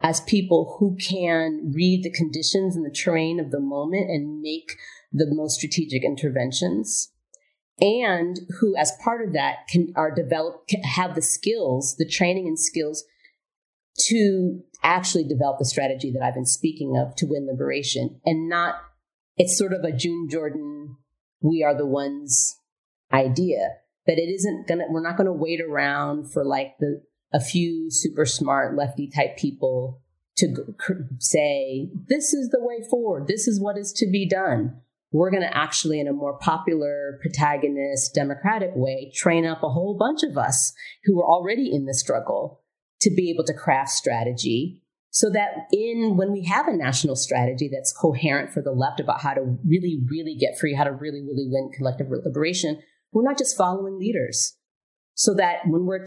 as 0.00 0.20
people 0.22 0.76
who 0.78 0.96
can 0.96 1.72
read 1.74 2.02
the 2.02 2.10
conditions 2.10 2.76
and 2.76 2.84
the 2.84 2.94
terrain 2.94 3.40
of 3.40 3.50
the 3.50 3.60
moment 3.60 4.10
and 4.10 4.40
make 4.40 4.76
the 5.12 5.26
most 5.28 5.56
strategic 5.56 6.04
interventions 6.04 7.12
and 7.80 8.40
who 8.60 8.76
as 8.76 8.92
part 9.02 9.26
of 9.26 9.32
that 9.32 9.66
can 9.68 9.92
are 9.96 10.14
develop 10.14 10.68
have 10.82 11.14
the 11.14 11.22
skills 11.22 11.96
the 11.98 12.08
training 12.08 12.46
and 12.46 12.58
skills 12.58 13.04
to 13.96 14.60
actually 14.82 15.24
develop 15.24 15.58
the 15.58 15.64
strategy 15.64 16.10
that 16.10 16.22
i've 16.22 16.34
been 16.34 16.44
speaking 16.44 16.96
of 16.96 17.14
to 17.16 17.26
win 17.26 17.46
liberation 17.46 18.20
and 18.24 18.48
not 18.48 18.76
it's 19.36 19.56
sort 19.56 19.72
of 19.72 19.82
a 19.84 19.92
june 19.92 20.28
jordan 20.28 20.96
we 21.40 21.62
are 21.62 21.76
the 21.76 21.86
ones 21.86 22.56
idea 23.12 23.76
that 24.08 24.18
it 24.18 24.28
isn't 24.28 24.66
gonna 24.66 24.86
we're 24.90 25.02
not 25.02 25.16
gonna 25.16 25.32
wait 25.32 25.60
around 25.60 26.32
for 26.32 26.44
like 26.44 26.74
the 26.80 27.00
a 27.32 27.40
few 27.40 27.90
super 27.90 28.24
smart 28.24 28.76
lefty 28.76 29.08
type 29.08 29.36
people 29.36 30.00
to 30.38 30.54
say 31.18 31.90
this 32.08 32.32
is 32.32 32.50
the 32.50 32.60
way 32.60 32.82
forward. 32.88 33.26
This 33.26 33.46
is 33.46 33.60
what 33.60 33.76
is 33.76 33.92
to 33.94 34.06
be 34.10 34.26
done. 34.28 34.80
We're 35.10 35.30
going 35.30 35.42
to 35.42 35.56
actually 35.56 36.00
in 36.00 36.06
a 36.06 36.12
more 36.12 36.38
popular 36.38 37.18
protagonist 37.22 38.14
democratic 38.14 38.70
way 38.74 39.10
train 39.14 39.46
up 39.46 39.62
a 39.62 39.70
whole 39.70 39.96
bunch 39.98 40.22
of 40.22 40.36
us 40.36 40.72
who 41.04 41.20
are 41.20 41.26
already 41.26 41.72
in 41.72 41.86
the 41.86 41.94
struggle 41.94 42.62
to 43.00 43.10
be 43.10 43.30
able 43.30 43.44
to 43.44 43.54
craft 43.54 43.90
strategy 43.90 44.82
so 45.10 45.30
that 45.30 45.66
in 45.72 46.16
when 46.16 46.30
we 46.32 46.44
have 46.44 46.68
a 46.68 46.76
national 46.76 47.16
strategy 47.16 47.70
that's 47.72 47.92
coherent 47.92 48.52
for 48.52 48.60
the 48.60 48.70
left 48.70 49.00
about 49.00 49.22
how 49.22 49.32
to 49.32 49.56
really 49.66 50.00
really 50.10 50.36
get 50.38 50.58
free 50.58 50.74
how 50.74 50.84
to 50.84 50.92
really 50.92 51.22
really 51.22 51.48
win 51.48 51.70
collective 51.74 52.08
liberation 52.10 52.78
we're 53.12 53.22
not 53.22 53.38
just 53.38 53.56
following 53.56 53.98
leaders. 53.98 54.56
So 55.14 55.34
that 55.34 55.66
when 55.66 55.84
we're 55.84 56.04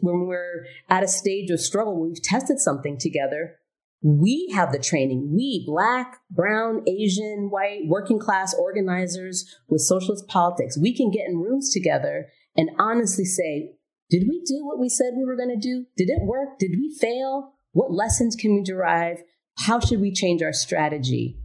when 0.00 0.26
we're 0.26 0.64
at 0.88 1.02
a 1.02 1.08
stage 1.08 1.50
of 1.50 1.60
struggle, 1.60 2.00
we've 2.00 2.22
tested 2.22 2.58
something 2.58 2.96
together, 2.98 3.56
we 4.02 4.50
have 4.54 4.72
the 4.72 4.78
training. 4.78 5.32
We, 5.34 5.64
black, 5.66 6.18
brown, 6.30 6.82
Asian, 6.88 7.48
white, 7.50 7.82
working 7.86 8.18
class 8.18 8.54
organizers 8.54 9.44
with 9.68 9.82
socialist 9.82 10.28
politics, 10.28 10.78
we 10.78 10.94
can 10.94 11.10
get 11.10 11.26
in 11.28 11.38
rooms 11.38 11.72
together 11.72 12.28
and 12.56 12.70
honestly 12.78 13.24
say, 13.24 13.72
did 14.10 14.24
we 14.28 14.42
do 14.46 14.64
what 14.64 14.78
we 14.78 14.88
said 14.88 15.12
we 15.16 15.24
were 15.24 15.36
going 15.36 15.48
to 15.48 15.56
do? 15.56 15.86
Did 15.96 16.10
it 16.10 16.22
work? 16.22 16.58
Did 16.58 16.72
we 16.78 16.94
fail? 16.98 17.54
What 17.72 17.92
lessons 17.92 18.36
can 18.36 18.54
we 18.54 18.62
derive? 18.62 19.22
How 19.58 19.80
should 19.80 20.00
we 20.00 20.12
change 20.12 20.42
our 20.42 20.52
strategy? 20.52 21.38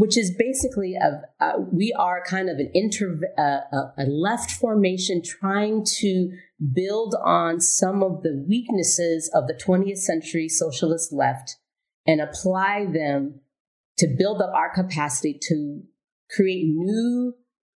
Which 0.00 0.16
is 0.16 0.34
basically 0.34 0.94
a, 0.94 1.52
we 1.70 1.94
are 1.98 2.24
kind 2.24 2.48
of 2.48 2.56
an 2.56 2.70
inter 2.72 3.20
a 3.36 4.04
left 4.06 4.50
formation 4.50 5.20
trying 5.22 5.84
to 5.84 6.30
build 6.72 7.14
on 7.22 7.60
some 7.60 8.02
of 8.02 8.22
the 8.22 8.42
weaknesses 8.48 9.30
of 9.34 9.46
the 9.46 9.52
20th 9.52 9.98
century 9.98 10.48
socialist 10.48 11.12
left 11.12 11.56
and 12.06 12.18
apply 12.18 12.86
them 12.86 13.40
to 13.98 14.06
build 14.18 14.40
up 14.40 14.50
our 14.54 14.72
capacity 14.74 15.38
to 15.38 15.82
create 16.34 16.64
new 16.64 17.34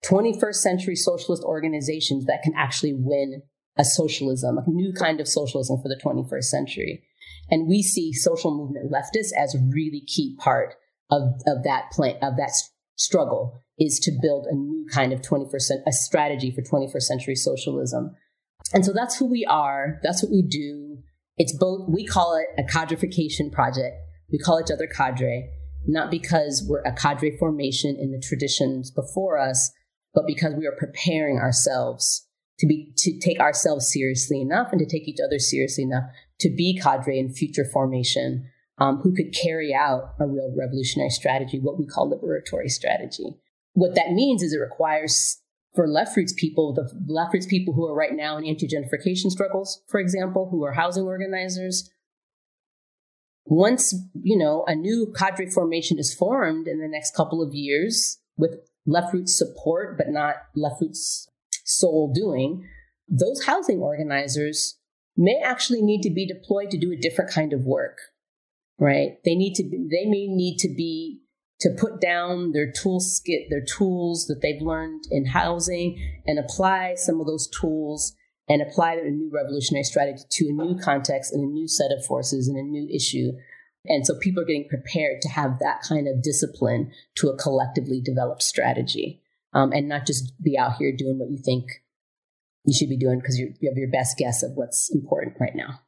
21st 0.06 0.56
century 0.58 0.96
socialist 0.96 1.42
organizations 1.44 2.26
that 2.26 2.44
can 2.44 2.54
actually 2.56 2.94
win 2.94 3.42
a 3.80 3.84
socialism, 3.84 4.60
a 4.60 4.70
new 4.70 4.94
kind 4.94 5.20
of 5.20 5.28
socialism 5.28 5.82
for 5.82 5.90
the 5.90 6.00
21st 6.06 6.44
century. 6.44 7.04
And 7.50 7.68
we 7.68 7.82
see 7.82 8.14
social 8.14 8.56
movement 8.56 8.92
leftists 8.92 9.32
as 9.36 9.56
a 9.56 9.66
really 9.74 10.04
key 10.06 10.38
part 10.40 10.76
of, 11.12 11.22
of 11.46 11.64
that 11.64 11.92
plan, 11.92 12.16
of 12.22 12.38
that 12.38 12.52
struggle 12.96 13.62
is 13.78 14.00
to 14.00 14.12
build 14.22 14.48
a 14.50 14.56
new 14.56 14.86
kind 14.92 15.12
of 15.12 15.22
21st, 15.22 15.72
a 15.88 15.92
strategy 15.92 16.52
for 16.52 16.62
21st 16.62 17.02
century 17.02 17.36
socialism. 17.36 18.16
And 18.74 18.86
so 18.86 18.94
that's 18.94 19.18
who 19.18 19.30
we 19.30 19.46
are. 19.46 20.00
That's 20.04 20.24
what 20.24 20.32
we 20.32 20.42
do. 20.42 21.00
It's 21.38 21.56
both, 21.58 21.90
we 21.90 22.06
call 22.06 22.36
it 22.36 22.48
a 22.60 22.64
cadrification 22.64 23.52
project. 23.52 23.96
We 24.32 24.38
call 24.38 24.62
each 24.62 24.72
other 24.72 24.88
cadre, 24.88 25.50
not 25.88 26.12
because 26.12 26.66
we're 26.68 26.84
a 26.84 26.94
cadre 26.94 27.36
formation 27.38 27.98
in 28.00 28.12
the 28.12 28.24
traditions 28.24 28.92
before 28.92 29.38
us, 29.38 29.72
but 30.14 30.28
because 30.28 30.54
we 30.56 30.68
are 30.68 30.76
preparing 30.78 31.38
ourselves 31.38 32.28
to 32.60 32.68
be, 32.68 32.94
to 32.98 33.20
take 33.20 33.40
ourselves 33.40 33.92
seriously 33.92 34.40
enough 34.40 34.68
and 34.72 34.80
to 34.80 34.86
take 34.86 35.08
each 35.08 35.20
other 35.26 35.40
seriously 35.40 35.84
enough 35.84 36.04
to 36.40 36.50
be 36.50 36.80
cadre 36.80 37.18
in 37.18 37.34
future 37.34 37.66
formation 37.66 38.48
um, 38.82 38.98
who 38.98 39.14
could 39.14 39.32
carry 39.32 39.76
out 39.76 40.16
a 40.20 40.26
real 40.26 40.52
revolutionary 40.58 41.12
strategy, 41.12 41.60
what 41.60 41.78
we 41.78 41.86
call 41.86 42.10
liberatory 42.10 42.68
strategy. 42.68 43.36
What 43.74 43.94
that 43.94 44.12
means 44.12 44.42
is 44.42 44.54
it 44.54 44.58
requires 44.58 45.40
for 45.76 45.88
left 45.88 46.18
roots 46.18 46.34
people, 46.34 46.74
the 46.74 46.92
left 47.08 47.32
roots 47.32 47.46
people 47.46 47.76
who 47.76 47.86
are 47.86 47.94
right 47.94 48.16
now 48.16 48.38
in 48.38 48.46
anti-gentrification 48.46 49.30
struggles, 49.30 49.84
for 49.88 50.00
example, 50.00 50.50
who 50.50 50.64
are 50.66 50.74
housing 50.74 51.04
organizers, 51.04 51.92
once 53.46 53.94
you 54.14 54.38
know 54.38 54.64
a 54.66 54.74
new 54.74 55.14
cadre 55.16 55.50
formation 55.50 56.00
is 56.00 56.14
formed 56.14 56.68
in 56.68 56.80
the 56.80 56.88
next 56.88 57.16
couple 57.16 57.42
of 57.42 57.54
years 57.54 58.20
with 58.38 58.56
left 58.86 59.14
roots 59.14 59.38
support 59.38 59.98
but 59.98 60.10
not 60.10 60.36
left 60.56 60.76
roots 60.80 61.28
sole 61.66 62.12
doing 62.14 62.64
those 63.10 63.46
housing 63.46 63.80
organizers 63.80 64.78
may 65.18 65.42
actually 65.44 65.82
need 65.82 66.02
to 66.02 66.10
be 66.10 66.26
deployed 66.26 66.70
to 66.70 66.78
do 66.78 66.92
a 66.92 66.96
different 66.96 67.32
kind 67.32 67.52
of 67.52 67.66
work 67.66 67.98
right? 68.82 69.20
They 69.24 69.36
need 69.36 69.54
to, 69.56 69.64
be, 69.64 69.88
they 69.90 70.10
may 70.10 70.28
need 70.28 70.58
to 70.58 70.68
be, 70.68 71.22
to 71.60 71.70
put 71.70 72.02
down 72.02 72.52
their 72.52 72.72
tool 72.72 73.00
skit, 73.00 73.44
their 73.52 73.64
tools 73.64 74.26
that 74.26 74.42
they've 74.42 74.62
learned 74.62 75.04
in 75.12 75.28
housing 75.28 76.22
and 76.26 76.40
apply 76.40 76.96
some 76.96 77.22
of 77.22 77.28
those 77.28 77.48
tools 77.48 78.16
and 78.50 78.62
apply 78.62 78.96
a 78.96 79.10
new 79.12 79.30
revolutionary 79.32 79.84
strategy 79.84 80.24
to 80.28 80.48
a 80.48 80.52
new 80.52 80.80
context 80.80 81.32
and 81.32 81.44
a 81.44 81.54
new 81.54 81.68
set 81.68 81.92
of 81.92 82.04
forces 82.04 82.48
and 82.48 82.58
a 82.58 82.64
new 82.64 82.90
issue. 82.94 83.34
And 83.86 84.06
so 84.06 84.18
people 84.18 84.42
are 84.42 84.48
getting 84.48 84.68
prepared 84.68 85.22
to 85.22 85.30
have 85.30 85.60
that 85.60 85.84
kind 85.88 86.08
of 86.08 86.24
discipline 86.24 86.92
to 87.16 87.30
a 87.30 87.38
collectively 87.38 88.02
developed 88.02 88.42
strategy 88.42 89.22
um, 89.54 89.72
and 89.72 89.88
not 89.88 90.08
just 90.08 90.34
be 90.42 90.58
out 90.58 90.78
here 90.78 90.96
doing 90.96 91.20
what 91.20 91.30
you 91.30 91.38
think 91.38 91.84
you 92.66 92.74
should 92.74 92.90
be 92.90 92.98
doing 92.98 93.20
because 93.20 93.38
you 93.38 93.54
have 93.64 93.78
your 93.78 93.90
best 93.92 94.18
guess 94.18 94.42
of 94.42 94.54
what's 94.56 94.94
important 94.94 95.36
right 95.40 95.56
now. 95.56 95.80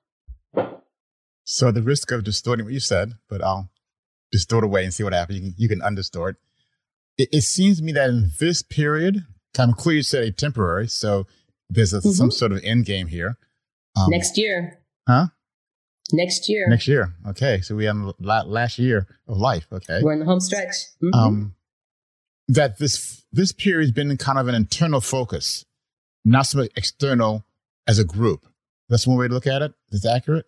So 1.44 1.72
the 1.72 1.82
risk 1.82 2.12
of 2.12 2.24
distorting 2.24 2.66
what 2.66 2.74
you 2.74 2.80
said, 2.80 3.14
but 3.30 3.44
I'll 3.44 3.70
distort 4.32 4.64
away 4.64 4.84
and 4.84 4.94
see 4.94 5.04
what 5.04 5.14
happens. 5.14 5.40
You 5.40 5.42
can, 5.44 5.56
you 5.58 5.70
can 5.70 5.82
undistort. 5.82 6.36
It, 7.18 7.30
it 7.32 7.42
seems 7.42 7.78
to 7.78 7.84
me 7.84 7.92
that 7.94 8.10
in 8.10 8.32
this 8.40 8.62
period, 8.62 9.26
of 9.58 9.78
clear 9.78 9.98
you 9.98 10.04
said 10.04 10.24
a 10.24 10.32
temporary, 10.32 10.88
so 10.88 11.28
there's 11.70 11.94
a, 11.94 12.00
mm-hmm. 12.00 12.10
some 12.10 12.32
sort 12.32 12.52
of 12.52 12.62
end 12.64 12.86
game 12.86 13.08
here. 13.08 13.38
Um, 13.96 14.10
Next 14.10 14.38
year. 14.38 14.80
Huh? 15.08 15.28
Next 16.12 16.50
year. 16.50 16.68
Next 16.68 16.88
year. 16.88 17.14
Okay. 17.28 17.62
So 17.62 17.76
we 17.76 17.86
have 17.86 17.98
last 18.20 18.80
year 18.80 19.08
of 19.28 19.38
life. 19.38 19.68
Okay. 19.72 20.02
We're 20.02 20.14
in 20.14 20.20
the 20.20 20.26
home 20.26 20.40
stretch. 20.40 20.76
Mm-hmm. 21.04 21.14
Um, 21.14 21.56
that 22.48 22.78
this 22.78 23.24
this 23.32 23.52
period 23.52 23.86
has 23.86 23.92
been 23.92 24.16
kind 24.18 24.38
of 24.38 24.48
an 24.48 24.56
internal 24.56 25.02
focus, 25.02 25.66
not 26.26 26.44
so 26.44 26.60
much 26.60 26.72
external 26.76 27.46
as 27.88 28.00
a 28.00 28.04
group. 28.04 28.46
That's 28.90 29.08
one 29.08 29.18
way 29.18 29.28
to 29.28 29.34
look 29.34 29.48
at 29.48 29.62
it. 29.62 29.74
Is 29.92 30.02
that 30.02 30.18
accurate? 30.18 30.46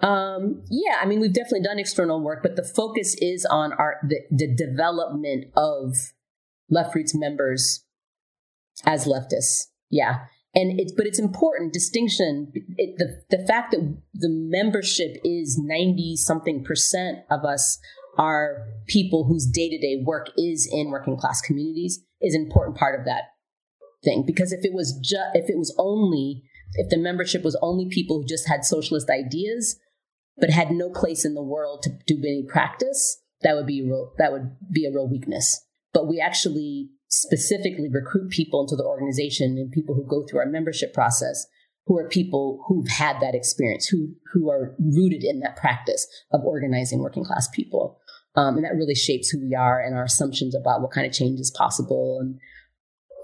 Um, 0.00 0.62
yeah, 0.68 0.96
I 1.00 1.06
mean, 1.06 1.20
we've 1.20 1.32
definitely 1.32 1.62
done 1.62 1.78
external 1.78 2.20
work, 2.20 2.42
but 2.42 2.56
the 2.56 2.62
focus 2.62 3.16
is 3.18 3.46
on 3.46 3.72
our 3.72 3.96
the, 4.06 4.20
the 4.30 4.54
development 4.54 5.46
of 5.56 5.94
Left 6.68 6.94
Roots 6.94 7.14
members 7.14 7.84
as 8.84 9.06
leftists. 9.06 9.68
Yeah, 9.90 10.26
and 10.54 10.78
it's 10.78 10.92
but 10.92 11.06
it's 11.06 11.18
important 11.18 11.72
distinction. 11.72 12.52
It, 12.76 12.98
the 12.98 13.36
the 13.36 13.46
fact 13.46 13.70
that 13.70 13.96
the 14.12 14.28
membership 14.28 15.16
is 15.24 15.58
ninety 15.58 16.16
something 16.16 16.62
percent 16.62 17.20
of 17.30 17.44
us 17.44 17.78
are 18.18 18.66
people 18.86 19.24
whose 19.24 19.46
day 19.46 19.68
to 19.70 19.78
day 19.78 20.02
work 20.04 20.28
is 20.36 20.68
in 20.70 20.90
working 20.90 21.16
class 21.16 21.40
communities 21.40 22.02
is 22.20 22.34
an 22.34 22.42
important 22.42 22.76
part 22.76 22.98
of 22.98 23.06
that 23.06 23.22
thing. 24.04 24.24
Because 24.26 24.52
if 24.52 24.64
it 24.64 24.74
was 24.74 24.98
just 25.02 25.30
if 25.34 25.48
it 25.48 25.56
was 25.56 25.74
only 25.78 26.42
if 26.74 26.90
the 26.90 26.98
membership 26.98 27.44
was 27.44 27.58
only 27.62 27.88
people 27.88 28.20
who 28.20 28.26
just 28.26 28.48
had 28.48 28.64
socialist 28.64 29.08
ideas, 29.08 29.78
but 30.38 30.50
had 30.50 30.70
no 30.70 30.90
place 30.90 31.24
in 31.24 31.34
the 31.34 31.42
world 31.42 31.82
to 31.82 31.90
do 32.06 32.18
any 32.18 32.44
practice, 32.48 33.22
that 33.42 33.54
would 33.54 33.66
be 33.66 33.82
real, 33.82 34.12
that 34.18 34.32
would 34.32 34.56
be 34.70 34.86
a 34.86 34.92
real 34.92 35.08
weakness. 35.08 35.64
But 35.92 36.08
we 36.08 36.20
actually 36.20 36.90
specifically 37.08 37.88
recruit 37.90 38.30
people 38.30 38.60
into 38.60 38.76
the 38.76 38.84
organization 38.84 39.56
and 39.58 39.70
people 39.70 39.94
who 39.94 40.06
go 40.06 40.26
through 40.26 40.40
our 40.40 40.46
membership 40.46 40.92
process 40.92 41.46
who 41.86 41.96
are 41.98 42.08
people 42.08 42.64
who've 42.66 42.88
had 42.88 43.20
that 43.20 43.34
experience, 43.34 43.86
who 43.86 44.14
who 44.32 44.50
are 44.50 44.74
rooted 44.78 45.22
in 45.22 45.40
that 45.40 45.56
practice 45.56 46.06
of 46.32 46.44
organizing 46.44 46.98
working 46.98 47.24
class 47.24 47.48
people. 47.48 48.00
Um, 48.34 48.56
and 48.56 48.64
that 48.64 48.74
really 48.74 48.94
shapes 48.94 49.30
who 49.30 49.40
we 49.40 49.54
are 49.54 49.80
and 49.80 49.94
our 49.94 50.04
assumptions 50.04 50.54
about 50.54 50.82
what 50.82 50.90
kind 50.90 51.06
of 51.06 51.12
change 51.12 51.40
is 51.40 51.50
possible. 51.56 52.18
And 52.20 52.38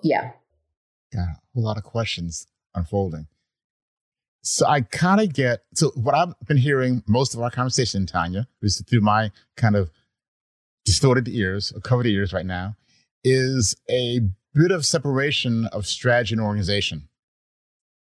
yeah. 0.02 0.30
Got 1.12 1.28
a 1.54 1.60
lot 1.60 1.76
of 1.76 1.82
questions 1.82 2.46
unfolding. 2.74 3.26
So 4.42 4.66
I 4.66 4.80
kind 4.80 5.20
of 5.20 5.32
get 5.32 5.60
so 5.72 5.90
what 5.90 6.16
I've 6.16 6.34
been 6.46 6.56
hearing 6.56 7.02
most 7.06 7.34
of 7.34 7.40
our 7.40 7.50
conversation, 7.50 8.06
Tanya, 8.06 8.48
is 8.60 8.82
through 8.88 9.00
my 9.00 9.30
kind 9.56 9.76
of 9.76 9.90
distorted 10.84 11.28
ears 11.28 11.72
or 11.74 11.80
covered 11.80 12.06
ears 12.06 12.32
right 12.32 12.44
now, 12.44 12.76
is 13.22 13.76
a 13.88 14.20
bit 14.52 14.72
of 14.72 14.84
separation 14.84 15.66
of 15.66 15.86
strategy 15.86 16.34
and 16.34 16.42
organization. 16.42 17.08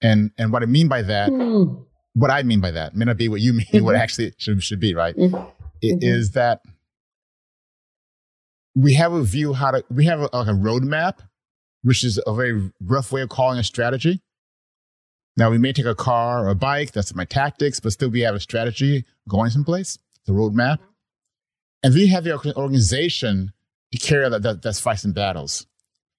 And 0.01 0.31
and 0.37 0.53
what 0.53 0.63
I 0.63 0.65
mean 0.65 0.87
by 0.87 1.01
that, 1.01 1.29
mm. 1.29 1.85
what 2.13 2.31
I 2.31 2.43
mean 2.43 2.61
by 2.61 2.71
that 2.71 2.95
may 2.95 3.03
not 3.03 3.17
be 3.17 3.27
what 3.27 3.41
you 3.41 3.51
mean, 3.51 3.65
mm-hmm. 3.65 3.85
what 3.85 3.95
actually 3.95 4.33
should 4.37 4.63
should 4.63 4.79
be, 4.79 4.95
right? 4.95 5.15
Mm-hmm. 5.17 5.35
It 5.81 5.99
mm-hmm. 5.99 6.03
is 6.03 6.31
that 6.31 6.61
we 8.75 8.93
have 8.93 9.11
a 9.11 9.23
view 9.23 9.51
how 9.51 9.71
to 9.71 9.83
we 9.89 10.05
have 10.05 10.21
a, 10.21 10.29
like 10.31 10.47
a 10.47 10.51
roadmap, 10.51 11.19
which 11.81 12.05
is 12.05 12.17
a 12.25 12.33
very 12.33 12.71
rough 12.81 13.11
way 13.11 13.21
of 13.21 13.27
calling 13.27 13.59
a 13.59 13.63
strategy 13.63 14.22
now 15.37 15.49
we 15.49 15.57
may 15.57 15.73
take 15.73 15.85
a 15.85 15.95
car 15.95 16.45
or 16.45 16.49
a 16.49 16.55
bike, 16.55 16.91
that's 16.91 17.13
my 17.15 17.25
tactics, 17.25 17.79
but 17.79 17.91
still 17.91 18.09
we 18.09 18.21
have 18.21 18.35
a 18.35 18.39
strategy 18.39 19.05
going 19.27 19.49
someplace, 19.49 19.97
the 20.25 20.33
roadmap. 20.33 20.77
And 21.83 21.93
then 21.93 22.01
you 22.01 22.07
have 22.09 22.23
the 22.23 22.55
organization 22.55 23.51
to 23.91 23.97
carry 23.97 24.25
out 24.25 24.29
that, 24.29 24.43
that, 24.43 24.61
that's 24.61 24.79
fights 24.79 25.03
and 25.03 25.13
battles. 25.13 25.67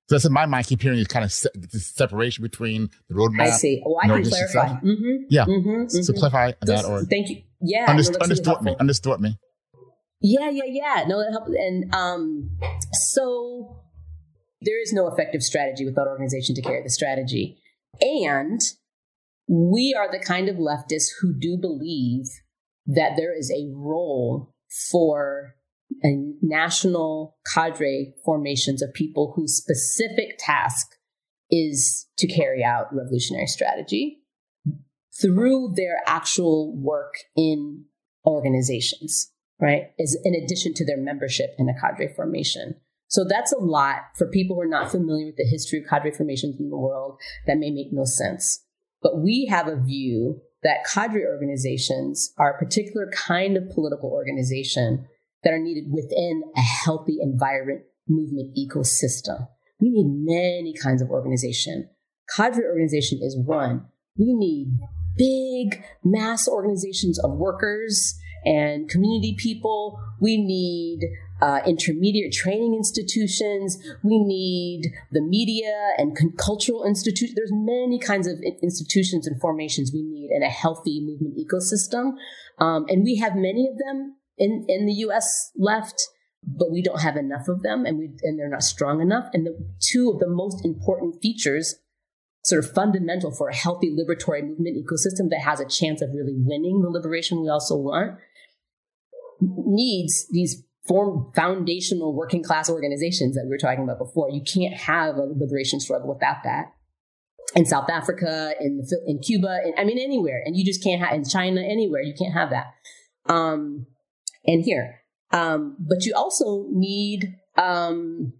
So 0.08 0.16
that's 0.16 0.26
in 0.26 0.32
my 0.32 0.44
mind, 0.44 0.66
I 0.66 0.68
keep 0.68 0.82
hearing 0.82 0.98
this 0.98 1.06
kind 1.08 1.24
of 1.24 1.32
se- 1.32 1.48
this 1.54 1.86
separation 1.86 2.42
between 2.42 2.90
the 3.08 3.14
roadmap. 3.14 3.40
I 3.40 3.50
see. 3.50 3.82
Well, 3.86 3.96
I 4.02 4.08
can 4.08 4.28
clarify. 4.28 4.68
Mm-hmm. 4.80 5.24
Yeah. 5.30 5.44
Mm-hmm, 5.46 5.70
mm-hmm. 5.70 6.02
So 6.02 6.12
clarify 6.12 6.52
that 6.60 6.84
or. 6.84 7.04
Thank 7.04 7.30
you. 7.30 7.42
Yeah. 7.62 7.86
Underst- 7.86 8.12
no, 8.12 8.18
understood 8.20 8.60
me. 8.60 8.76
Understood 8.78 9.20
me. 9.20 9.38
Yeah, 10.20 10.50
yeah, 10.50 10.64
yeah. 10.66 11.04
No, 11.08 11.20
that 11.20 11.30
helps. 11.32 11.48
And 11.48 11.94
um, 11.94 12.50
so 13.12 13.82
there 14.60 14.80
is 14.82 14.92
no 14.92 15.08
effective 15.08 15.42
strategy 15.42 15.86
without 15.86 16.06
organization 16.06 16.54
to 16.56 16.62
carry 16.62 16.82
the 16.82 16.90
strategy. 16.90 17.58
And 18.02 18.60
we 19.48 19.94
are 19.98 20.10
the 20.10 20.24
kind 20.24 20.48
of 20.48 20.56
leftists 20.56 21.08
who 21.20 21.34
do 21.38 21.56
believe 21.56 22.26
that 22.86 23.12
there 23.16 23.36
is 23.36 23.50
a 23.50 23.70
role 23.72 24.54
for 24.90 25.54
a 26.02 26.32
national 26.42 27.36
cadre 27.52 28.14
formations 28.24 28.82
of 28.82 28.92
people 28.94 29.32
whose 29.36 29.56
specific 29.56 30.36
task 30.38 30.96
is 31.50 32.08
to 32.18 32.26
carry 32.26 32.64
out 32.64 32.92
revolutionary 32.92 33.46
strategy 33.46 34.22
through 35.20 35.72
their 35.76 35.98
actual 36.06 36.76
work 36.76 37.14
in 37.36 37.84
organizations, 38.26 39.30
right? 39.60 39.92
Is 39.98 40.18
in 40.24 40.34
addition 40.34 40.74
to 40.74 40.86
their 40.86 40.96
membership 40.96 41.50
in 41.58 41.68
a 41.68 41.78
cadre 41.78 42.12
formation. 42.14 42.74
So 43.08 43.24
that's 43.24 43.52
a 43.52 43.58
lot 43.58 43.98
for 44.16 44.26
people 44.26 44.56
who 44.56 44.62
are 44.62 44.66
not 44.66 44.90
familiar 44.90 45.26
with 45.26 45.36
the 45.36 45.46
history 45.48 45.80
of 45.80 45.88
cadre 45.88 46.10
formations 46.10 46.58
in 46.58 46.70
the 46.70 46.76
world. 46.76 47.20
That 47.46 47.58
may 47.58 47.70
make 47.70 47.92
no 47.92 48.04
sense. 48.04 48.64
But 49.04 49.20
we 49.20 49.46
have 49.50 49.68
a 49.68 49.80
view 49.80 50.40
that 50.64 50.84
cadre 50.92 51.24
organizations 51.26 52.32
are 52.38 52.54
a 52.54 52.58
particular 52.58 53.10
kind 53.14 53.56
of 53.58 53.68
political 53.68 54.10
organization 54.10 55.06
that 55.44 55.52
are 55.52 55.58
needed 55.58 55.92
within 55.92 56.42
a 56.56 56.62
healthy 56.62 57.18
environment 57.20 57.82
movement 58.08 58.56
ecosystem. 58.56 59.46
We 59.78 59.90
need 59.90 60.06
many 60.08 60.74
kinds 60.82 61.02
of 61.02 61.10
organization. 61.10 61.90
Cadre 62.34 62.64
organization 62.64 63.20
is 63.22 63.38
one. 63.38 63.84
We 64.16 64.32
need 64.32 64.78
big 65.18 65.84
mass 66.02 66.48
organizations 66.48 67.18
of 67.22 67.32
workers 67.32 68.18
and 68.46 68.88
community 68.88 69.36
people. 69.38 70.00
We 70.18 70.38
need 70.38 71.00
uh, 71.42 71.60
intermediate 71.66 72.32
training 72.32 72.74
institutions. 72.74 73.78
We 74.02 74.18
need 74.18 74.92
the 75.10 75.20
media 75.20 75.92
and 75.98 76.16
cultural 76.38 76.84
institutions. 76.84 77.34
There's 77.34 77.52
many 77.52 77.98
kinds 77.98 78.26
of 78.26 78.38
institutions 78.62 79.26
and 79.26 79.40
formations 79.40 79.90
we 79.92 80.02
need 80.02 80.30
in 80.34 80.42
a 80.42 80.50
healthy 80.50 81.00
movement 81.00 81.36
ecosystem. 81.36 82.12
Um, 82.58 82.86
and 82.88 83.04
we 83.04 83.16
have 83.16 83.34
many 83.34 83.68
of 83.68 83.78
them 83.78 84.16
in, 84.38 84.64
in 84.68 84.86
the 84.86 84.92
U.S. 84.92 85.50
left, 85.56 86.08
but 86.42 86.70
we 86.70 86.82
don't 86.82 87.00
have 87.00 87.16
enough 87.16 87.48
of 87.48 87.62
them 87.62 87.84
and 87.84 87.98
we, 87.98 88.10
and 88.22 88.38
they're 88.38 88.48
not 88.48 88.62
strong 88.62 89.00
enough. 89.00 89.28
And 89.32 89.46
the 89.46 89.56
two 89.80 90.10
of 90.10 90.20
the 90.20 90.28
most 90.28 90.64
important 90.64 91.20
features 91.20 91.76
sort 92.44 92.62
of 92.62 92.70
fundamental 92.72 93.30
for 93.30 93.48
a 93.48 93.54
healthy 93.54 93.90
liberatory 93.90 94.46
movement 94.46 94.76
ecosystem 94.76 95.30
that 95.30 95.40
has 95.40 95.60
a 95.60 95.66
chance 95.66 96.02
of 96.02 96.10
really 96.10 96.34
winning 96.36 96.82
the 96.82 96.90
liberation 96.90 97.40
we 97.40 97.48
also 97.48 97.74
want 97.74 98.18
needs 99.40 100.26
these 100.30 100.62
form 100.86 101.32
foundational 101.34 102.14
working 102.14 102.42
class 102.42 102.68
organizations 102.68 103.34
that 103.34 103.44
we 103.44 103.50
were 103.50 103.58
talking 103.58 103.84
about 103.84 103.98
before. 103.98 104.30
You 104.30 104.42
can't 104.42 104.74
have 104.74 105.16
a 105.16 105.22
liberation 105.22 105.80
struggle 105.80 106.08
without 106.08 106.42
that. 106.44 106.72
In 107.54 107.64
South 107.64 107.88
Africa, 107.88 108.54
in 108.60 108.82
in 109.06 109.18
Cuba, 109.20 109.60
in, 109.64 109.74
I 109.78 109.84
mean 109.84 109.98
anywhere, 109.98 110.42
and 110.44 110.56
you 110.56 110.64
just 110.64 110.82
can't 110.82 111.00
have 111.00 111.14
in 111.14 111.24
China 111.24 111.60
anywhere. 111.60 112.02
You 112.02 112.14
can't 112.18 112.34
have 112.34 112.50
that. 112.50 112.66
Um, 113.32 113.86
and 114.44 114.62
here, 114.64 115.02
um, 115.30 115.76
but 115.78 116.04
you 116.04 116.14
also 116.16 116.66
need 116.70 117.36
um, 117.56 118.32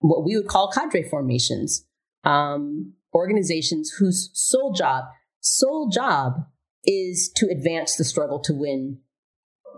what 0.00 0.24
we 0.24 0.36
would 0.36 0.48
call 0.48 0.70
cadre 0.70 1.02
formations, 1.08 1.86
um, 2.24 2.94
organizations 3.14 3.92
whose 3.98 4.30
sole 4.32 4.72
job, 4.72 5.04
sole 5.40 5.88
job, 5.88 6.46
is 6.84 7.30
to 7.36 7.46
advance 7.46 7.96
the 7.96 8.04
struggle 8.04 8.40
to 8.40 8.52
win 8.52 8.98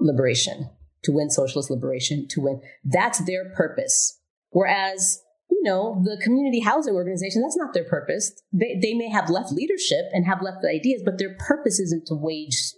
liberation 0.01 0.71
to 1.05 1.13
win 1.13 1.31
socialist 1.31 1.71
liberation, 1.71 2.27
to 2.29 2.41
win. 2.41 2.61
That's 2.85 3.25
their 3.25 3.51
purpose. 3.51 4.21
Whereas, 4.51 5.21
you 5.51 5.63
know, 5.63 6.03
the 6.05 6.21
community 6.23 6.61
housing 6.61 6.95
organization, 6.95 7.43
that's 7.43 7.57
not 7.57 7.75
their 7.75 7.85
purpose. 7.85 8.33
They, 8.53 8.79
they 8.81 8.95
may 8.95 9.09
have 9.09 9.31
left 9.31 9.53
leadership 9.53 10.07
and 10.13 10.27
have 10.27 10.43
left 10.43 10.65
ideas, 10.65 11.03
but 11.05 11.19
their 11.19 11.35
purpose 11.39 11.79
isn't 11.79 12.07
to 12.07 12.15
wage 12.15 12.73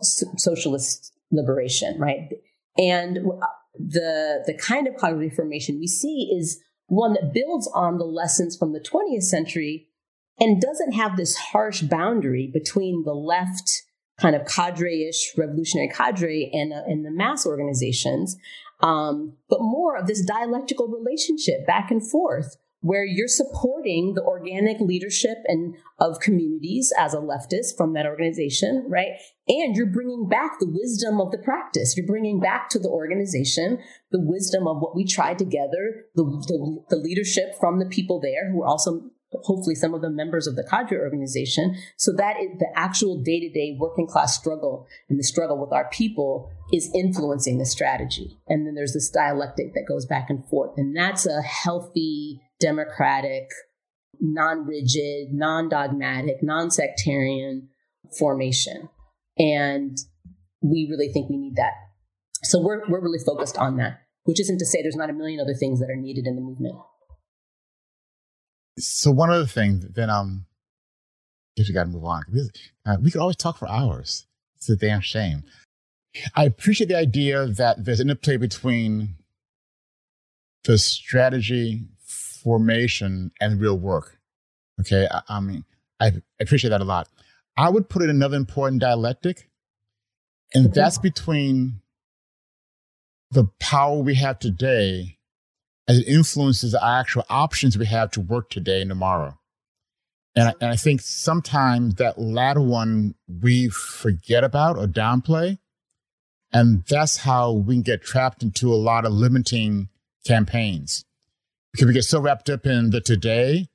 socialist 0.00 1.12
liberation, 1.30 1.98
right? 1.98 2.28
And 2.76 3.18
uh, 3.18 3.46
the, 3.78 4.42
the 4.46 4.54
kind 4.54 4.86
of 4.88 4.96
cognitive 4.96 5.34
formation 5.34 5.78
we 5.78 5.86
see 5.86 6.30
is 6.36 6.60
one 6.86 7.14
that 7.14 7.32
builds 7.32 7.70
on 7.74 7.98
the 7.98 8.04
lessons 8.04 8.56
from 8.56 8.72
the 8.72 8.80
20th 8.80 9.22
century 9.22 9.88
and 10.38 10.60
doesn't 10.60 10.92
have 10.92 11.16
this 11.16 11.36
harsh 11.36 11.82
boundary 11.82 12.50
between 12.52 13.04
the 13.04 13.14
left 13.14 13.82
kind 14.22 14.36
of 14.36 14.46
cadre-ish 14.46 15.32
revolutionary 15.36 15.88
cadre 15.88 16.48
and, 16.52 16.72
uh, 16.72 16.82
the 16.86 17.10
mass 17.10 17.44
organizations, 17.44 18.36
um, 18.80 19.34
but 19.50 19.60
more 19.60 19.96
of 19.96 20.06
this 20.06 20.24
dialectical 20.24 20.86
relationship 20.86 21.66
back 21.66 21.90
and 21.90 22.08
forth 22.08 22.56
where 22.82 23.04
you're 23.04 23.28
supporting 23.28 24.14
the 24.14 24.22
organic 24.22 24.80
leadership 24.80 25.38
and 25.46 25.76
of 26.00 26.18
communities 26.18 26.92
as 26.98 27.14
a 27.14 27.18
leftist 27.18 27.76
from 27.76 27.94
that 27.94 28.06
organization, 28.06 28.84
right? 28.88 29.12
And 29.46 29.76
you're 29.76 29.86
bringing 29.86 30.28
back 30.28 30.58
the 30.58 30.68
wisdom 30.68 31.20
of 31.20 31.30
the 31.30 31.38
practice. 31.38 31.96
You're 31.96 32.06
bringing 32.06 32.40
back 32.40 32.68
to 32.70 32.80
the 32.80 32.88
organization 32.88 33.78
the 34.10 34.20
wisdom 34.20 34.66
of 34.66 34.78
what 34.80 34.96
we 34.96 35.04
tried 35.04 35.38
together, 35.38 36.06
the, 36.16 36.24
the, 36.24 36.84
the 36.90 36.96
leadership 36.96 37.54
from 37.58 37.78
the 37.78 37.86
people 37.86 38.20
there 38.20 38.50
who 38.50 38.62
are 38.62 38.68
also 38.68 39.10
hopefully 39.42 39.74
some 39.74 39.94
of 39.94 40.02
the 40.02 40.10
members 40.10 40.46
of 40.46 40.56
the 40.56 40.66
cadre 40.68 40.98
organization. 40.98 41.76
So 41.96 42.12
that 42.16 42.36
is 42.40 42.58
the 42.58 42.70
actual 42.76 43.22
day 43.22 43.40
to 43.40 43.48
day 43.48 43.76
working 43.78 44.06
class 44.06 44.36
struggle 44.38 44.86
and 45.08 45.18
the 45.18 45.24
struggle 45.24 45.58
with 45.58 45.72
our 45.72 45.88
people 45.90 46.50
is 46.72 46.90
influencing 46.94 47.58
the 47.58 47.66
strategy. 47.66 48.38
And 48.48 48.66
then 48.66 48.74
there's 48.74 48.94
this 48.94 49.10
dialectic 49.10 49.74
that 49.74 49.86
goes 49.88 50.06
back 50.06 50.30
and 50.30 50.44
forth. 50.48 50.72
And 50.76 50.96
that's 50.96 51.26
a 51.26 51.42
healthy, 51.42 52.40
democratic, 52.60 53.48
non 54.20 54.66
rigid, 54.66 55.32
non 55.32 55.68
dogmatic, 55.68 56.42
non 56.42 56.70
sectarian 56.70 57.68
formation. 58.18 58.88
And 59.38 59.96
we 60.62 60.86
really 60.90 61.12
think 61.12 61.28
we 61.28 61.36
need 61.36 61.56
that. 61.56 61.72
So 62.44 62.60
we're, 62.60 62.82
we're 62.88 63.02
really 63.02 63.22
focused 63.24 63.56
on 63.56 63.76
that, 63.76 64.00
which 64.24 64.40
isn't 64.40 64.58
to 64.58 64.66
say 64.66 64.82
there's 64.82 64.96
not 64.96 65.10
a 65.10 65.14
million 65.14 65.40
other 65.40 65.54
things 65.54 65.80
that 65.80 65.90
are 65.90 65.96
needed 65.96 66.26
in 66.26 66.36
the 66.36 66.42
movement. 66.42 66.76
So 68.78 69.10
one 69.10 69.30
other 69.30 69.46
thing, 69.46 69.82
then 69.94 70.10
um, 70.10 70.46
if 71.56 71.68
we 71.68 71.74
got 71.74 71.84
to 71.84 71.90
move 71.90 72.04
on. 72.04 72.24
Uh, 72.86 72.96
we 73.00 73.10
could 73.10 73.20
always 73.20 73.36
talk 73.36 73.58
for 73.58 73.68
hours. 73.68 74.26
It's 74.56 74.68
a 74.68 74.76
damn 74.76 75.00
shame. 75.00 75.44
I 76.34 76.44
appreciate 76.44 76.88
the 76.88 76.96
idea 76.96 77.46
that 77.46 77.84
there's 77.84 78.00
an 78.00 78.10
interplay 78.10 78.36
between 78.36 79.16
the 80.64 80.78
strategy, 80.78 81.82
formation, 82.04 83.32
and 83.40 83.60
real 83.60 83.78
work. 83.78 84.18
Okay, 84.80 85.08
I, 85.10 85.22
I 85.28 85.40
mean, 85.40 85.64
I 86.00 86.12
appreciate 86.40 86.70
that 86.70 86.80
a 86.80 86.84
lot. 86.84 87.08
I 87.56 87.68
would 87.68 87.88
put 87.88 88.02
in 88.02 88.10
another 88.10 88.36
important 88.36 88.80
dialectic, 88.80 89.48
and 90.54 90.72
that's 90.72 90.98
between 90.98 91.80
the 93.30 93.44
power 93.58 93.98
we 93.98 94.14
have 94.16 94.38
today 94.38 95.18
as 95.88 95.98
it 95.98 96.08
influences 96.08 96.74
our 96.74 97.00
actual 97.00 97.24
options 97.28 97.76
we 97.76 97.86
have 97.86 98.10
to 98.12 98.20
work 98.20 98.50
today 98.50 98.80
and 98.80 98.90
tomorrow. 98.90 99.38
And 100.34 100.48
I, 100.48 100.54
and 100.60 100.70
I 100.70 100.76
think 100.76 101.00
sometimes 101.00 101.96
that 101.96 102.18
latter 102.18 102.62
one 102.62 103.14
we 103.42 103.68
forget 103.68 104.44
about 104.44 104.78
or 104.78 104.86
downplay. 104.86 105.58
And 106.52 106.84
that's 106.88 107.18
how 107.18 107.52
we 107.52 107.76
can 107.76 107.82
get 107.82 108.02
trapped 108.02 108.42
into 108.42 108.72
a 108.72 108.76
lot 108.76 109.04
of 109.04 109.12
limiting 109.12 109.88
campaigns 110.26 111.04
because 111.72 111.86
we 111.86 111.94
get 111.94 112.04
so 112.04 112.20
wrapped 112.20 112.50
up 112.50 112.66
in 112.66 112.90
the 112.90 113.00
today 113.00 113.68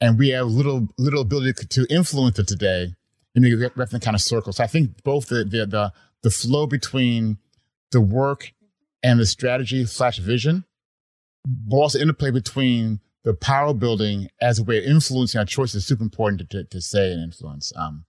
and 0.00 0.18
we 0.18 0.30
have 0.30 0.46
little, 0.46 0.88
little 0.96 1.22
ability 1.22 1.66
to 1.66 1.86
influence 1.90 2.36
the 2.36 2.44
today 2.44 2.94
and 3.34 3.44
we 3.44 3.56
get 3.56 3.76
wrapped 3.76 3.92
in 3.92 4.00
kind 4.00 4.14
of 4.14 4.22
circles. 4.22 4.56
So 4.56 4.64
I 4.64 4.68
think 4.68 5.02
both 5.02 5.28
the, 5.28 5.44
the, 5.44 5.66
the, 5.66 5.92
the 6.22 6.30
flow 6.30 6.66
between 6.66 7.38
the 7.90 8.00
work 8.00 8.52
and 9.02 9.18
the 9.18 9.26
strategy 9.26 9.84
slash 9.86 10.18
vision 10.18 10.64
also 11.70 11.98
interplay 11.98 12.30
between 12.30 13.00
the 13.24 13.34
power 13.34 13.74
building 13.74 14.28
as 14.40 14.58
a 14.58 14.64
way 14.64 14.78
of 14.78 14.84
influencing 14.84 15.38
our 15.38 15.44
choices 15.44 15.76
is 15.76 15.86
super 15.86 16.02
important 16.02 16.50
to, 16.50 16.58
to, 16.58 16.64
to 16.64 16.80
say 16.80 17.12
and 17.12 17.22
influence. 17.22 17.72
Um, 17.76 18.04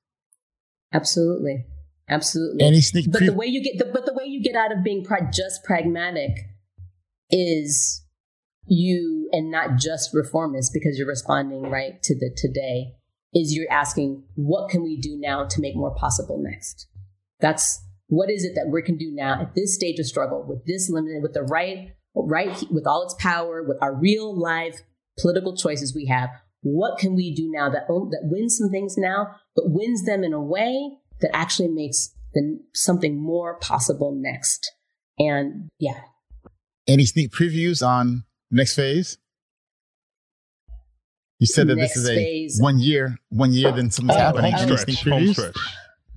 absolutely, 0.94 1.66
absolutely. 2.08 2.66
Any 2.66 2.82
sneak 2.82 3.12
but 3.12 3.20
pre- 3.20 3.28
the 3.28 3.34
way 3.34 3.48
you 3.48 3.64
get, 3.64 3.78
the, 3.78 3.92
but 3.92 4.06
the 4.06 4.14
way 4.14 4.26
you 4.26 4.42
get 4.42 4.56
out 4.56 4.72
of 4.72 4.84
being 4.84 5.04
pra- 5.04 5.30
just 5.32 5.64
pragmatic 5.64 6.32
is 7.30 8.06
you, 8.66 9.30
and 9.32 9.52
not 9.52 9.78
just 9.78 10.14
reformist 10.14 10.72
because 10.74 10.98
you're 10.98 11.08
responding 11.08 11.64
right 11.64 12.02
to 12.04 12.16
the 12.16 12.34
today. 12.36 12.96
Is 13.34 13.56
you're 13.56 13.72
asking 13.72 14.24
what 14.36 14.70
can 14.70 14.84
we 14.84 14.98
do 15.00 15.18
now 15.18 15.46
to 15.46 15.62
make 15.62 15.74
more 15.74 15.96
possible 15.96 16.38
next? 16.38 16.88
That's 17.40 17.82
what 18.08 18.30
is 18.30 18.44
it 18.44 18.56
that 18.56 18.68
we 18.70 18.82
can 18.82 18.98
do 18.98 19.10
now 19.10 19.42
at 19.42 19.56
this 19.56 19.74
stage 19.74 20.00
of 20.00 20.06
struggle 20.06 20.44
with 20.46 20.66
this 20.66 20.90
limited, 20.90 21.24
with 21.24 21.34
the 21.34 21.44
right 21.44 21.96
right 22.16 22.64
with 22.70 22.86
all 22.86 23.04
its 23.04 23.16
power, 23.16 23.64
with 23.64 23.78
our 23.82 23.94
real 23.94 24.38
live 24.38 24.82
political 25.20 25.56
choices 25.56 25.96
we 25.96 26.08
have, 26.08 26.30
what 26.62 27.00
can 27.00 27.16
we 27.16 27.34
do 27.34 27.50
now 27.52 27.70
that 27.70 27.88
that 27.88 28.22
wins 28.24 28.58
some 28.58 28.70
things 28.70 28.96
now, 28.98 29.36
but 29.56 29.66
wins 29.68 30.06
them 30.06 30.24
in 30.24 30.34
a 30.34 30.42
way 30.42 30.98
that 31.22 31.36
actually 31.36 31.70
makes 31.70 32.14
the, 32.34 32.60
something 32.74 33.20
more 33.20 33.56
possible 33.56 34.14
next? 34.16 34.72
And 35.18 35.70
yeah. 35.80 36.02
Any 36.88 37.06
sneak 37.06 37.32
previews 37.32 37.86
on 37.86 38.26
next 38.50 38.76
phase? 38.76 39.18
You 41.40 41.48
said 41.48 41.68
that 41.68 41.76
next 41.76 41.96
this 41.96 42.04
is 42.04 42.10
a 42.10 42.16
phase. 42.16 42.60
one 42.62 42.78
year, 42.78 43.18
one 43.30 43.52
year, 43.52 43.72
then 43.72 43.90
something's 43.90 44.16
oh, 44.16 44.20
happening. 44.20 44.52
Home 44.52 44.78
stretch, 44.78 45.04
home 45.04 45.34
stretch. 45.34 45.58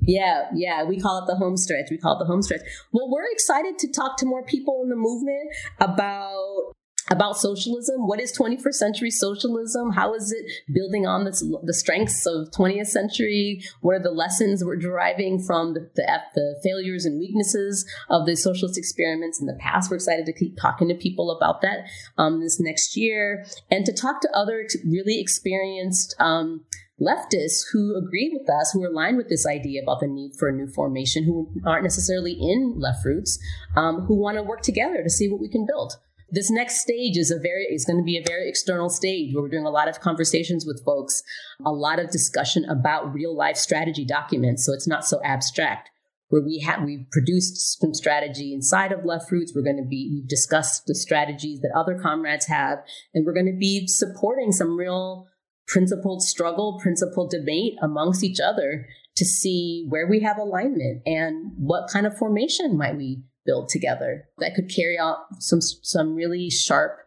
Yeah, 0.06 0.48
yeah, 0.54 0.84
we 0.84 1.00
call 1.00 1.22
it 1.22 1.26
the 1.26 1.36
home 1.36 1.56
stretch. 1.56 1.86
We 1.90 1.98
call 1.98 2.16
it 2.16 2.18
the 2.18 2.26
home 2.26 2.42
stretch. 2.42 2.60
Well, 2.92 3.10
we're 3.10 3.30
excited 3.30 3.78
to 3.78 3.90
talk 3.90 4.16
to 4.18 4.26
more 4.26 4.44
people 4.44 4.80
in 4.82 4.90
the 4.90 4.96
movement 4.96 5.50
about 5.80 6.74
about 7.10 7.36
socialism. 7.36 8.06
What 8.06 8.20
is 8.20 8.36
21st 8.36 8.74
century 8.74 9.10
socialism? 9.10 9.92
How 9.92 10.14
is 10.14 10.32
it 10.32 10.46
building 10.72 11.06
on 11.06 11.24
this, 11.24 11.44
the 11.62 11.74
strengths 11.74 12.26
of 12.26 12.48
20th 12.50 12.86
century? 12.86 13.62
What 13.80 13.96
are 13.96 14.02
the 14.02 14.10
lessons 14.10 14.64
we're 14.64 14.76
deriving 14.76 15.42
from 15.42 15.74
the, 15.74 15.90
the, 15.94 16.20
the, 16.34 16.60
failures 16.62 17.04
and 17.04 17.20
weaknesses 17.20 17.86
of 18.08 18.26
the 18.26 18.36
socialist 18.36 18.78
experiments 18.78 19.40
in 19.40 19.46
the 19.46 19.58
past? 19.60 19.90
We're 19.90 19.96
excited 19.96 20.26
to 20.26 20.32
keep 20.32 20.56
talking 20.56 20.88
to 20.88 20.94
people 20.94 21.30
about 21.30 21.60
that 21.60 21.88
um, 22.16 22.40
this 22.40 22.58
next 22.58 22.96
year 22.96 23.44
and 23.70 23.84
to 23.84 23.92
talk 23.92 24.20
to 24.22 24.28
other 24.34 24.66
really 24.84 25.20
experienced 25.20 26.14
um, 26.18 26.64
leftists 27.00 27.64
who 27.72 27.96
agree 27.96 28.30
with 28.32 28.48
us, 28.48 28.70
who 28.72 28.82
are 28.84 28.88
aligned 28.88 29.16
with 29.16 29.28
this 29.28 29.46
idea 29.46 29.82
about 29.82 30.00
the 30.00 30.06
need 30.06 30.32
for 30.38 30.48
a 30.48 30.52
new 30.52 30.68
formation, 30.68 31.24
who 31.24 31.50
aren't 31.66 31.82
necessarily 31.82 32.32
in 32.32 32.74
left 32.78 33.04
roots, 33.04 33.38
um, 33.76 34.02
who 34.02 34.14
want 34.14 34.36
to 34.36 34.42
work 34.42 34.62
together 34.62 35.02
to 35.02 35.10
see 35.10 35.28
what 35.28 35.40
we 35.40 35.48
can 35.48 35.66
build. 35.66 35.94
This 36.30 36.50
next 36.50 36.80
stage 36.80 37.16
is 37.16 37.30
a 37.30 37.38
very 37.38 37.64
is 37.64 37.84
going 37.84 37.98
to 37.98 38.04
be 38.04 38.16
a 38.16 38.26
very 38.26 38.48
external 38.48 38.88
stage 38.88 39.34
where 39.34 39.42
we're 39.42 39.50
doing 39.50 39.66
a 39.66 39.70
lot 39.70 39.88
of 39.88 40.00
conversations 40.00 40.66
with 40.66 40.84
folks, 40.84 41.22
a 41.64 41.70
lot 41.70 41.98
of 41.98 42.10
discussion 42.10 42.64
about 42.64 43.12
real 43.12 43.36
life 43.36 43.56
strategy 43.56 44.04
documents. 44.04 44.64
So 44.64 44.72
it's 44.72 44.88
not 44.88 45.06
so 45.06 45.20
abstract. 45.22 45.90
Where 46.28 46.42
we 46.42 46.58
have 46.60 46.82
we've 46.82 47.08
produced 47.12 47.78
some 47.80 47.94
strategy 47.94 48.52
inside 48.52 48.90
of 48.90 49.04
Left 49.04 49.30
Roots. 49.30 49.52
We're 49.54 49.62
going 49.62 49.76
to 49.76 49.88
be 49.88 50.10
we've 50.12 50.28
discussed 50.28 50.86
the 50.86 50.94
strategies 50.94 51.60
that 51.60 51.70
other 51.76 51.96
comrades 52.00 52.46
have, 52.46 52.78
and 53.12 53.24
we're 53.24 53.34
going 53.34 53.46
to 53.46 53.58
be 53.58 53.86
supporting 53.86 54.50
some 54.50 54.76
real 54.76 55.28
principled 55.66 56.22
struggle, 56.22 56.78
principled 56.80 57.30
debate 57.30 57.74
amongst 57.82 58.22
each 58.22 58.38
other 58.40 58.86
to 59.16 59.24
see 59.24 59.86
where 59.88 60.06
we 60.06 60.20
have 60.20 60.38
alignment 60.38 61.02
and 61.06 61.52
what 61.56 61.88
kind 61.88 62.06
of 62.06 62.16
formation 62.16 62.76
might 62.76 62.96
we 62.96 63.22
build 63.46 63.68
together 63.68 64.24
that 64.38 64.54
could 64.54 64.74
carry 64.74 64.98
out 64.98 65.18
some 65.38 65.60
some 65.60 66.14
really 66.14 66.48
sharp 66.48 66.98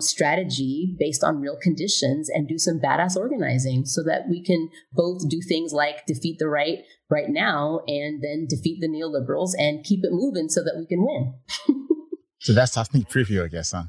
strategy 0.00 0.96
based 0.98 1.22
on 1.22 1.40
real 1.40 1.56
conditions 1.62 2.28
and 2.28 2.48
do 2.48 2.58
some 2.58 2.80
badass 2.80 3.16
organizing 3.16 3.84
so 3.84 4.02
that 4.02 4.28
we 4.28 4.42
can 4.42 4.68
both 4.92 5.28
do 5.28 5.40
things 5.40 5.72
like 5.72 6.04
defeat 6.06 6.38
the 6.38 6.48
right 6.48 6.80
right 7.10 7.28
now 7.28 7.80
and 7.86 8.22
then 8.22 8.46
defeat 8.48 8.80
the 8.80 8.88
neoliberals 8.88 9.50
and 9.56 9.84
keep 9.84 10.00
it 10.02 10.10
moving 10.10 10.48
so 10.48 10.62
that 10.64 10.74
we 10.76 10.86
can 10.86 11.04
win. 11.04 11.34
so 12.40 12.52
that's 12.52 12.76
our 12.76 12.84
sneak 12.84 13.08
preview, 13.08 13.44
I 13.44 13.48
guess, 13.48 13.70
huh? 13.70 13.84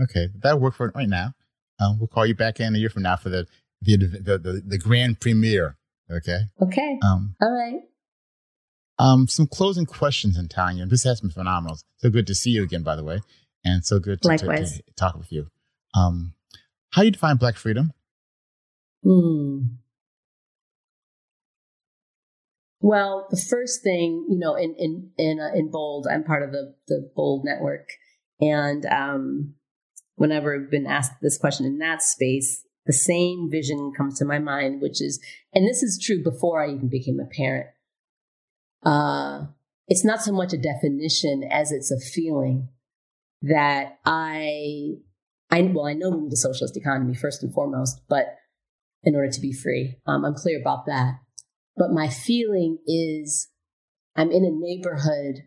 Okay, 0.00 0.28
that'll 0.40 0.60
work 0.60 0.76
for 0.76 0.92
right 0.94 1.08
now. 1.08 1.32
Um, 1.80 1.98
we'll 1.98 2.08
call 2.08 2.26
you 2.26 2.34
back 2.34 2.60
in 2.60 2.74
a 2.74 2.78
year 2.78 2.90
from 2.90 3.02
now 3.02 3.16
for 3.16 3.30
the 3.30 3.46
the 3.82 3.96
the, 3.96 4.38
the, 4.38 4.62
the 4.66 4.78
grand 4.78 5.20
premiere. 5.20 5.76
Okay. 6.10 6.40
Okay. 6.60 6.98
Um, 7.02 7.36
All 7.40 7.52
right. 7.52 7.80
Um, 8.98 9.28
some 9.28 9.46
closing 9.46 9.86
questions, 9.86 10.36
and 10.36 10.50
Tanya. 10.50 10.84
This 10.84 11.04
has 11.04 11.20
been 11.20 11.30
phenomenal. 11.30 11.78
So 11.98 12.10
good 12.10 12.26
to 12.26 12.34
see 12.34 12.50
you 12.50 12.62
again, 12.62 12.82
by 12.82 12.96
the 12.96 13.04
way, 13.04 13.20
and 13.64 13.84
so 13.84 13.98
good 13.98 14.20
to, 14.22 14.36
to, 14.36 14.46
to 14.46 14.82
talk 14.96 15.16
with 15.16 15.32
you. 15.32 15.46
Um, 15.94 16.34
how 16.90 17.02
do 17.02 17.06
you 17.06 17.12
define 17.12 17.36
Black 17.36 17.56
freedom? 17.56 17.92
Hmm. 19.02 19.60
Well, 22.80 23.26
the 23.30 23.36
first 23.36 23.82
thing, 23.82 24.26
you 24.28 24.38
know, 24.38 24.54
in 24.54 24.74
in 24.78 25.10
in 25.16 25.40
uh, 25.40 25.54
in 25.54 25.70
Bold, 25.70 26.06
I'm 26.10 26.24
part 26.24 26.42
of 26.42 26.52
the 26.52 26.74
the 26.88 27.10
Bold 27.14 27.44
network, 27.44 27.88
and 28.40 28.84
um, 28.86 29.54
whenever 30.20 30.54
I've 30.54 30.70
been 30.70 30.86
asked 30.86 31.12
this 31.22 31.38
question 31.38 31.64
in 31.64 31.78
that 31.78 32.02
space, 32.02 32.62
the 32.84 32.92
same 32.92 33.48
vision 33.50 33.90
comes 33.96 34.18
to 34.18 34.26
my 34.26 34.38
mind, 34.38 34.82
which 34.82 35.00
is, 35.00 35.18
and 35.54 35.66
this 35.66 35.82
is 35.82 35.98
true 35.98 36.22
before 36.22 36.62
I 36.62 36.68
even 36.68 36.90
became 36.90 37.18
a 37.18 37.24
parent. 37.24 37.68
Uh, 38.84 39.46
it's 39.88 40.04
not 40.04 40.20
so 40.20 40.30
much 40.30 40.52
a 40.52 40.58
definition 40.58 41.42
as 41.50 41.72
it's 41.72 41.90
a 41.90 41.98
feeling 41.98 42.68
that 43.40 43.98
I, 44.04 44.96
I 45.50 45.62
well, 45.62 45.86
I 45.86 45.94
know 45.94 46.10
we 46.10 46.20
need 46.20 46.34
a 46.34 46.36
socialist 46.36 46.76
economy 46.76 47.14
first 47.14 47.42
and 47.42 47.54
foremost, 47.54 48.02
but 48.06 48.36
in 49.02 49.16
order 49.16 49.30
to 49.30 49.40
be 49.40 49.54
free, 49.54 49.96
um, 50.06 50.26
I'm 50.26 50.34
clear 50.34 50.60
about 50.60 50.84
that. 50.84 51.14
But 51.78 51.92
my 51.92 52.10
feeling 52.10 52.76
is, 52.86 53.48
I'm 54.14 54.30
in 54.30 54.44
a 54.44 54.50
neighborhood 54.50 55.44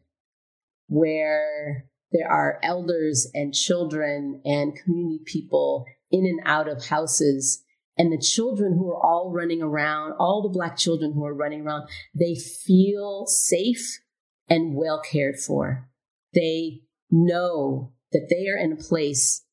where 0.87 1.85
there 2.13 2.31
are 2.31 2.59
elders 2.63 3.29
and 3.33 3.53
children 3.53 4.41
and 4.45 4.75
community 4.75 5.19
people 5.25 5.85
in 6.11 6.25
and 6.25 6.39
out 6.45 6.69
of 6.69 6.85
houses. 6.85 7.63
And 7.97 8.11
the 8.11 8.17
children 8.17 8.73
who 8.73 8.91
are 8.91 9.03
all 9.03 9.31
running 9.33 9.61
around, 9.61 10.13
all 10.19 10.41
the 10.41 10.49
black 10.49 10.77
children 10.77 11.13
who 11.13 11.25
are 11.25 11.33
running 11.33 11.61
around, 11.61 11.89
they 12.13 12.35
feel 12.35 13.25
safe 13.25 13.99
and 14.47 14.75
well 14.75 15.01
cared 15.01 15.39
for. 15.39 15.89
They 16.33 16.81
know 17.11 17.93
that 18.11 18.27
they 18.29 18.47
are 18.47 18.57
in 18.57 18.71
a 18.71 18.77
place 18.77 19.43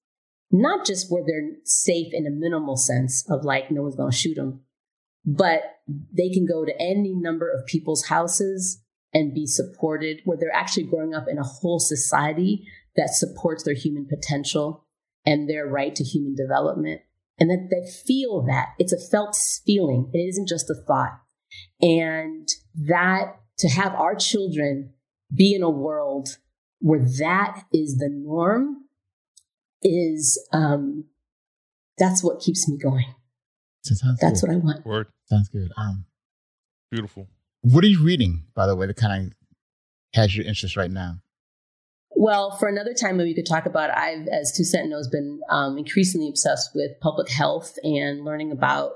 not 0.50 0.84
just 0.84 1.10
where 1.10 1.22
they're 1.24 1.52
safe 1.64 2.12
in 2.12 2.26
a 2.26 2.30
minimal 2.30 2.76
sense 2.76 3.24
of 3.30 3.44
like 3.44 3.70
no 3.70 3.82
one's 3.82 3.94
going 3.94 4.10
to 4.10 4.16
shoot 4.16 4.34
them, 4.34 4.60
but 5.24 5.62
they 6.12 6.28
can 6.28 6.46
go 6.46 6.64
to 6.64 6.72
any 6.80 7.14
number 7.14 7.48
of 7.48 7.66
people's 7.66 8.06
houses 8.06 8.82
and 9.12 9.34
be 9.34 9.46
supported, 9.46 10.20
where 10.24 10.36
they're 10.38 10.54
actually 10.54 10.84
growing 10.84 11.14
up 11.14 11.26
in 11.28 11.38
a 11.38 11.42
whole 11.42 11.80
society 11.80 12.66
that 12.96 13.10
supports 13.10 13.64
their 13.64 13.74
human 13.74 14.06
potential 14.06 14.86
and 15.26 15.48
their 15.48 15.66
right 15.66 15.94
to 15.94 16.04
human 16.04 16.34
development. 16.34 17.00
And 17.38 17.50
that 17.50 17.68
they 17.70 17.90
feel 17.90 18.42
that 18.46 18.68
it's 18.78 18.92
a 18.92 19.10
felt 19.10 19.36
feeling. 19.64 20.10
It 20.12 20.18
isn't 20.18 20.48
just 20.48 20.68
a 20.68 20.74
thought. 20.86 21.20
And 21.80 22.46
that 22.74 23.36
to 23.58 23.68
have 23.68 23.94
our 23.94 24.14
children 24.14 24.92
be 25.34 25.54
in 25.54 25.62
a 25.62 25.70
world 25.70 26.38
where 26.80 27.04
that 27.18 27.64
is 27.72 27.96
the 27.98 28.10
norm 28.10 28.84
is 29.82 30.42
um 30.52 31.04
that's 31.98 32.22
what 32.22 32.40
keeps 32.40 32.68
me 32.68 32.76
going. 32.76 33.14
That's 34.20 34.42
what 34.42 34.52
I 34.52 34.56
want. 34.56 34.84
Word. 34.84 35.06
Sounds 35.26 35.48
good. 35.48 35.70
Um 35.76 36.04
Beautiful. 36.90 37.28
What 37.62 37.84
are 37.84 37.88
you 37.88 38.02
reading, 38.02 38.44
by 38.54 38.66
the 38.66 38.74
way, 38.74 38.86
that 38.86 38.96
kind 38.96 39.26
of 39.26 39.32
has 40.14 40.36
your 40.36 40.46
interest 40.46 40.76
right 40.76 40.90
now? 40.90 41.16
Well, 42.10 42.56
for 42.56 42.68
another 42.68 42.92
time 42.92 43.16
maybe 43.16 43.30
we 43.30 43.34
could 43.34 43.46
talk 43.46 43.66
about, 43.66 43.90
I've, 43.96 44.26
as 44.28 44.52
Toussaint 44.52 44.88
knows, 44.88 45.08
been 45.08 45.40
um, 45.50 45.78
increasingly 45.78 46.28
obsessed 46.28 46.70
with 46.74 46.92
public 47.00 47.30
health 47.30 47.76
and 47.82 48.24
learning 48.24 48.50
about 48.50 48.92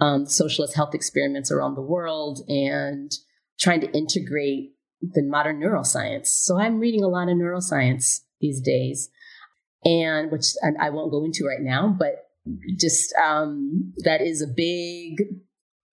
um, 0.00 0.26
socialist 0.26 0.74
health 0.74 0.94
experiments 0.94 1.50
around 1.50 1.74
the 1.74 1.82
world 1.82 2.40
and 2.48 3.10
trying 3.58 3.80
to 3.80 3.90
integrate 3.92 4.72
the 5.00 5.22
modern 5.22 5.60
neuroscience. 5.60 6.26
So 6.26 6.58
I'm 6.58 6.78
reading 6.78 7.02
a 7.02 7.08
lot 7.08 7.28
of 7.28 7.36
neuroscience 7.36 8.20
these 8.40 8.60
days, 8.60 9.08
and 9.84 10.30
which 10.30 10.44
I 10.80 10.90
won't 10.90 11.12
go 11.12 11.24
into 11.24 11.46
right 11.46 11.62
now, 11.62 11.94
but 11.98 12.26
just 12.78 13.14
um, 13.14 13.92
that 14.04 14.20
is 14.20 14.42
a 14.42 14.46
big 14.46 15.16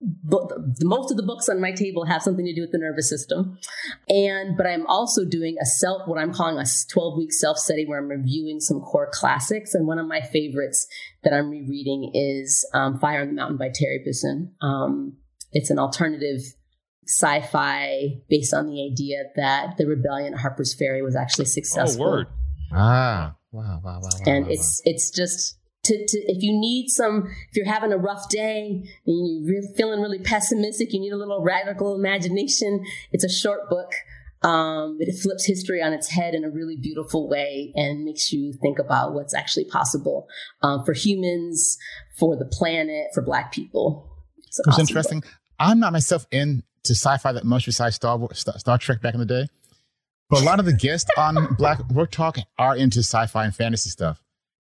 book, 0.03 0.53
most 0.81 1.11
of 1.11 1.17
the 1.17 1.23
books 1.23 1.49
on 1.49 1.61
my 1.61 1.71
table 1.71 2.05
have 2.05 2.21
something 2.21 2.45
to 2.45 2.53
do 2.53 2.61
with 2.61 2.71
the 2.71 2.77
nervous 2.77 3.09
system. 3.09 3.57
And, 4.09 4.57
but 4.57 4.65
I'm 4.65 4.85
also 4.87 5.25
doing 5.25 5.57
a 5.61 5.65
self, 5.65 6.07
what 6.07 6.19
I'm 6.19 6.33
calling 6.33 6.57
a 6.57 6.65
12 6.91 7.17
week 7.17 7.33
self 7.33 7.57
study 7.57 7.85
where 7.85 7.99
I'm 7.99 8.09
reviewing 8.09 8.59
some 8.59 8.81
core 8.81 9.09
classics. 9.11 9.73
And 9.73 9.87
one 9.87 9.99
of 9.99 10.07
my 10.07 10.21
favorites 10.21 10.87
that 11.23 11.33
I'm 11.33 11.49
rereading 11.49 12.11
is 12.13 12.67
um, 12.73 12.99
Fire 12.99 13.21
on 13.21 13.27
the 13.27 13.33
Mountain 13.33 13.57
by 13.57 13.69
Terry 13.73 14.01
Bisson. 14.03 14.53
Um, 14.61 15.17
it's 15.51 15.69
an 15.69 15.79
alternative 15.79 16.41
sci-fi 17.07 18.21
based 18.29 18.53
on 18.53 18.67
the 18.67 18.89
idea 18.91 19.23
that 19.35 19.77
the 19.77 19.85
rebellion 19.85 20.33
at 20.33 20.39
Harper's 20.39 20.73
Ferry 20.73 21.01
was 21.01 21.15
actually 21.15 21.45
successful. 21.45 22.05
Oh, 22.05 22.11
word. 22.11 22.27
Ah, 22.71 23.35
wow, 23.51 23.79
wow, 23.83 23.99
wow. 24.01 24.01
wow 24.01 24.09
and 24.25 24.45
wow, 24.45 24.51
it's 24.51 24.81
it's 24.85 25.11
just 25.11 25.57
to, 25.83 26.05
to 26.07 26.17
if 26.31 26.41
you 26.41 26.51
need 26.53 26.89
some 26.89 27.27
if 27.49 27.55
you're 27.55 27.65
having 27.65 27.91
a 27.91 27.97
rough 27.97 28.29
day 28.29 28.83
and 29.05 29.45
you're 29.45 29.61
feeling 29.75 30.01
really 30.01 30.19
pessimistic 30.19 30.93
you 30.93 30.99
need 30.99 31.11
a 31.11 31.17
little 31.17 31.41
radical 31.41 31.95
imagination 31.95 32.83
it's 33.11 33.23
a 33.23 33.29
short 33.29 33.69
book. 33.69 33.93
Um, 34.41 34.97
it 34.99 35.17
flips 35.21 35.45
history 35.45 35.81
on 35.81 35.93
its 35.93 36.09
head 36.09 36.33
in 36.33 36.43
a 36.43 36.49
really 36.49 36.75
beautiful 36.75 37.29
way 37.29 37.71
and 37.75 38.03
makes 38.03 38.33
you 38.33 38.51
think 38.61 38.77
about 38.77 39.13
what's 39.13 39.33
actually 39.33 39.63
possible 39.63 40.27
um, 40.61 40.83
for 40.83 40.91
humans 40.91 41.77
for 42.19 42.35
the 42.35 42.43
planet 42.43 43.07
for 43.13 43.21
black 43.23 43.53
people. 43.53 44.11
It's, 44.39 44.59
it's 44.59 44.67
awesome 44.67 44.81
interesting. 44.81 45.19
book. 45.21 45.29
i'm 45.59 45.79
not 45.79 45.93
myself 45.93 46.27
into 46.31 46.63
sci-fi 46.85 47.31
that 47.31 47.45
much 47.45 47.65
besides 47.65 47.95
star, 47.95 48.17
Wars, 48.17 48.45
star 48.57 48.77
trek 48.77 49.01
back 49.01 49.13
in 49.13 49.21
the 49.21 49.25
day 49.25 49.47
but 50.29 50.41
a 50.41 50.45
lot 50.45 50.59
of 50.59 50.65
the 50.65 50.73
guests 50.73 51.09
on 51.17 51.55
black 51.55 51.79
work 51.89 52.11
talk 52.11 52.37
are 52.59 52.75
into 52.75 52.99
sci-fi 52.99 53.45
and 53.45 53.55
fantasy 53.55 53.89
stuff 53.89 54.21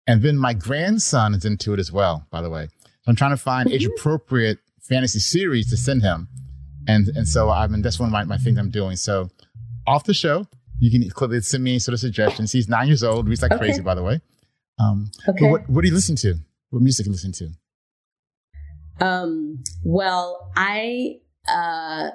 and 0.07 0.21
then 0.21 0.37
my 0.37 0.53
grandson 0.53 1.33
is 1.33 1.45
into 1.45 1.73
it 1.73 1.79
as 1.79 1.91
well, 1.91 2.25
by 2.31 2.41
the 2.41 2.49
way. 2.49 2.69
So 2.85 3.09
I'm 3.09 3.15
trying 3.15 3.31
to 3.31 3.37
find 3.37 3.71
age 3.71 3.85
appropriate 3.85 4.59
fantasy 4.81 5.19
series 5.19 5.69
to 5.69 5.77
send 5.77 6.01
him. 6.01 6.29
And 6.87 7.09
and 7.09 7.27
so 7.27 7.49
I 7.49 7.67
mean 7.67 7.81
that's 7.81 7.99
one 7.99 8.07
of 8.07 8.13
my, 8.13 8.23
my 8.23 8.37
things 8.37 8.57
I'm 8.57 8.71
doing. 8.71 8.95
So 8.95 9.29
off 9.85 10.05
the 10.05 10.13
show, 10.13 10.47
you 10.79 10.89
can 10.89 11.07
clearly 11.09 11.41
send 11.41 11.63
me 11.63 11.79
sort 11.79 11.93
of 11.93 11.99
suggestions. 11.99 12.51
He's 12.51 12.69
nine 12.69 12.87
years 12.87 13.03
old, 13.03 13.27
reads 13.27 13.41
like 13.41 13.51
okay. 13.51 13.59
crazy, 13.59 13.81
by 13.81 13.95
the 13.95 14.03
way. 14.03 14.21
Um, 14.79 15.11
okay. 15.27 15.49
what 15.49 15.69
what 15.69 15.81
do 15.81 15.89
you 15.89 15.93
listen 15.93 16.15
to? 16.17 16.35
What 16.69 16.81
music 16.81 17.05
do 17.05 17.09
you 17.09 17.13
listen 17.13 17.31
to? 17.33 19.05
Um, 19.05 19.63
well, 19.83 20.51
I 20.55 21.17
uh, 21.47 22.11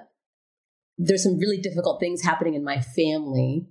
there's 0.97 1.23
some 1.23 1.39
really 1.39 1.59
difficult 1.59 2.01
things 2.01 2.23
happening 2.23 2.55
in 2.55 2.65
my 2.65 2.81
family, 2.81 3.67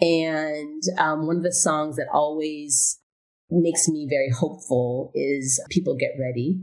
and 0.00 0.82
um, 0.98 1.26
one 1.26 1.36
of 1.36 1.42
the 1.42 1.52
songs 1.52 1.96
that 1.96 2.06
always 2.12 2.98
makes 3.50 3.88
me 3.88 4.06
very 4.10 4.30
hopeful 4.30 5.12
is 5.14 5.60
People 5.70 5.96
Get 5.96 6.12
Ready. 6.18 6.60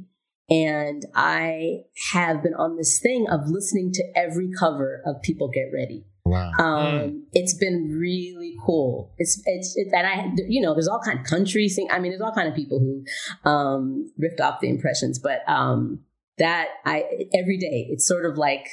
And 0.49 1.03
I 1.15 1.83
have 2.11 2.43
been 2.43 2.53
on 2.53 2.75
this 2.75 2.99
thing 2.99 3.27
of 3.29 3.47
listening 3.47 3.91
to 3.93 4.03
every 4.15 4.49
cover 4.59 5.01
of 5.05 5.21
People 5.21 5.49
Get 5.49 5.71
Ready. 5.73 6.05
Wow. 6.25 6.51
Um, 6.59 6.85
mm. 6.85 7.19
It's 7.33 7.53
been 7.53 7.97
really 7.97 8.55
cool. 8.65 9.13
It's, 9.17 9.41
it's, 9.45 9.75
it, 9.77 9.87
and 9.93 10.07
I, 10.07 10.31
you 10.47 10.61
know, 10.61 10.73
there's 10.73 10.87
all 10.87 11.01
kind 11.03 11.19
of 11.19 11.25
country 11.25 11.67
sing. 11.69 11.87
I 11.91 11.99
mean, 11.99 12.11
there's 12.11 12.21
all 12.21 12.33
kind 12.33 12.47
of 12.47 12.55
people 12.55 12.79
who, 12.79 13.49
um, 13.49 14.11
ripped 14.17 14.39
off 14.41 14.59
the 14.61 14.69
impressions, 14.69 15.19
but, 15.19 15.47
um, 15.47 15.99
that 16.37 16.67
I, 16.85 17.03
every 17.33 17.57
day, 17.57 17.87
it's 17.89 18.07
sort 18.07 18.25
of 18.25 18.37
like, 18.37 18.67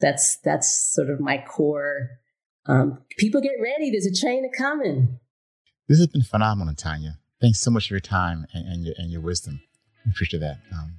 that's, 0.00 0.38
that's 0.44 0.92
sort 0.92 1.10
of 1.10 1.20
my 1.20 1.38
core. 1.38 2.10
Um, 2.66 2.98
people 3.16 3.40
get 3.40 3.52
ready. 3.60 3.90
There's 3.90 4.06
a 4.06 4.14
train 4.14 4.44
a 4.44 4.56
coming. 4.56 5.18
This 5.88 5.98
has 5.98 6.06
been 6.08 6.22
phenomenal, 6.22 6.74
Tanya. 6.74 7.18
Thanks 7.42 7.58
so 7.58 7.72
much 7.72 7.88
for 7.88 7.94
your 7.94 8.00
time 8.00 8.46
and, 8.52 8.68
and 8.68 8.84
your 8.84 8.94
and 8.98 9.10
your 9.10 9.20
wisdom. 9.20 9.60
We 10.06 10.12
appreciate 10.12 10.38
that. 10.40 10.58
Um, 10.72 10.94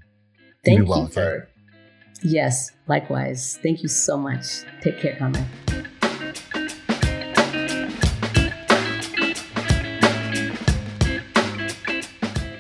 Thank 0.65 0.79
you 0.79 0.85
well, 0.85 1.07
for. 1.07 1.21
Okay? 1.21 1.45
Yes, 2.21 2.71
likewise. 2.87 3.57
Thank 3.63 3.81
you 3.81 3.87
so 3.87 4.17
much. 4.17 4.63
Take 4.81 4.99
care, 4.99 5.15
Conrad. 5.15 5.45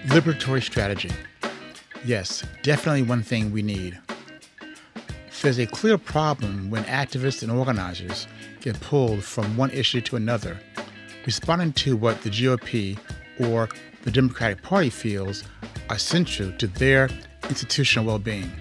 Liberatory 0.07 0.63
strategy. 0.63 1.11
Yes, 2.05 2.45
definitely 2.61 3.01
one 3.01 3.21
thing 3.21 3.51
we 3.51 3.61
need. 3.61 3.99
There's 5.41 5.59
a 5.59 5.67
clear 5.67 5.97
problem 5.97 6.69
when 6.69 6.85
activists 6.85 7.43
and 7.43 7.51
organizers 7.51 8.27
get 8.61 8.79
pulled 8.79 9.25
from 9.25 9.57
one 9.57 9.71
issue 9.71 9.99
to 10.01 10.15
another, 10.15 10.57
responding 11.25 11.73
to 11.73 11.97
what 11.97 12.21
the 12.21 12.29
GOP 12.29 12.97
or 13.39 13.69
the 14.03 14.11
Democratic 14.11 14.61
Party 14.61 14.89
feels 14.89 15.43
are 15.89 15.97
central 15.97 16.51
to 16.53 16.67
their 16.67 17.09
institutional 17.49 18.05
well 18.05 18.19
being. 18.19 18.51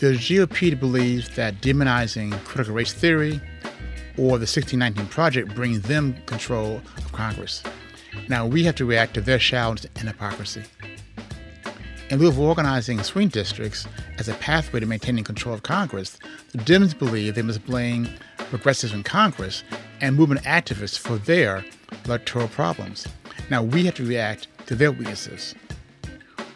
The 0.00 0.14
GOP 0.14 0.78
believes 0.78 1.34
that 1.34 1.60
demonizing 1.60 2.32
critical 2.44 2.74
race 2.74 2.92
theory 2.92 3.40
or 4.16 4.38
the 4.38 4.46
1619 4.46 5.06
Project 5.06 5.54
brings 5.54 5.82
them 5.82 6.14
control 6.26 6.80
of 6.96 7.12
Congress. 7.12 7.62
Now 8.28 8.46
we 8.46 8.64
have 8.64 8.76
to 8.76 8.84
react 8.84 9.14
to 9.14 9.20
their 9.20 9.38
shouts 9.38 9.86
and 9.96 10.08
hypocrisy. 10.08 10.62
In 12.10 12.18
lieu 12.18 12.28
of 12.28 12.38
organizing 12.38 13.02
swing 13.02 13.28
districts 13.28 13.86
as 14.18 14.28
a 14.28 14.34
pathway 14.34 14.80
to 14.80 14.86
maintaining 14.86 15.24
control 15.24 15.54
of 15.54 15.62
Congress, 15.62 16.18
the 16.52 16.58
Dems 16.58 16.98
believe 16.98 17.34
they 17.34 17.42
must 17.42 17.64
blame 17.66 18.08
progressives 18.36 18.94
in 18.94 19.02
Congress 19.02 19.62
and 20.00 20.16
movement 20.16 20.42
activists 20.44 20.98
for 20.98 21.16
their 21.18 21.64
electoral 22.04 22.48
problems. 22.48 23.06
Now 23.50 23.62
we 23.62 23.84
have 23.86 23.94
to 23.96 24.04
react 24.04 24.48
to 24.66 24.74
their 24.74 24.92
weaknesses. 24.92 25.54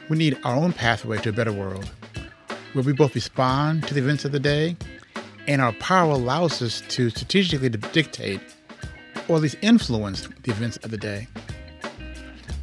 We 0.08 0.18
need 0.18 0.38
our 0.44 0.56
own 0.56 0.72
pathway 0.72 1.18
to 1.18 1.30
a 1.30 1.32
better 1.32 1.52
world, 1.52 1.90
where 2.72 2.84
we 2.84 2.92
both 2.92 3.14
respond 3.14 3.86
to 3.88 3.94
the 3.94 4.00
events 4.00 4.24
of 4.24 4.32
the 4.32 4.40
day 4.40 4.76
and 5.46 5.60
our 5.60 5.72
power 5.74 6.12
allows 6.12 6.62
us 6.62 6.82
to 6.88 7.10
strategically 7.10 7.68
dictate 7.68 8.40
or 9.28 9.36
at 9.36 9.42
least 9.42 9.56
influence 9.62 10.28
the 10.42 10.50
events 10.50 10.76
of 10.78 10.90
the 10.90 10.96
day. 10.96 11.28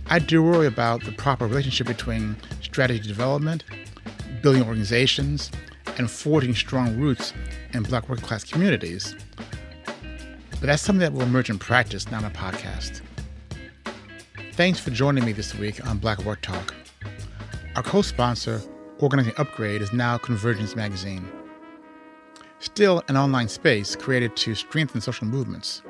I 0.08 0.20
do 0.20 0.42
worry 0.42 0.68
about 0.68 1.04
the 1.04 1.12
proper 1.12 1.46
relationship 1.46 1.88
between 1.88 2.36
strategy 2.62 3.08
development, 3.08 3.64
building 4.42 4.64
organizations, 4.64 5.52
and 5.98 6.10
forging 6.10 6.56
strong 6.56 6.98
roots 7.00 7.34
in 7.74 7.84
black 7.84 8.10
working 8.10 8.26
class 8.26 8.44
communities 8.44 9.16
but 10.60 10.68
that's 10.68 10.82
something 10.82 11.00
that 11.00 11.14
will 11.14 11.24
emerge 11.24 11.50
in 11.50 11.58
practice, 11.58 12.10
not 12.12 12.24
a 12.24 12.30
podcast. 12.30 13.02
Thanks 14.54 14.80
for 14.80 14.90
joining 14.92 15.24
me 15.24 15.32
this 15.32 15.56
week 15.56 15.86
on 15.88 15.98
Black 16.00 16.24
Work 16.26 16.42
Talk. 16.42 16.76
Our 17.76 17.84
co 17.84 18.02
sponsor, 18.02 18.62
Organizing 19.00 19.34
Upgrade, 19.38 19.82
is 19.82 19.94
now 19.94 20.18
Convergence 20.18 20.76
Magazine. 20.76 21.26
Still 22.60 23.02
an 23.08 23.16
online 23.16 23.48
space 23.48 23.96
created 23.96 24.36
to 24.36 24.54
strengthen 24.54 25.00
social 25.00 25.28
movements, 25.28 25.82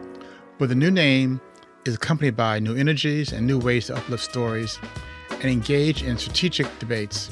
but 0.59 0.69
the 0.69 0.75
new 0.75 0.91
name 0.91 1.41
is 1.85 1.95
accompanied 1.95 2.35
by 2.35 2.59
new 2.59 2.75
energies 2.75 3.33
and 3.33 3.47
new 3.47 3.57
ways 3.57 3.87
to 3.87 3.95
uplift 3.95 4.23
stories 4.23 4.77
and 5.31 5.45
engage 5.45 6.03
in 6.03 6.15
strategic 6.17 6.67
debates. 6.77 7.31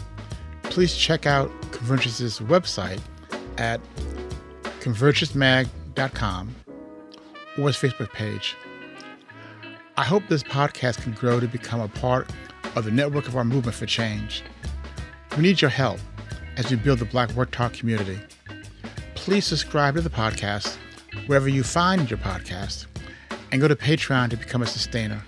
Please 0.64 0.96
check 0.96 1.28
out 1.28 1.52
Convergence's 1.72 2.40
website 2.40 3.00
at 3.60 3.80
convergencemag.com 4.80 6.56
or 7.58 7.68
his 7.68 7.76
Facebook 7.78 8.12
page. 8.14 8.56
I 9.98 10.04
hope 10.04 10.24
this 10.30 10.44
podcast 10.44 11.02
can 11.02 11.14
grow 11.14 11.40
to 11.40 11.48
become 11.48 11.80
a 11.80 11.88
part 11.88 12.30
of 12.76 12.86
the 12.86 12.92
network 12.92 13.28
of 13.28 13.36
our 13.36 13.44
movement 13.44 13.76
for 13.76 13.86
change. 13.86 14.44
We 15.36 15.44
need 15.44 15.62
your 15.62 15.72
help 15.72 16.00
as 16.58 16.70
we 16.70 16.78
build 16.78 17.00
the 17.00 17.06
Black 17.06 17.32
Work 17.32 17.52
Talk 17.52 17.74
community. 17.74 18.20
Please 19.16 19.46
subscribe 19.46 19.96
to 19.96 20.02
the 20.02 20.10
podcast 20.10 20.78
wherever 21.26 21.50
you 21.50 21.64
find 21.64 22.10
your 22.10 22.20
podcast 22.20 22.86
and 23.52 23.60
go 23.60 23.68
to 23.68 23.76
Patreon 23.76 24.30
to 24.30 24.38
become 24.38 24.62
a 24.62 24.68
sustainer. 24.68 25.24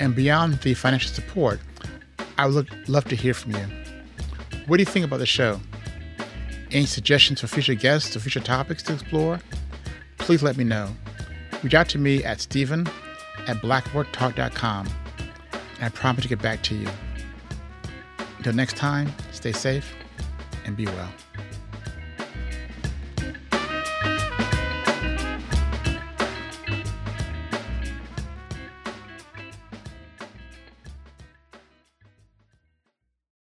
And 0.00 0.14
beyond 0.14 0.60
the 0.60 0.74
financial 0.74 1.12
support, 1.12 1.60
I 2.38 2.46
would 2.46 2.88
love 2.88 3.04
to 3.06 3.16
hear 3.16 3.34
from 3.34 3.52
you. 3.52 3.66
What 4.66 4.78
do 4.78 4.82
you 4.82 4.86
think 4.86 5.04
about 5.04 5.18
the 5.18 5.26
show? 5.26 5.60
Any 6.70 6.86
suggestions 6.86 7.40
for 7.40 7.46
future 7.46 7.74
guests 7.74 8.16
or 8.16 8.20
future 8.20 8.40
topics 8.40 8.82
to 8.84 8.94
explore? 8.94 9.40
Please 10.18 10.42
let 10.42 10.56
me 10.56 10.64
know. 10.64 10.88
Reach 11.62 11.74
out 11.74 11.88
to 11.90 11.98
me 11.98 12.24
at 12.24 12.40
steven 12.40 12.86
at 13.46 13.56
blackworktalk.com 13.58 14.88
and 15.76 15.84
I 15.84 15.88
promise 15.88 16.22
to 16.22 16.28
get 16.28 16.42
back 16.42 16.62
to 16.64 16.74
you. 16.74 16.88
Until 18.38 18.52
next 18.52 18.76
time, 18.76 19.12
stay 19.30 19.52
safe 19.52 19.94
and 20.64 20.76
be 20.76 20.86
well. 20.86 21.10